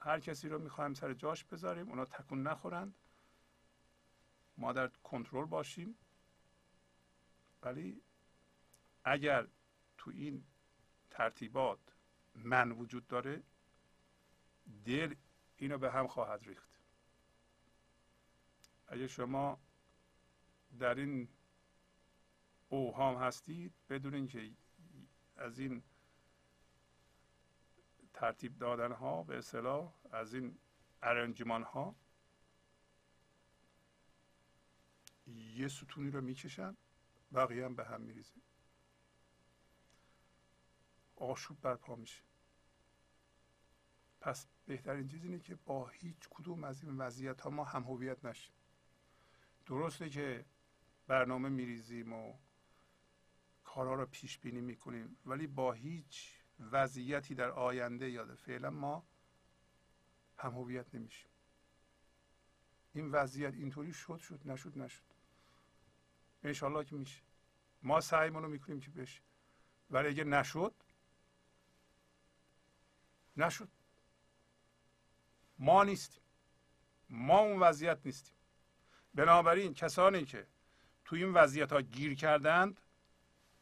هر 0.00 0.20
کسی 0.20 0.48
رو 0.48 0.58
می‌خوایم 0.58 0.94
سر 0.94 1.14
جاش 1.14 1.44
بذاریم 1.44 1.88
اونا 1.88 2.04
تکون 2.04 2.42
نخورند. 2.42 2.94
ما 4.56 4.72
در 4.72 4.88
کنترل 4.88 5.44
باشیم. 5.44 5.94
ولی 7.62 8.02
اگر 9.04 9.46
تو 9.98 10.10
این 10.10 10.44
ترتیبات 11.10 11.78
من 12.34 12.72
وجود 12.72 13.06
داره 13.06 13.42
دل 14.84 15.14
اینو 15.56 15.78
به 15.78 15.92
هم 15.92 16.06
خواهد 16.06 16.42
ریخت. 16.46 16.70
اگر 18.88 19.06
شما 19.06 19.60
در 20.78 20.94
این 20.94 21.28
اوهام 22.68 23.22
هستید 23.22 23.74
بدونین 23.88 24.26
که 24.26 24.50
از 25.36 25.58
این 25.58 25.82
ترتیب 28.20 28.58
دادن 28.58 28.92
ها 28.92 29.22
به 29.22 29.38
اصطلاح 29.38 29.92
از 30.10 30.34
این 30.34 30.58
ارنجمان 31.02 31.62
ها 31.62 31.96
یه 35.26 35.68
ستونی 35.68 36.10
رو 36.10 36.20
می‌کشن 36.20 36.76
بقیه 37.34 37.64
هم 37.64 37.74
به 37.74 37.84
هم 37.84 38.00
میریزه 38.00 38.34
آشوب 41.16 41.60
برپا 41.60 41.96
میشه. 41.96 42.22
پس 44.20 44.46
بهترین 44.66 45.08
چیز 45.08 45.24
اینه 45.24 45.38
که 45.38 45.54
با 45.54 45.88
هیچ 45.88 46.28
کدوم 46.30 46.64
از 46.64 46.84
این 46.84 46.98
وضعیت 46.98 47.40
ها 47.40 47.50
ما 47.50 47.64
هم 47.64 47.82
هویت 47.82 48.24
نشیم. 48.24 48.54
درسته 49.66 50.08
که 50.08 50.44
برنامه 51.06 51.48
میریزیم 51.48 52.12
و 52.12 52.38
کارها 53.64 53.94
رو 53.94 54.06
پیش 54.06 54.38
بینی 54.38 54.60
می‌کنیم 54.60 55.18
ولی 55.26 55.46
با 55.46 55.72
هیچ 55.72 56.39
وضعیتی 56.60 57.34
در 57.34 57.50
آینده 57.50 58.10
یا 58.10 58.34
فعلا 58.34 58.70
ما 58.70 59.04
هم 60.38 60.50
هویت 60.50 60.94
نمیشیم. 60.94 61.30
این 62.92 63.10
وضعیت 63.10 63.54
اینطوری 63.54 63.92
شد 63.92 64.18
شد 64.18 64.40
نشد 64.44 64.78
نشد. 64.78 65.02
انشالله 66.42 66.84
که 66.84 66.96
میشه. 66.96 67.22
ما 67.82 68.00
سعیمون 68.00 68.42
رو 68.42 68.48
می‌کنیم 68.48 68.80
که 68.80 68.90
بشه. 68.90 69.20
ولی 69.90 70.08
اگه 70.08 70.24
نشد 70.24 70.74
نشد. 73.36 73.68
ما 75.58 75.84
نیستیم. 75.84 76.22
ما 77.10 77.38
اون 77.38 77.60
وضعیت 77.60 77.98
نیستیم. 78.04 78.34
بنابراین 79.14 79.74
کسانی 79.74 80.24
که 80.24 80.46
تو 81.04 81.16
این 81.16 81.32
وضعیت 81.32 81.72
ها 81.72 81.80
گیر 81.80 82.14
کردند 82.14 82.80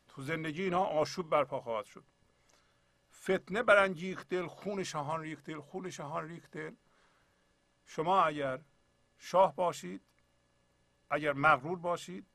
تو 0.08 0.22
زندگی 0.22 0.62
اینها 0.62 0.84
آشوب 0.84 1.30
برپا 1.30 1.60
خواهد 1.60 1.84
شد. 1.84 2.04
فتنه 3.28 3.62
برانگیخت 3.62 4.28
دل 4.28 4.46
خون 4.46 4.84
شاهان 4.84 5.20
ریخت 5.20 5.44
دل 5.44 5.60
خون 5.60 5.90
شاهان 5.90 6.28
ریخت 6.28 6.50
دل. 6.50 6.74
شما 7.86 8.22
اگر 8.22 8.60
شاه 9.18 9.56
باشید 9.56 10.02
اگر 11.10 11.32
مغرور 11.32 11.78
باشید 11.78 12.26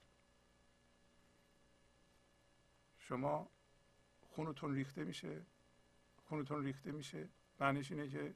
شما 2.98 3.50
خونتون 4.30 4.76
ریخته 4.76 5.04
میشه. 5.04 5.42
خونتون 6.26 6.64
ریخته 6.64 6.92
میشه. 6.92 7.30
معنیش 7.60 7.92
اینه 7.92 8.10
که 8.10 8.34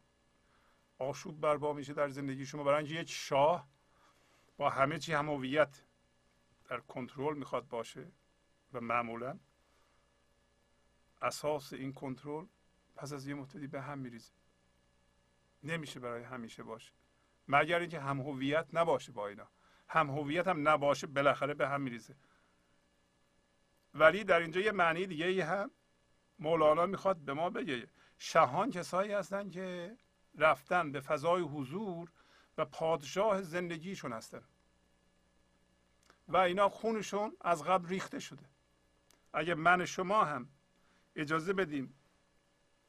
آشوب 0.99 1.41
برپا 1.41 1.73
میشه 1.73 1.93
در 1.93 2.09
زندگی 2.09 2.45
شما. 2.45 2.63
برای 2.63 2.77
اینکه 2.77 3.01
یک 3.01 3.11
شاه 3.11 3.67
با 4.57 4.69
همه 4.69 4.99
چی 4.99 5.13
هم 5.13 5.29
هویت 5.29 5.83
در 6.69 6.79
کنترل 6.79 7.37
می‌خواد 7.37 7.67
باشه 7.67 8.11
و 8.73 8.81
معمولا 8.81 9.39
اساس 11.21 11.73
این 11.73 11.93
کنترل 11.93 12.45
پس 12.95 13.13
از 13.13 13.27
یه 13.27 13.33
مدتی 13.33 13.67
به 13.67 13.81
هم 13.81 13.99
میریزه. 13.99 14.31
نمیشه 15.63 15.99
برای 15.99 16.23
همیشه 16.23 16.63
باشه. 16.63 16.91
مگر 17.47 17.79
اینکه 17.79 17.99
هم 17.99 18.21
هویت 18.21 18.67
نباشه 18.73 19.11
با 19.11 19.27
اینا. 19.27 19.47
هم 19.89 20.09
هویت 20.09 20.47
هم 20.47 20.67
نباشه 20.69 21.07
بالاخره 21.07 21.53
به 21.53 21.69
هم 21.69 21.81
میریزه. 21.81 22.15
ولی 23.93 24.23
در 24.23 24.39
اینجا 24.39 24.61
یه 24.61 24.71
معنی 24.71 25.05
دیگه 25.05 25.25
ای 25.25 25.41
هم 25.41 25.71
مولانا 26.39 26.85
می‌خواد 26.85 27.17
به 27.17 27.33
ما 27.33 27.49
بگه. 27.49 27.87
شهان 28.17 28.71
کسایی 28.71 29.11
هستن 29.11 29.49
که 29.49 29.97
رفتن 30.35 30.91
به 30.91 30.99
فضای 30.99 31.41
حضور 31.41 32.11
و 32.57 32.65
پادشاه 32.65 33.41
زندگیشون 33.41 34.13
هستن. 34.13 34.43
و 36.27 36.37
اینا 36.37 36.69
خونشون 36.69 37.37
از 37.41 37.63
قبل 37.63 37.87
ریخته 37.87 38.19
شده. 38.19 38.45
اگه 39.33 39.55
من 39.55 39.85
شما 39.85 40.23
هم 40.23 40.49
اجازه 41.17 41.53
بدیم 41.53 41.93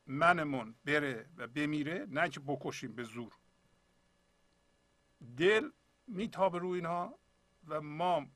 منمون 0.07 0.74
بره 0.85 1.26
و 1.37 1.47
بمیره 1.47 2.07
نه 2.11 2.29
که 2.29 2.41
بکشیم 2.41 2.93
به 2.93 3.03
زور. 3.03 3.33
دل 5.37 5.70
میتابه 6.07 6.59
روی 6.59 6.74
اینها 6.74 7.18
و 7.68 7.81
ما 7.81 8.26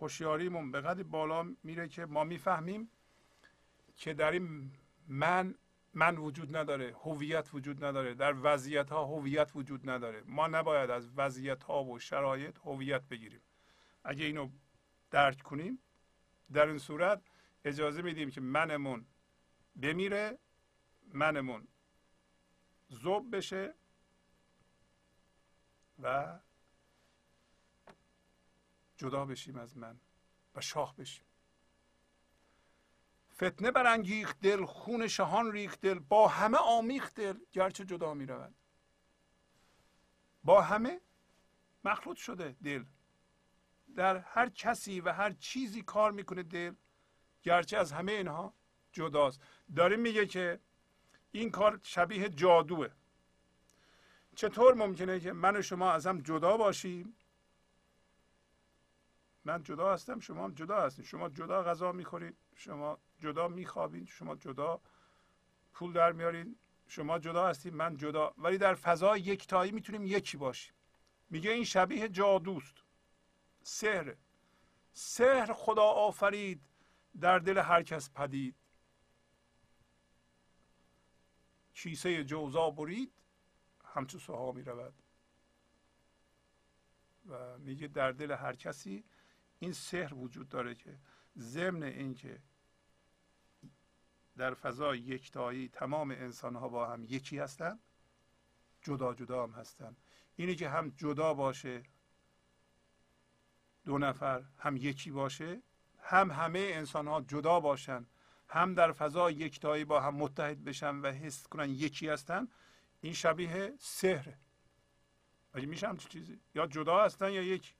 هوشیاریمون 0.00 0.72
به 0.72 0.80
قدر 0.80 1.02
بالا 1.02 1.54
میره 1.62 1.88
که 1.88 2.06
ما 2.06 2.24
می‌فهمیم 2.24 2.90
که 3.96 4.14
در 4.14 4.32
این 4.32 4.70
من 5.08 5.54
من 5.94 6.16
وجود 6.16 6.56
نداره 6.56 6.94
هویت 7.04 7.54
وجود 7.54 7.84
نداره 7.84 8.14
در 8.14 8.34
وضعیت 8.42 8.90
ها 8.90 9.04
هویت 9.04 9.50
وجود 9.54 9.90
نداره. 9.90 10.22
ما 10.26 10.46
نباید 10.46 10.90
از 10.90 11.08
وضعیت 11.16 11.62
ها 11.62 11.84
و 11.84 11.98
شرایط 11.98 12.58
هویت 12.64 13.02
بگیریم. 13.02 13.40
اگه 14.04 14.24
اینو 14.24 14.50
درک 15.10 15.42
کنیم 15.42 15.78
در 16.52 16.66
این 16.66 16.78
صورت 16.78 17.22
اجازه 17.64 18.02
میدیم 18.02 18.30
که 18.30 18.40
منمون 18.40 19.06
بمیره 19.76 20.38
منمون. 21.12 21.68
زوب 22.88 23.36
بشه 23.36 23.74
و 26.02 26.38
جدا 28.96 29.24
بشیم 29.24 29.56
از 29.56 29.76
من 29.76 30.00
و 30.54 30.60
شاه 30.60 30.96
بشیم. 30.96 31.24
فتنه 33.34 33.70
برانگیخت 33.70 34.40
دل 34.40 34.64
خون 34.64 35.08
شهان 35.08 35.52
ریخت 35.52 35.80
دل 35.80 35.98
با 35.98 36.28
همه 36.28 36.58
آمیخت 36.58 37.14
دل 37.14 37.38
گرچه 37.52 37.84
جدا 37.84 38.14
می 38.14 38.26
روند 38.26 38.54
با 40.44 40.62
همه 40.62 41.00
مخلوط 41.84 42.16
شده 42.16 42.56
دل. 42.64 42.84
در 43.96 44.18
هر 44.18 44.48
کسی 44.48 45.00
و 45.00 45.12
هر 45.12 45.32
چیزی 45.32 45.82
کار 45.82 46.12
می‌کنه 46.12 46.42
دل 46.42 46.74
گرچه 47.42 47.78
از 47.78 47.92
همه 47.92 48.12
اینها 48.12 48.54
جداست. 48.92 49.42
داره 49.76 49.96
میگه 49.96 50.26
که 50.26 50.60
این 51.32 51.50
کار 51.50 51.80
شبیه 51.82 52.28
جادوه. 52.28 52.88
چطور 54.34 54.74
ممکنه 54.74 55.20
که 55.20 55.32
من 55.32 55.56
و 55.56 55.62
شما 55.62 55.92
از 55.92 56.06
هم 56.06 56.20
جدا 56.20 56.56
باشیم؟ 56.56 57.16
من 59.44 59.62
جدا 59.62 59.92
هستم 59.92 60.20
شما 60.20 60.44
هم 60.44 60.54
جدا 60.54 60.80
هستید 60.80 61.04
شما 61.04 61.28
جدا 61.28 61.62
غذا 61.62 61.92
می‌خورید 61.92 62.36
شما 62.54 62.98
جدا 63.20 63.48
میخوابید 63.48 64.08
شما 64.08 64.36
جدا 64.36 64.80
پول 65.72 65.92
در 65.92 66.12
میارید 66.12 66.56
شما 66.88 67.18
جدا 67.18 67.48
هستید 67.48 67.74
من 67.74 67.96
جدا. 67.96 68.34
ولی 68.38 68.58
در 68.58 68.74
فضای 68.74 69.20
یکتایی 69.20 69.72
می‌تونیم 69.72 70.06
یکی 70.06 70.36
باشیم. 70.36 70.74
میگه 71.30 71.50
این 71.50 71.64
شبیه 71.64 72.08
جادوست. 72.08 72.74
سحر. 73.62 74.14
سحر 74.92 75.52
خدا 75.52 75.82
آفرید 75.82 76.60
در 77.20 77.38
دل 77.38 77.58
هر 77.58 77.82
کس 77.82 78.10
پدید. 78.10 78.54
کیسه 81.82 82.24
جوزا 82.24 82.70
برید 82.70 83.12
همچون 83.84 84.20
سوها 84.20 84.52
می 84.52 84.62
رود 84.62 84.94
و 87.28 87.58
میگه 87.58 87.88
در 87.88 88.12
دل 88.12 88.30
هر 88.30 88.56
کسی 88.56 89.04
این 89.58 89.72
سحر 89.72 90.14
وجود 90.14 90.48
داره 90.48 90.74
که 90.74 90.98
ضمن 91.38 91.82
اینکه 91.82 92.42
در 94.36 94.54
فضای 94.54 94.98
یکتایی 94.98 95.68
تمام 95.68 96.10
انسان 96.10 96.56
ها 96.56 96.68
با 96.68 96.86
هم 96.86 97.04
یکی 97.04 97.38
هستند 97.38 97.80
جدا 98.82 99.14
جدا 99.14 99.42
هم 99.42 99.50
هستند 99.50 99.96
اینی 100.36 100.54
که 100.54 100.68
هم 100.68 100.88
جدا 100.88 101.34
باشه 101.34 101.82
دو 103.84 103.98
نفر 103.98 104.44
هم 104.58 104.76
یکی 104.76 105.10
باشه 105.10 105.62
هم 105.98 106.30
همه 106.30 106.58
انسان 106.58 107.08
ها 107.08 107.20
جدا 107.20 107.60
باشن. 107.60 108.06
هم 108.52 108.74
در 108.74 108.92
فضا 108.92 109.30
یکتایی 109.30 109.84
با 109.84 110.00
هم 110.00 110.14
متحد 110.14 110.64
بشن 110.64 110.96
و 110.96 111.06
حس 111.06 111.46
کنن 111.46 111.70
یکی 111.70 112.08
هستن 112.08 112.48
این 113.00 113.12
شبیه 113.12 113.74
سحره. 113.78 114.38
ولی 115.54 115.66
میشه 115.66 115.88
هم 115.88 115.96
چیزی؟ 115.96 116.40
یا 116.54 116.66
جدا 116.66 117.04
هستن 117.04 117.32
یا 117.32 117.42
یکی. 117.42 117.74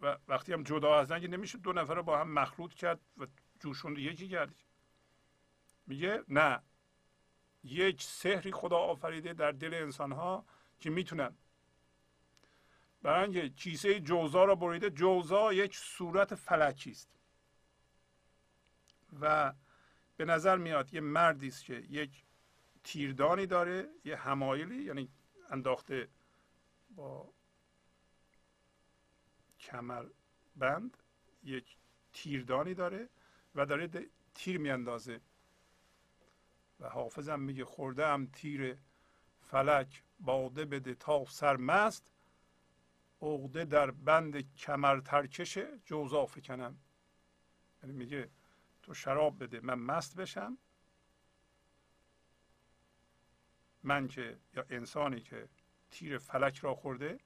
و 0.00 0.18
وقتی 0.28 0.52
هم 0.52 0.62
جدا 0.62 1.00
هستن 1.00 1.20
که 1.20 1.28
نمیشه 1.28 1.58
دو 1.58 1.72
نفر 1.72 1.94
رو 1.94 2.02
با 2.02 2.18
هم 2.18 2.32
مخلوط 2.32 2.74
کرد 2.74 3.00
و 3.18 3.26
جوشون 3.60 3.96
یکی 3.96 4.28
کرد 4.28 4.54
میگه 5.86 6.24
نه. 6.28 6.62
یک 7.64 8.02
سحری 8.02 8.52
خدا 8.52 8.76
آفریده 8.76 9.32
در 9.32 9.52
دل 9.52 9.74
انسان 9.74 10.12
ها 10.12 10.44
که 10.80 10.90
می‌تونن 10.90 11.36
برای 13.02 13.22
اینکه 13.22 13.48
کیسه 13.48 14.00
جوزا 14.00 14.44
را 14.44 14.54
بریده 14.54 14.90
جوزا 14.90 15.52
یک 15.52 15.76
صورت 15.76 16.34
فلکی 16.34 16.90
است. 16.90 17.08
و 19.20 19.54
به 20.16 20.24
نظر 20.24 20.56
میاد 20.56 20.94
یه 20.94 21.00
مردی 21.00 21.48
است 21.48 21.64
که 21.64 21.74
یک 21.74 22.24
تیردانی 22.84 23.46
داره 23.46 23.88
یه 24.04 24.16
همایلی 24.16 24.84
یعنی 24.84 25.08
انداخته 25.50 26.08
با 26.90 27.32
کمر 29.60 30.06
بند 30.56 30.96
یک 31.42 31.76
تیردانی 32.12 32.74
داره 32.74 33.08
و 33.54 33.66
داره 33.66 33.88
تیر 34.34 34.58
میاندازه. 34.58 35.20
و 36.80 36.88
حافظم 36.88 37.40
میگه 37.40 37.64
خورده 37.64 38.06
هم 38.06 38.26
تیر 38.26 38.78
فلک 39.40 40.02
باده 40.20 40.64
بده 40.64 40.94
تا 40.94 41.24
سرمست. 41.24 42.11
عقده 43.22 43.64
در 43.64 43.90
بند 43.90 44.54
کمر 44.54 45.00
ترکش 45.00 45.58
جوزا 45.84 46.26
فکنم 46.26 46.78
یعنی 47.82 47.94
میگه 47.96 48.30
تو 48.82 48.94
شراب 48.94 49.42
بده 49.42 49.60
من 49.60 49.74
مست 49.74 50.16
بشم 50.16 50.58
من 53.82 54.08
که 54.08 54.38
یا 54.54 54.66
انسانی 54.70 55.20
که 55.20 55.48
تیر 55.90 56.18
فلک 56.18 56.58
را 56.58 56.74
خورده 56.74 57.20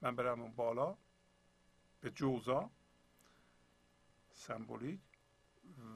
من 0.00 0.16
برم 0.16 0.40
اون 0.40 0.54
بالا 0.54 0.98
به 2.00 2.10
جوزا 2.10 2.70
سمبولیک 4.32 5.00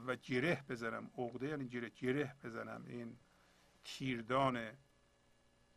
و 0.05 0.15
گره 0.15 0.63
بزنم 0.69 1.11
عقده 1.17 1.47
یعنی 1.47 1.67
گره 1.67 1.89
گره 1.89 2.35
بزنم 2.43 2.85
این 2.87 3.17
تیردان 3.83 4.77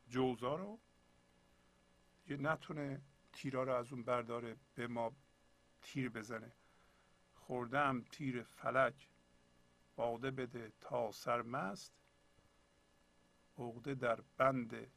جوزا 0.08 0.56
رو 0.56 0.80
یه 2.28 2.36
نتونه 2.36 3.00
تیرا 3.32 3.62
رو 3.62 3.74
از 3.74 3.92
اون 3.92 4.02
برداره 4.02 4.56
به 4.74 4.86
ما 4.86 5.12
تیر 5.82 6.08
بزنه. 6.08 6.52
خوردم 7.34 8.04
تیر 8.10 8.42
فلک 8.42 9.08
باده 9.96 10.30
بده 10.30 10.72
تا 10.80 11.12
سرمست 11.12 11.92
عقده 13.58 13.94
در 13.94 14.20
بند 14.36 14.90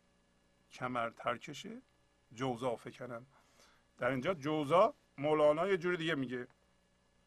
کمر 0.71 1.09
ترکشه 1.09 1.81
جوزا 2.33 2.75
فکنم. 2.75 3.25
در 3.97 4.09
اینجا 4.09 4.33
جوزا 4.33 4.93
مولانا 5.17 5.67
یه 5.67 5.77
جوری 5.77 5.97
دیگه 5.97 6.15
میگه. 6.15 6.47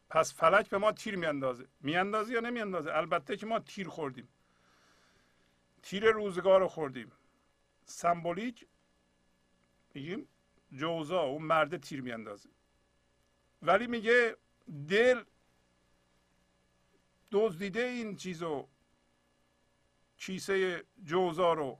پس 0.09 0.33
فلک 0.33 0.69
به 0.69 0.77
ما 0.77 0.91
تیر 0.91 1.15
میاندازه. 1.15 1.67
میاندازه 1.81 2.33
یا 2.33 2.39
نمیاندازه؟ 2.39 2.93
البته 2.93 3.37
که 3.37 3.45
ما 3.45 3.59
تیر 3.59 3.87
خوردیم. 3.87 4.27
تیر 5.81 6.11
روزگار 6.11 6.59
رو 6.59 6.67
خوردیم. 6.67 7.11
سمبولیک 7.85 8.67
میگیم 9.93 10.27
جوزا 10.71 11.21
اون 11.21 11.41
مرده 11.41 11.77
تیر 11.77 12.01
میاندازه. 12.01 12.49
ولی 13.61 13.87
میگه 13.87 14.37
دل 14.87 15.23
دزدیده 17.31 17.83
این 17.83 18.15
چیزو 18.15 18.67
کیسه 20.17 20.85
جوزا 21.03 21.53
رو. 21.53 21.79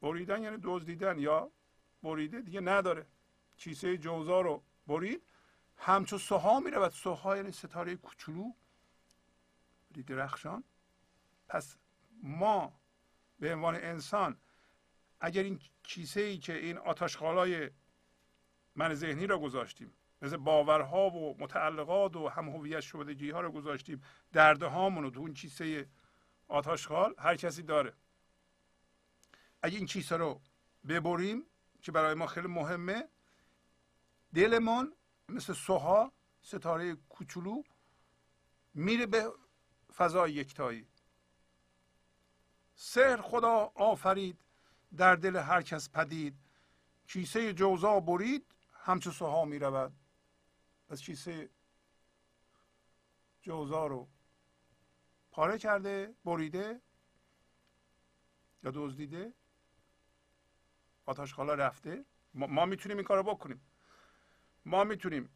بریدن 0.00 0.42
یعنی 0.42 0.58
دزدیدن 0.62 1.18
یا 1.18 1.52
بریده 2.02 2.40
دیگه 2.40 2.60
نداره. 2.60 3.06
کیسه 3.56 3.96
جوزا 3.96 4.40
رو 4.40 4.62
برید 4.86 5.22
همچو 5.76 6.18
سوها 6.18 6.60
میره 6.60 6.78
و 6.78 6.90
سوها 6.90 7.36
یعنی 7.36 7.52
ستاره 7.52 7.96
کوچولو. 7.96 8.52
درخشان. 10.06 10.64
پس 11.48 11.76
ما 12.22 12.80
به 13.38 13.54
عنوان 13.54 13.74
انسان 13.74 14.40
اگر 15.20 15.42
این 15.42 15.60
کیسه 15.82 16.20
ای 16.20 16.38
که 16.38 16.56
این 16.56 16.78
آتشخالای 16.78 17.70
من 18.74 18.94
ذهنی 18.94 19.26
را 19.26 19.38
گذاشتیم 19.38 19.92
مثل 20.22 20.36
باورها 20.36 21.10
و 21.10 21.36
متعلقات 21.38 22.16
و 22.16 22.28
هم 22.28 22.48
هویت 22.48 22.80
شدگی 22.80 23.30
ها 23.30 23.40
رو 23.40 23.52
گذاشتیم 23.52 24.02
درد 24.32 24.62
هامون 24.62 25.04
رو 25.04 25.10
تو 25.10 25.20
اون 25.20 25.34
کیسه 25.34 25.88
آتشخال 26.48 27.14
هر 27.18 27.36
کسی 27.36 27.62
داره. 27.62 27.94
اگه 29.62 29.76
این 29.76 29.86
کیسه 29.86 30.16
رو 30.16 30.40
ببریم 30.88 31.46
که 31.82 31.92
برای 31.92 32.14
ما 32.14 32.26
خیلی 32.26 32.48
مهمه 32.48 33.08
دلمان 34.34 34.92
مثل 35.28 35.52
سوها 35.52 36.12
ستاره 36.42 36.94
کوچولو 36.94 37.62
میره 38.74 39.06
به 39.06 39.32
فضای 39.96 40.32
یکتایی. 40.32 40.86
سحر 42.74 43.20
خدا 43.20 43.72
آفرید. 43.74 44.47
در 44.96 45.16
دل 45.16 45.36
هر 45.36 45.62
کس 45.62 45.90
پدید. 45.90 46.36
کیسه 47.06 47.52
جوزا 47.52 48.00
برید 48.00 48.54
همچو 48.72 49.10
سوها 49.10 49.44
می 49.44 49.58
رود 49.58 49.92
پس 50.88 51.00
کیسه 51.02 51.50
جوزا 53.42 53.86
رو 53.86 54.08
پاره 55.30 55.58
کرده 55.58 56.14
بریده 56.24 56.80
یا 58.62 58.70
دزدیده. 58.74 59.32
آتشخالا 61.06 61.54
رفته. 61.54 62.04
ما, 62.34 62.46
ما 62.46 62.66
می‌تونیم 62.66 62.98
این 62.98 63.06
کار 63.06 63.16
رو 63.16 63.22
بکنیم. 63.22 63.60
ما 64.64 64.84
می‌تونیم 64.84 65.30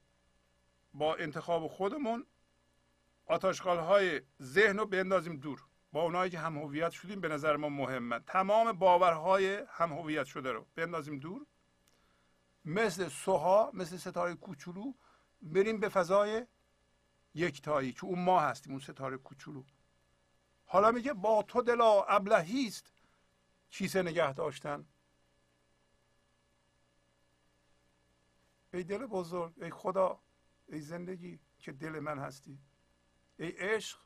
با 0.95 1.15
انتخاب 1.15 1.67
خودمون 1.67 2.27
آتشخال 3.27 3.79
های 3.79 4.21
ذهن 4.43 4.79
رو 4.79 4.87
بندازیم 4.87 5.37
دور. 5.37 5.65
با 5.93 6.03
اونایی 6.03 6.31
که 6.31 6.39
هم 6.39 6.59
هویت 6.59 6.91
شدیم 6.91 7.21
به 7.21 7.29
نظر 7.29 7.57
ما 7.57 7.69
مهمه. 7.69 8.19
تمام 8.19 8.73
باورهای 8.73 9.65
هم 9.69 9.93
هویت 9.93 10.25
شده 10.25 10.53
رو 10.53 10.67
بندازیم 10.75 11.19
دور. 11.19 11.47
مثل 12.65 13.09
سوها 13.09 13.71
مثل 13.75 13.97
ستاره 13.97 14.35
کوچولو 14.35 14.93
بریم 15.43 15.81
به 15.81 15.89
فضای 15.89 16.47
یکتایی 17.35 17.93
که 17.93 18.05
اون 18.05 18.19
ما 18.19 18.41
هستیم 18.41 18.73
اون 18.73 18.81
ستاره 18.81 19.17
کوچولو. 19.17 19.65
حالا 20.67 20.91
میگه 20.91 21.13
با 21.13 21.43
تو 21.43 21.63
دلا 21.63 22.03
ابلهی 22.03 22.67
است. 22.67 22.93
کیسه 23.71 24.03
نگه 24.03 24.33
داشتن. 24.33 24.87
ای 28.75 28.85
دل 28.85 29.07
بزرگ 29.07 29.63
ای 29.63 29.71
خدا 29.71 30.21
ای 30.69 30.81
زندگی 30.81 31.41
که 31.59 31.73
دل 31.73 31.99
من 31.99 32.19
هستی. 32.19 32.59
ای 33.39 33.51
عشق 33.51 33.99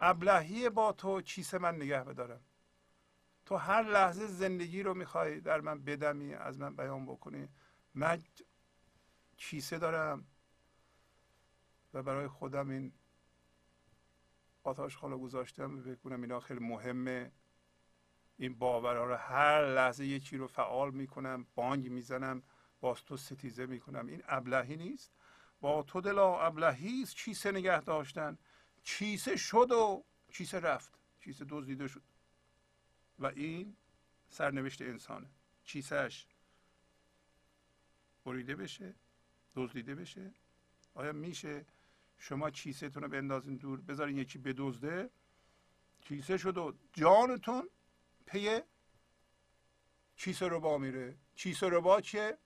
ابلهی 0.00 0.70
با 0.70 0.92
تو 0.92 1.20
کیسه 1.20 1.58
من 1.58 1.76
نگه 1.76 2.04
بدارم. 2.04 2.40
تو 3.46 3.56
هر 3.56 3.82
لحظه 3.82 4.26
زندگی 4.26 4.82
رو 4.82 4.94
می‌خوای 4.94 5.40
در 5.40 5.60
من 5.60 5.84
بدمی 5.84 6.34
از 6.34 6.58
من 6.58 6.76
بیان 6.76 7.06
بکنی. 7.06 7.48
من 7.94 8.22
کیسه 9.36 9.78
دارم 9.78 10.26
و 11.94 12.02
برای 12.02 12.28
خودم 12.28 12.70
این 12.70 12.92
آتاش 14.62 14.96
خالا 14.96 15.18
گذاشتم. 15.18 15.78
و 15.78 15.82
بکنم 15.82 16.22
اینا 16.22 16.40
خیلی 16.40 16.60
مهمه. 16.60 17.32
این 18.36 18.54
باورها 18.58 19.04
رو 19.04 19.14
هر 19.14 19.74
لحظه 19.74 20.06
یکی 20.06 20.36
رو 20.36 20.46
فعال 20.46 20.90
می‌کنم 20.90 21.46
بانگ 21.54 21.90
می‌زنم 21.90 22.42
با 22.80 22.94
تو 22.94 23.16
ستیزه 23.16 23.66
می‌کنم. 23.66 24.06
این 24.06 24.22
ابلهی 24.26 24.76
نیست. 24.76 25.12
با 25.60 25.82
تو 25.82 26.00
دلا 26.00 26.40
ابلهی 26.40 27.02
است. 27.02 27.16
کیسه 27.16 27.52
نگه 27.52 27.80
داشتن. 27.80 28.38
کیسه 28.84 29.36
شد 29.36 29.70
و 29.70 30.04
کیسه 30.32 30.60
رفت. 30.60 30.92
کیسه 31.20 31.44
دزدیده 31.48 31.88
شد. 31.88 32.02
و 33.18 33.26
این 33.26 33.76
سرنوشت 34.28 34.82
انسانه. 34.82 35.26
کیسهش 35.64 36.26
بریده 38.24 38.56
بشه 38.56 38.94
دزدیده 39.54 39.94
بشه. 39.94 40.34
آیا 40.94 41.12
میشه 41.12 41.66
شما 42.18 42.50
کیسهتون 42.50 43.02
رو 43.02 43.08
بندازین 43.08 43.56
دور 43.56 43.80
بذارین 43.80 44.18
یکی 44.18 44.38
بدزده؟ 44.38 45.10
کیسه 46.00 46.38
شد 46.38 46.58
و 46.58 46.74
جانتون 46.92 47.68
پی 48.26 48.60
کیسه 50.16 50.48
رو 50.48 50.60
با 50.60 50.78
میره. 50.78 51.16
کیسه 51.36 51.68
رو 51.68 51.80
با 51.80 52.00
چیه؟ 52.00 52.38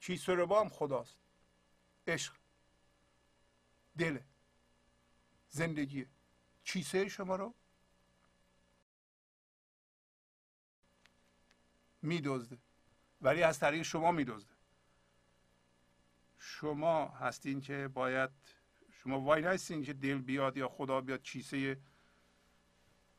کیسه 0.00 0.34
رو 0.34 0.46
با 0.46 0.60
هم 0.60 0.68
خداست. 0.68 1.20
عشق. 2.06 2.32
دله. 3.98 4.24
زندگی. 5.56 6.06
کیسه 6.64 7.08
شما 7.08 7.36
رو؟ 7.36 7.54
میدزده. 12.02 12.58
ولی 13.20 13.42
از 13.42 13.58
طریق 13.58 13.82
شما 13.82 14.12
میدزده. 14.12 14.52
شما 16.38 17.08
هستین 17.08 17.60
که 17.60 17.88
باید 17.88 18.30
شما 18.90 19.20
وای 19.20 19.44
هستین 19.44 19.84
که 19.84 19.92
دل 19.92 20.18
بیاد 20.18 20.56
یا 20.56 20.68
خدا 20.68 21.00
بیاد 21.00 21.22
کیسه 21.22 21.80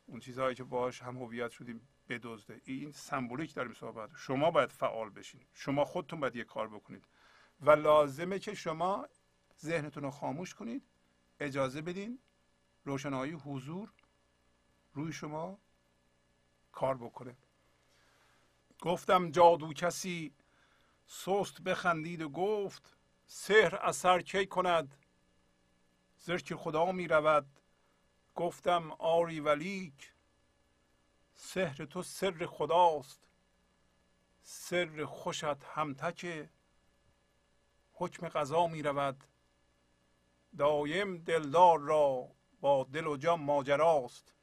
اون 0.06 0.20
چیزهایی 0.20 0.54
که 0.54 0.64
باش 0.64 1.02
هم 1.02 1.16
هویت 1.16 1.50
شدیم 1.50 1.88
بدزده. 2.08 2.60
این 2.64 2.92
سمبولیک 2.92 3.54
داریم 3.54 3.74
صحبت 3.74 4.10
شما 4.16 4.50
باید 4.50 4.72
فعال 4.72 5.10
بشین. 5.10 5.40
شما 5.52 5.84
خودتون 5.84 6.20
باید 6.20 6.36
یه 6.36 6.44
کار 6.44 6.68
بکنید. 6.68 7.04
و 7.60 7.70
لازمه 7.70 8.38
که 8.38 8.54
شما 8.54 9.08
ذهنتون 9.60 10.02
رو 10.02 10.10
خاموش 10.10 10.54
کنید. 10.54 10.82
اجازه 11.40 11.82
بدین 11.82 12.18
روشنایی 12.84 13.32
حضور 13.32 13.92
روی 14.92 15.12
شما 15.12 15.58
کار 16.72 16.96
بکنه. 16.96 17.36
گفتم 18.80 19.30
جادو 19.30 19.72
کسی 19.72 20.34
سست 21.06 21.62
بخندید 21.62 22.22
و 22.22 22.28
گفت 22.28 22.96
سحر 23.26 23.76
اثر 23.76 24.20
کی 24.20 24.46
کند؟ 24.46 24.96
زرک 26.18 26.54
خدا 26.54 26.92
می 26.92 27.08
رود. 27.08 27.60
گفتم 28.34 28.92
آری 28.92 29.40
ولیک 29.40 30.12
سحر 31.34 31.84
تو 31.84 32.02
سر 32.02 32.46
خداست. 32.46 33.28
سر 34.42 35.04
خوشت 35.04 35.64
همتک 35.64 36.48
حکم 37.92 38.28
قضا 38.28 38.66
می 38.66 38.82
رود. 38.82 39.24
دایم 40.58 41.18
دلدار 41.18 41.78
را 41.80 42.37
با 42.60 42.84
دل 42.84 43.06
و 43.06 43.16
جان 43.16 43.40
ماجراست. 43.40 44.34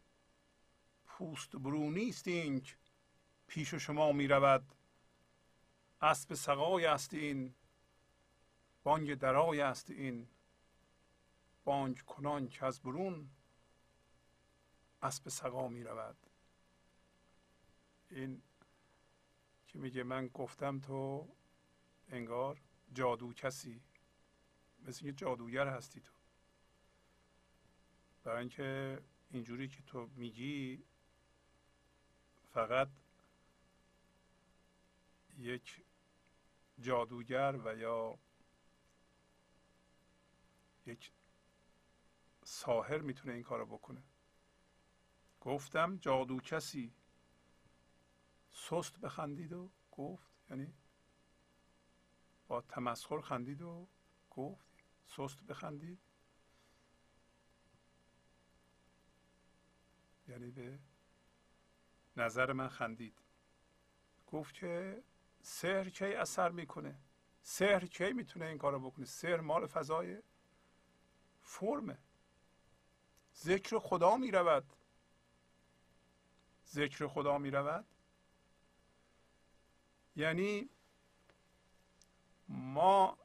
پوست 1.06 1.56
برو 1.56 1.92
نیست 1.92 2.28
اینک 2.28 2.78
پیش 3.48 3.74
شما 3.74 4.12
می 4.12 4.28
رود 4.28 4.76
اسب 6.02 6.34
سقای 6.34 6.86
است 6.86 7.14
این 7.14 7.56
بانگ 8.84 9.14
درای 9.14 9.62
است 9.62 9.90
این. 9.90 10.28
بانگ 11.64 12.02
کنان 12.02 12.48
که 12.48 12.66
از 12.66 12.80
برون 12.80 13.30
اسب 15.02 15.30
سقا 15.30 15.68
می 15.68 15.84
رود 15.84 16.18
این 18.12 18.42
که 19.68 19.78
میگه 19.80 20.04
من 20.04 20.28
گفتم 20.28 20.80
تو 20.80 21.28
انگار 22.10 22.62
جادو 22.94 23.34
کسی 23.34 23.82
مثل 24.88 25.06
یه 25.06 25.12
جادوگر 25.12 25.68
هستی 25.68 26.02
تو. 26.02 26.15
برای 28.26 28.40
اینکه 28.40 29.02
اینجوری 29.32 29.68
که 29.68 29.82
تو 29.82 30.10
میگی 30.16 30.84
فقط 32.54 32.90
یک 35.38 35.82
جادوگر 36.80 37.60
و 37.66 37.78
یا 37.78 38.20
یک 40.86 41.12
ساهر 42.44 42.98
می‌تونه 42.98 43.34
این 43.34 43.44
کارو 43.44 43.66
بکنه. 43.66 44.04
گفتم 45.42 45.98
جادو 45.98 46.40
کسی 46.40 46.94
سست 48.52 49.00
بخندید 49.00 49.54
و 49.54 49.70
گفت 49.92 50.28
یعنی 50.50 50.74
با 52.48 52.62
تمسخر 52.62 53.22
خندید 53.22 53.62
و 53.62 53.88
گفت 54.30 54.66
سست 55.08 55.44
بخندید. 55.44 56.00
یعنی 60.28 60.52
به 60.52 60.80
نظر 62.18 62.54
من 62.54 62.68
خندید. 62.70 63.18
گفت 64.28 64.54
که 64.54 65.04
سحر 65.42 65.90
کی 65.90 66.06
اثر 66.06 66.50
می‌کنه؟ 66.50 67.00
سحر 67.42 67.86
کی 67.86 68.14
می‌تونه 68.14 68.46
این 68.46 68.58
کارو 68.58 68.80
بکنه؟ 68.80 69.06
سحر 69.06 69.40
مال 69.40 69.68
فضای 69.68 70.22
فرمه. 71.42 71.98
ذکر 73.36 73.80
خدا 73.80 74.18
می‌رود. 74.18 74.74
ذکر 76.68 77.08
خدا 77.08 77.38
می‌رود. 77.38 77.86
یعنی 80.16 80.70
ما 82.48 83.18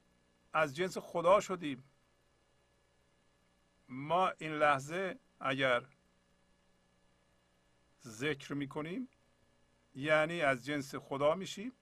از 0.53 0.77
جنس 0.77 0.99
خدا 0.99 1.41
شدیم. 1.41 1.85
ما 3.89 4.29
این 4.29 4.53
لحظه 4.53 5.19
اگر 5.41 5.87
ذکر 8.05 8.55
می‌کنیم. 8.55 9.09
یعنی 9.95 10.43
از 10.43 10.67
جنس 10.67 10.95
خدا 10.95 11.35
میشیم. 11.35 11.73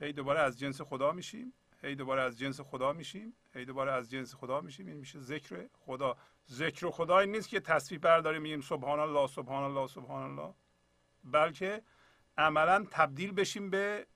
هی 0.00 0.12
دوباره 0.12 0.40
از 0.40 0.58
جنس 0.58 0.80
خدا 0.80 1.12
میشیم. 1.12 1.52
هی 1.82 1.94
دوباره 1.94 2.22
از 2.22 2.38
جنس 2.38 2.60
خدا 2.60 2.92
میشیم. 2.92 3.32
هی 3.54 3.64
دوباره 3.64 3.92
از 3.92 4.10
جنس 4.10 4.34
خدا 4.34 4.60
میشیم. 4.60 4.86
این 4.86 4.96
میشه 4.96 5.20
ذکر 5.20 5.68
خدا. 5.72 6.16
ذکر 6.50 6.90
خدایی 6.90 7.30
نیست 7.30 7.48
که 7.48 7.60
تصویر 7.60 8.00
برداریم 8.00 8.42
میگیم 8.42 8.60
سبحان 8.60 9.00
الله 9.00 9.26
سبحان 9.26 9.62
الله 9.62 9.86
سبحان 9.86 10.30
الله 10.30 10.54
بلکه 11.24 11.82
عملا 12.38 12.86
تبدیل 12.90 13.32
بشیم 13.32 13.70
به 13.70 14.06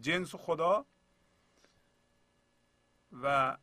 جنس 0.00 0.34
خدا 0.34 0.86
و 3.22 3.56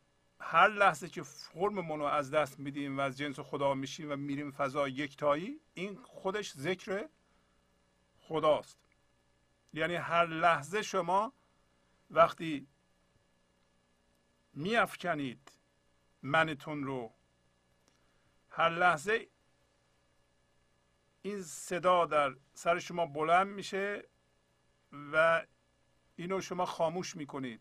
هر 0.46 0.68
لحظه 0.68 1.08
که 1.08 1.22
فرممون 1.22 1.98
رو 1.98 2.04
از 2.04 2.30
دست 2.30 2.58
میدیم 2.58 2.98
و 2.98 3.00
از 3.00 3.18
جنس 3.18 3.40
خدا 3.40 3.74
میشیم 3.74 4.12
و 4.12 4.16
میریم 4.16 4.50
فضا 4.50 4.88
یکتایی 4.88 5.60
این 5.74 5.96
خودش 6.02 6.52
ذکر 6.52 7.08
خداست. 8.20 8.78
یعنی 9.72 9.94
هر 9.94 10.26
لحظه 10.26 10.82
شما 10.82 11.32
وقتی 12.10 12.66
میافکنید 14.54 15.52
منتون 16.22 16.84
رو 16.84 17.12
هر 18.50 18.68
لحظه 18.68 19.28
این 21.22 21.42
صدا 21.42 22.06
در 22.06 22.36
سر 22.54 22.78
شما 22.78 23.06
بلند 23.06 23.46
میشه 23.46 24.08
و 25.12 25.46
اینو 26.16 26.40
شما 26.40 26.66
خاموش 26.66 27.16
می‌کنید. 27.16 27.60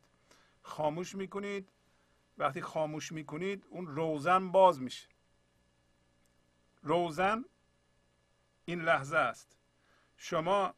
خاموش 0.64 1.16
می‌کنید 1.16 1.70
وقتی 2.38 2.62
خاموش 2.62 3.12
می‌کنید 3.12 3.66
اون 3.70 3.88
روزن 3.88 4.52
باز 4.52 4.82
میشه. 4.82 5.08
روزن 6.82 7.46
این 8.66 8.82
لحظه 8.82 9.18
است. 9.18 9.58
شما 10.18 10.74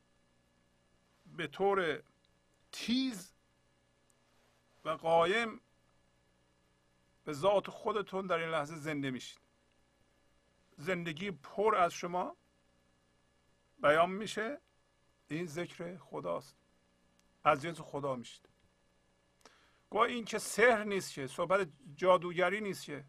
به 1.26 1.48
طور 1.48 2.03
تیز 2.72 3.34
و 4.86 4.90
قایم 4.90 5.61
به 7.23 7.34
ذات 7.34 7.69
خودتون 7.69 8.27
در 8.27 8.38
این 8.38 8.49
لحظه 8.49 8.76
زنده 8.76 9.11
میشید. 9.11 9.40
زندگی 10.77 11.32
پر 11.32 11.76
از 11.76 11.94
شما 11.94 12.38
بیان 13.82 14.11
میشه. 14.11 14.61
این 15.27 15.45
ذکر 15.45 15.98
خداست. 15.98 16.56
از 17.44 17.61
جنس 17.61 17.80
خدا 17.80 18.15
میشید. 18.15 18.49
گویا 19.89 20.03
این 20.05 20.25
که 20.25 20.39
سحر 20.39 20.83
نیست 20.83 21.13
که 21.13 21.27
صحبت 21.27 21.69
جادوگری 21.95 22.61
نیست 22.61 22.83
که. 22.83 23.05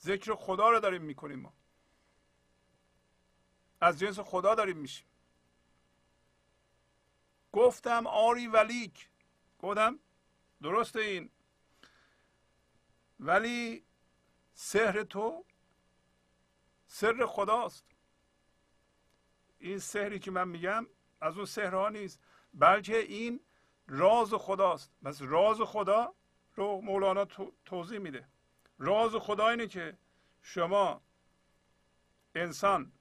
ذکر 0.00 0.34
خدا 0.34 0.70
رو 0.70 0.80
داریم 0.80 1.02
می‌کنیم 1.02 1.40
ما. 1.40 1.54
از 3.80 3.98
جنس 3.98 4.18
خدا 4.18 4.54
داریم 4.54 4.76
میشیم. 4.76 5.06
گفتم 7.52 8.06
آری 8.06 8.46
ولیک. 8.46 9.08
گفتم 9.58 9.98
درست 10.62 10.96
این. 10.96 11.30
ولی 13.20 13.84
سحر 14.54 15.02
تو 15.02 15.44
سر 16.86 17.26
خداست. 17.26 17.84
این 19.58 19.78
سحری 19.78 20.18
که 20.18 20.30
من 20.30 20.48
میگم 20.48 20.86
از 21.20 21.36
اون 21.36 21.46
سحرها 21.46 21.88
نیست. 21.88 22.20
بلکه 22.54 22.98
این 22.98 23.40
راز 23.90 24.34
خداست. 24.34 24.92
پس 25.04 25.22
راز 25.22 25.60
خدا 25.60 26.14
رو 26.54 26.80
مولانا 26.80 27.24
توضیح 27.64 27.98
میده. 27.98 28.28
راز 28.78 29.14
خدا 29.14 29.48
اینه 29.48 29.66
که 29.66 29.98
شما 30.42 31.00
انسان 32.34 32.92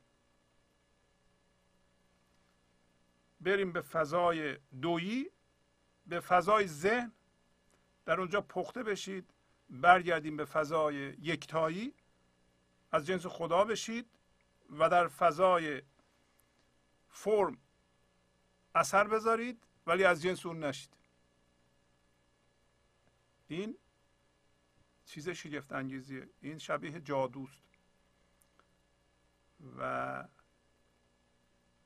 بریم 3.42 3.72
به 3.72 3.82
فضای 3.82 4.58
دویی 4.82 5.32
به 6.08 6.20
فضای 6.20 6.68
ذهن 6.68 7.12
در 8.06 8.20
اونجا 8.20 8.42
پخته 8.42 8.84
بشید 8.84 9.34
برگردیم 9.70 10.38
به 10.38 10.46
فضای 10.46 10.96
یکتایی 10.96 11.94
از 12.92 13.06
جنس 13.06 13.26
خدا 13.26 13.64
بشید 13.64 14.10
و 14.70 14.90
در 14.90 15.08
فضای 15.08 15.82
فرم 17.10 17.58
اثر 18.76 19.08
بذارید. 19.08 19.69
ولی 19.90 20.04
از 20.04 20.22
جنس 20.22 20.46
اون 20.46 20.64
نشید. 20.64 20.94
این 23.48 23.78
چیز 25.06 25.30
شگفت 25.30 25.72
انگیزیه. 25.72 26.30
این 26.42 26.58
شبیه 26.58 27.00
جادوست. 27.00 27.64
و 29.78 30.28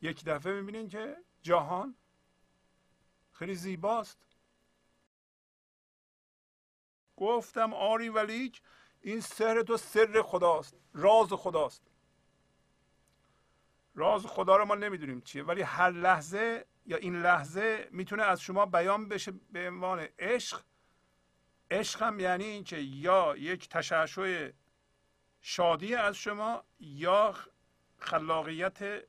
یک 0.02 0.26
دفعه 0.26 0.54
می‌بینین 0.54 0.90
که 0.90 1.18
جهان 1.42 1.96
خیلی 3.32 3.56
زیباست. 3.56 4.18
گفتم 7.18 7.74
آری 7.74 8.10
ولیک 8.10 8.62
این 9.02 9.22
سر 9.22 9.62
تو 9.62 9.78
سر 9.78 10.22
خداست 10.22 10.76
راز 10.94 11.34
خداست. 11.34 11.82
راز 13.96 14.26
خدا 14.26 14.58
رو 14.58 14.66
ما 14.66 14.76
نمی‌دونیم 14.76 15.22
چیه 15.22 15.44
ولی 15.44 15.62
هر 15.62 15.92
لحظه 15.92 16.66
یا 16.86 16.98
این 16.98 17.22
لحظه 17.22 17.88
می‌تونه 17.92 18.24
از 18.24 18.42
شما 18.42 18.66
بیان 18.66 19.10
بشه 19.10 19.32
به 19.52 19.68
عنوان 19.68 20.08
عشق؟ 20.20 20.62
عشق 21.72 22.02
هم 22.02 22.20
یعنی 22.20 22.44
اینکه 22.44 22.78
یا 22.78 23.36
یک 23.38 23.70
تشعشع 23.70 24.52
شادی 25.42 25.96
از 25.96 26.16
شما 26.16 26.64
یا 26.80 27.36
خلاقیت 27.98 29.04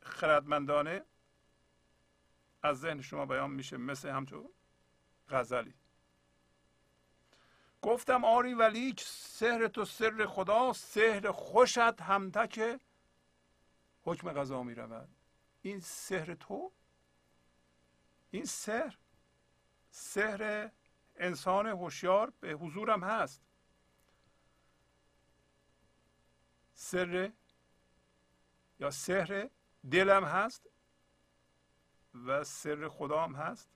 خردمندانه 0.00 1.04
از 2.62 2.80
ذهن 2.80 3.00
شما 3.00 3.26
بیان 3.26 3.50
میشه 3.50 3.76
مثل 3.76 4.08
همچون 4.08 4.48
غزلی. 5.28 5.74
گفتم 7.82 8.24
آری 8.24 8.54
ولی 8.54 8.94
سهر 8.98 9.68
تو 9.68 9.84
سر 9.84 10.26
خدا 10.26 10.72
سهر 10.72 11.30
خوشت 11.30 11.78
همتک 11.78 12.80
حکم 14.02 14.32
قضا 14.32 14.62
می 14.62 14.74
رود 14.74 15.08
این 15.62 15.80
سهر 15.80 16.34
تو؟ 16.34 16.72
این 18.30 18.44
سهر 18.44 18.98
سهر 19.90 20.70
انسان 21.16 21.66
هوشیار 21.66 22.32
به 22.40 22.52
حضورم 22.52 23.04
هست. 23.04 23.42
سر 26.74 27.32
یا 28.80 28.90
سهر 28.90 29.50
دلم 29.90 30.24
هست 30.24 30.68
و 32.26 32.44
سر 32.44 32.88
خدام 32.88 33.34
هست. 33.34 33.68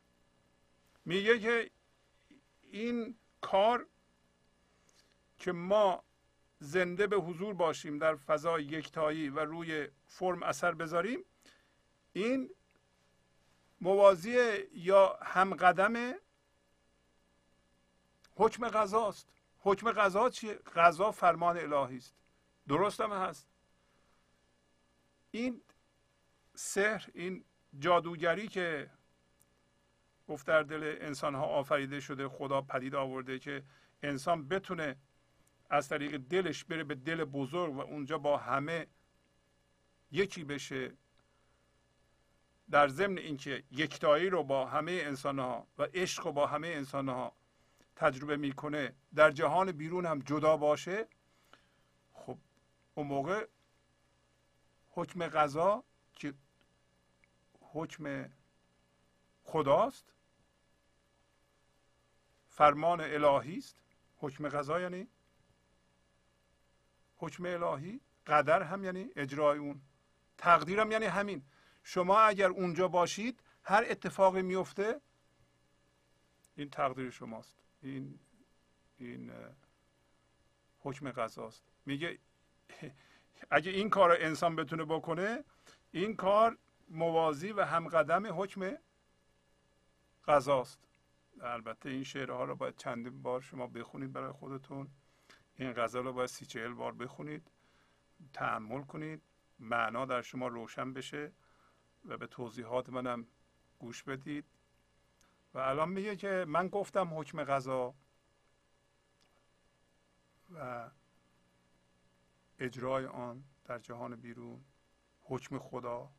میگه 1.05 1.39
که 1.39 1.71
این 2.63 3.19
کار 3.41 3.87
که 5.39 5.53
ما 5.53 6.05
زنده 6.59 7.07
به 7.07 7.17
حضور 7.17 7.55
باشیم 7.55 7.99
در 7.99 8.15
فضای 8.15 8.65
یکتایی 8.65 9.29
و 9.29 9.41
روی 9.41 9.89
فرم 10.07 10.43
اثر 10.43 10.73
بذاریم 10.73 11.25
این 12.17 12.51
موازی 13.81 14.39
یا 14.75 15.19
همقدم 15.23 16.15
حکم 18.37 18.69
غذاست. 18.69 19.29
حکم 19.59 19.93
غذا 19.93 20.31
چیه؟ 20.31 20.55
غذا 20.55 21.11
فرمان 21.11 21.59
الهی 21.59 21.97
است. 21.97 22.15
درست 22.69 23.01
هم 23.01 23.13
هست. 23.13 23.49
این 25.31 25.63
سحر 26.55 27.11
این 27.15 27.45
جادوگری 27.79 28.49
که 28.49 28.91
گفت 30.29 30.47
در 30.47 30.63
دل 30.63 30.97
انسان 31.01 31.35
ها 31.35 31.45
آفریده 31.45 32.01
شده 32.01 32.29
خدا 32.29 32.61
پدید 32.63 32.95
آورده 32.95 33.39
که 33.39 33.65
انسان 34.03 34.49
بتونه 34.49 34.97
از 35.71 35.89
طریق 35.89 36.17
دلش 36.17 36.65
بره 36.65 36.85
به 36.85 36.95
دل 36.95 37.25
بزرگ 37.25 37.75
و 37.75 37.81
اونجا 37.81 38.19
با 38.19 38.37
همه 38.37 38.87
یکی 40.11 40.45
بشه. 40.45 40.93
در 42.71 42.89
ضمن 42.89 43.19
اینکه 43.19 43.63
یکتایی 43.71 44.31
رو 44.31 44.43
با 44.43 44.67
همه 44.67 44.93
انسان 44.93 45.39
ها 45.39 45.67
و 45.79 45.83
عشق 45.83 46.27
رو 46.27 46.33
با 46.33 46.47
همه 46.47 46.69
انسان 46.69 47.09
ها 47.09 47.33
تجربه 47.97 48.37
می‌کنه 48.37 48.95
در 49.15 49.31
جهان 49.31 49.73
بیرون 49.73 50.07
هم 50.07 50.19
جدا 50.19 50.57
باشه 50.57 51.07
خب 52.13 52.39
اون 52.95 53.07
موقع 53.07 53.47
حکم 54.91 55.27
غذا 55.27 55.85
که 56.15 56.35
حکم 57.61 58.31
خداست 59.45 60.13
فرمان 62.49 63.01
الهی 63.01 63.59
است. 63.59 63.77
حکم 64.19 64.49
غذا 64.49 64.81
یعنی 64.81 65.09
حکم 67.17 67.47
الهی 67.47 68.01
قدر 68.27 68.63
هم 68.63 68.85
یعنی 68.85 69.11
اجرای 69.17 69.59
اون 69.59 69.81
تقدیر 70.39 70.81
هم 70.81 70.93
یعنی 70.93 71.07
همین. 71.07 71.43
شما 71.89 72.21
اگر 72.21 72.49
اونجا 72.49 72.89
باشید 72.89 73.43
هر 73.63 73.85
اتفاقی 73.89 74.43
میفته 74.43 75.01
این 76.57 76.71
تقدیر 76.71 77.11
شماست. 77.11 77.57
این 77.83 78.19
این 78.99 79.33
حکم 80.81 81.11
قضاست. 81.11 81.63
میگه 81.87 82.19
اگه 83.51 83.71
این 83.71 83.91
کار 83.91 84.11
رو 84.11 84.17
انسان 84.19 84.57
بتونه 84.57 84.85
بکنه 84.85 85.45
این 85.91 86.17
کار 86.17 86.59
موازی 86.89 87.53
و 87.53 87.65
همقدم 87.65 88.43
حکم 88.43 88.77
قضاست. 90.29 90.81
البته 91.41 91.89
این 91.89 92.05
شعرها 92.05 92.45
رو 92.45 92.57
باید 92.57 92.77
چندین 92.77 93.23
بار 93.23 93.41
شما 93.41 93.67
بخونید 93.67 94.13
برای 94.13 94.33
خودتون. 94.33 94.89
این 95.57 95.73
غزل 95.73 96.05
رو 96.05 96.13
باید 96.13 96.29
سی 96.29 96.47
چهل 96.47 96.73
بار 96.73 96.93
بخونید. 96.93 97.51
تحمل 98.33 98.83
کنید. 98.83 99.23
معنا 99.59 100.07
در 100.07 100.23
شما 100.23 100.49
روشن 100.49 100.93
بشه. 100.93 101.33
و 102.07 102.17
به 102.17 102.27
توضیحات 102.27 102.89
منم 102.89 103.27
گوش 103.79 104.03
بدید. 104.03 104.45
و 105.55 105.59
الان 105.59 105.89
میگه 105.89 106.17
که 106.17 106.45
من 106.49 106.69
گفتم 106.69 107.19
حکم 107.19 107.45
غذا 107.45 107.95
و 110.55 110.91
اجرای 112.59 113.07
آن 113.07 113.45
در 113.65 113.79
جهان 113.79 114.17
بیرون 114.17 114.65
حکم 115.23 115.59
خدا. 115.59 116.11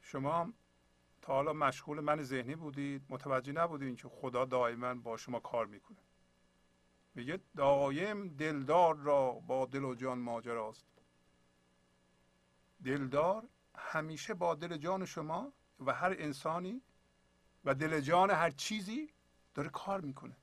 شما 0.00 0.52
تا 1.22 1.32
حالا 1.32 1.52
مشغول 1.52 2.00
من 2.00 2.22
ذهنی 2.22 2.54
بودید 2.54 3.06
متوجه 3.08 3.52
نبودید 3.52 3.96
که 3.96 4.08
خدا 4.08 4.44
دائما 4.44 4.94
با 4.94 5.16
شما 5.16 5.40
کار 5.40 5.66
می‌کنه. 5.66 5.98
میگه 7.14 7.40
دایم 7.56 8.28
دلدار 8.28 8.96
را 8.96 9.32
با 9.32 9.66
دل 9.66 9.84
و 9.84 9.94
جان 9.94 10.18
ماجراست. 10.18 10.86
دلدار 12.84 13.48
همیشه 13.76 14.34
با 14.34 14.54
دل 14.54 14.76
جان 14.76 15.04
شما 15.04 15.52
و 15.80 15.94
هر 15.94 16.14
انسانی 16.18 16.82
و 17.64 17.74
دل 17.74 18.00
جان 18.00 18.30
هر 18.30 18.50
چیزی 18.50 19.12
داره 19.54 19.68
کار 19.68 20.00
می‌کنه. 20.00 20.36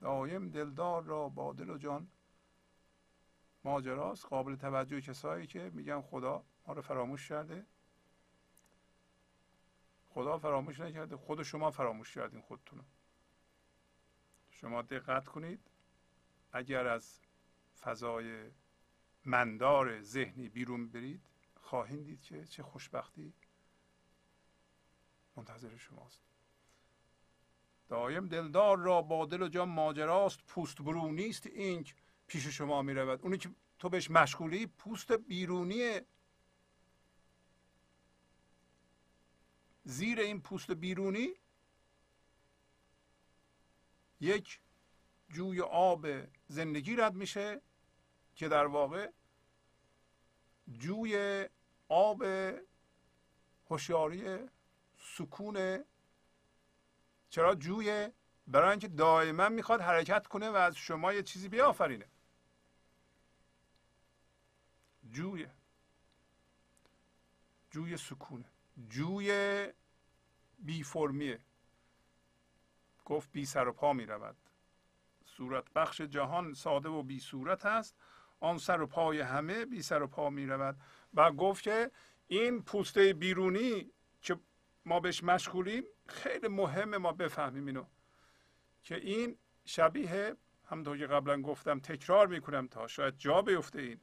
دایم 0.00 0.48
دلدار 0.48 1.02
را 1.02 1.28
با 1.28 1.52
دل 1.52 1.70
و 1.70 1.78
جان 1.78 2.08
ماجراست 3.64 4.26
قابل 4.26 4.56
توجه 4.56 5.00
کسایی 5.00 5.46
که 5.46 5.70
میگن 5.74 6.00
خدا 6.00 6.44
ما 6.66 6.74
رو 6.74 6.82
فراموش 6.82 7.28
کرده. 7.28 7.66
خدا 10.08 10.38
فراموش 10.38 10.80
نکرده 10.80 11.16
خود 11.16 11.42
شما 11.42 11.70
فراموش 11.70 12.14
کردین 12.14 12.40
خودتون 12.40 12.84
شما 14.50 14.82
دقت 14.82 15.26
کنید 15.26 15.70
اگر 16.52 16.86
از 16.86 17.20
فضای 17.80 18.50
مندار 19.24 20.02
ذهنی 20.02 20.48
بیرون 20.48 20.88
برید 20.88 21.26
خواهید 21.54 22.04
دید 22.04 22.22
که 22.22 22.44
چه 22.44 22.62
خوشبختی 22.62 23.32
منتظر 25.36 25.76
شماست. 25.76 26.22
دایم 27.88 28.28
دلدار 28.28 28.78
را 28.78 29.02
با 29.02 29.26
دل 29.26 29.42
و 29.42 29.48
جان 29.48 29.68
ماجراست 29.68 30.40
پوست 30.46 30.82
برونی 30.82 31.28
است 31.28 31.46
این 31.46 31.86
پیش 32.26 32.46
شما 32.46 32.82
می 32.82 32.94
رود 32.94 33.22
اونی 33.22 33.38
که 33.38 33.50
تو 33.78 33.88
بهش 33.88 34.10
مشغولی 34.10 34.66
پوست 34.66 35.12
بیرونی 35.12 36.00
زیر 39.84 40.20
این 40.20 40.40
پوست 40.40 40.70
بیرونی 40.70 41.28
یک 44.20 44.60
جوی 45.28 45.60
آب 45.60 46.06
زندگی 46.46 46.96
رد 46.96 47.14
میشه. 47.14 47.60
که 48.34 48.48
در 48.48 48.66
واقع 48.66 49.10
جوی 50.72 51.44
آب 51.88 52.24
هوشیاری 53.70 54.48
سکون 54.98 55.84
چرا 57.30 57.54
جوی 57.54 58.08
برای 58.46 58.70
اینکه 58.70 58.88
دائما 58.88 59.48
می‌خواد 59.48 59.80
حرکت 59.80 60.26
کنه 60.26 60.50
و 60.50 60.54
از 60.54 60.76
شما 60.76 61.12
یه 61.12 61.22
چیزی 61.22 61.48
بیافرینه. 61.48 62.06
جوی 65.10 65.46
جوی 67.70 67.96
سکونه 67.96 68.44
جوی 68.88 69.68
بی 70.58 70.82
فرمیه 70.82 71.40
گفت 73.04 73.32
بی 73.32 73.46
سر 73.46 73.68
و 73.68 73.72
پا 73.72 73.92
می 73.92 74.06
رود 74.06 74.36
صورت 75.24 75.72
بخش 75.72 76.00
جهان 76.00 76.54
ساده 76.54 76.88
و 76.88 77.02
بی 77.02 77.20
صورت 77.20 77.66
است. 77.66 77.96
آن 78.40 78.58
سر 78.58 78.80
و 78.80 78.86
پای 78.86 79.20
همه 79.20 79.64
بی 79.64 79.82
سر 79.82 80.02
و 80.02 80.06
پا 80.06 80.30
می 80.30 80.46
رود. 80.46 80.76
و 81.14 81.32
گفت 81.32 81.62
که 81.62 81.90
این 82.26 82.62
پوسته 82.62 83.12
بیرونی 83.12 83.90
که 84.22 84.40
ما 84.84 85.00
بهش 85.00 85.24
مشغولیم 85.24 85.84
خیلی 86.06 86.48
مهمه 86.48 86.98
ما 86.98 87.12
بفهمیم 87.12 87.66
اینو. 87.66 87.84
که 88.82 88.94
این 88.96 89.38
شبیه 89.64 90.36
همونطور 90.64 90.98
که 90.98 91.06
قبلا 91.06 91.42
گفتم 91.42 91.80
تکرار 91.80 92.26
می‌کنم 92.26 92.68
تا 92.68 92.86
شاید 92.86 93.18
جا 93.18 93.42
بیفته 93.42 93.80
این. 93.80 94.00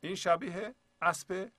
این 0.00 0.14
شبیه 0.14 0.74
اسب 1.02 1.52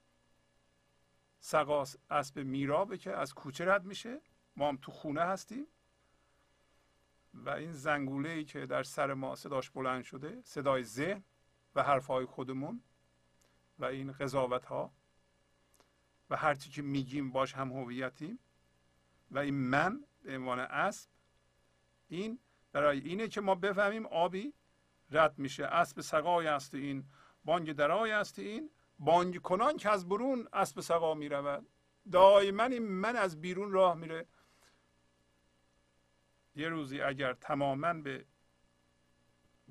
سقاس 1.40 1.96
اسب 2.10 2.38
میرابه 2.38 2.98
که 2.98 3.12
از 3.12 3.34
کوچه 3.34 3.64
رد 3.64 3.84
میشه. 3.84 4.20
ما 4.56 4.68
هم 4.68 4.78
تو 4.82 4.92
خونه 4.92 5.20
هستیم. 5.20 5.66
و 7.34 7.50
این 7.50 7.72
زنگوله 7.72 8.28
ای 8.28 8.44
که 8.44 8.66
در 8.66 8.82
سر 8.82 9.14
ما 9.14 9.34
صداش 9.36 9.70
بلند 9.70 10.02
شده 10.02 10.42
صدای 10.44 10.82
ذهن 10.82 11.24
و 11.74 11.82
حرفهای 11.82 12.26
خودمون 12.26 12.82
و 13.78 13.84
این 13.84 14.12
قضاوت 14.12 14.64
ها 14.64 14.92
و 16.30 16.36
هرچی 16.36 16.70
که 16.70 16.82
میگیم 16.82 17.32
باش 17.32 17.54
هم 17.54 17.72
هویتیم 17.72 18.38
و 19.30 19.38
این 19.38 19.54
من 19.54 20.04
به 20.22 20.36
عنوان 20.36 20.58
اسب 20.58 21.10
این 22.08 22.38
برای 22.72 23.00
اینه 23.00 23.28
که 23.28 23.40
ما 23.40 23.54
بفهمیم 23.54 24.06
آبی 24.06 24.54
رد 25.10 25.38
میشه. 25.38 25.64
اسب 25.64 26.00
سقای 26.00 26.46
است 26.46 26.74
این 26.74 27.04
بانگ 27.44 27.72
درای 27.72 28.12
است 28.12 28.38
این 28.38 28.70
بانگ 28.98 29.42
کنان 29.42 29.76
که 29.76 29.90
از 29.90 30.08
برون 30.08 30.48
اسب 30.52 30.80
سقا 30.80 31.14
می‌رود. 31.14 31.66
دائما 32.12 32.62
این 32.62 32.88
من 32.88 33.16
از 33.16 33.40
بیرون 33.40 33.72
راه 33.72 33.94
میره. 33.94 34.26
یه 36.54 36.68
روزی 36.68 37.00
اگر 37.00 37.32
تماما 37.32 37.92
به 37.94 38.26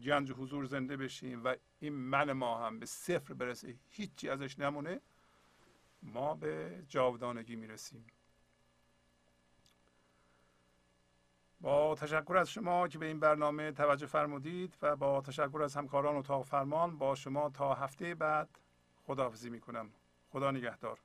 گنج 0.03 0.31
حضور 0.31 0.65
زنده 0.65 0.97
بشیم 0.97 1.43
و 1.43 1.55
این 1.79 1.93
من 1.93 2.31
ما 2.31 2.65
هم 2.67 2.79
به 2.79 2.85
صفر 2.85 3.33
برسه 3.33 3.75
هیچی 3.89 4.29
ازش 4.29 4.59
نمونه. 4.59 5.01
ما 6.03 6.35
به 6.35 6.83
جاودانگی 6.89 7.55
می‌رسیم. 7.55 8.05
با 11.61 11.95
تشکر 11.95 12.37
از 12.37 12.49
شما 12.49 12.87
که 12.87 12.97
به 12.97 13.05
این 13.05 13.19
برنامه 13.19 13.71
توجه 13.71 14.05
فرمودید 14.05 14.77
و 14.81 14.95
با 14.95 15.21
تشکر 15.21 15.61
از 15.63 15.75
همکاران 15.75 16.15
اتاق 16.15 16.45
فرمان 16.45 16.97
با 16.97 17.15
شما 17.15 17.49
تا 17.49 17.73
هفته 17.73 18.15
بعد 18.15 18.49
خداحافظی 19.07 19.49
می‌کنم. 19.49 19.89
خدا 20.29 20.51
نگهدار. 20.51 20.99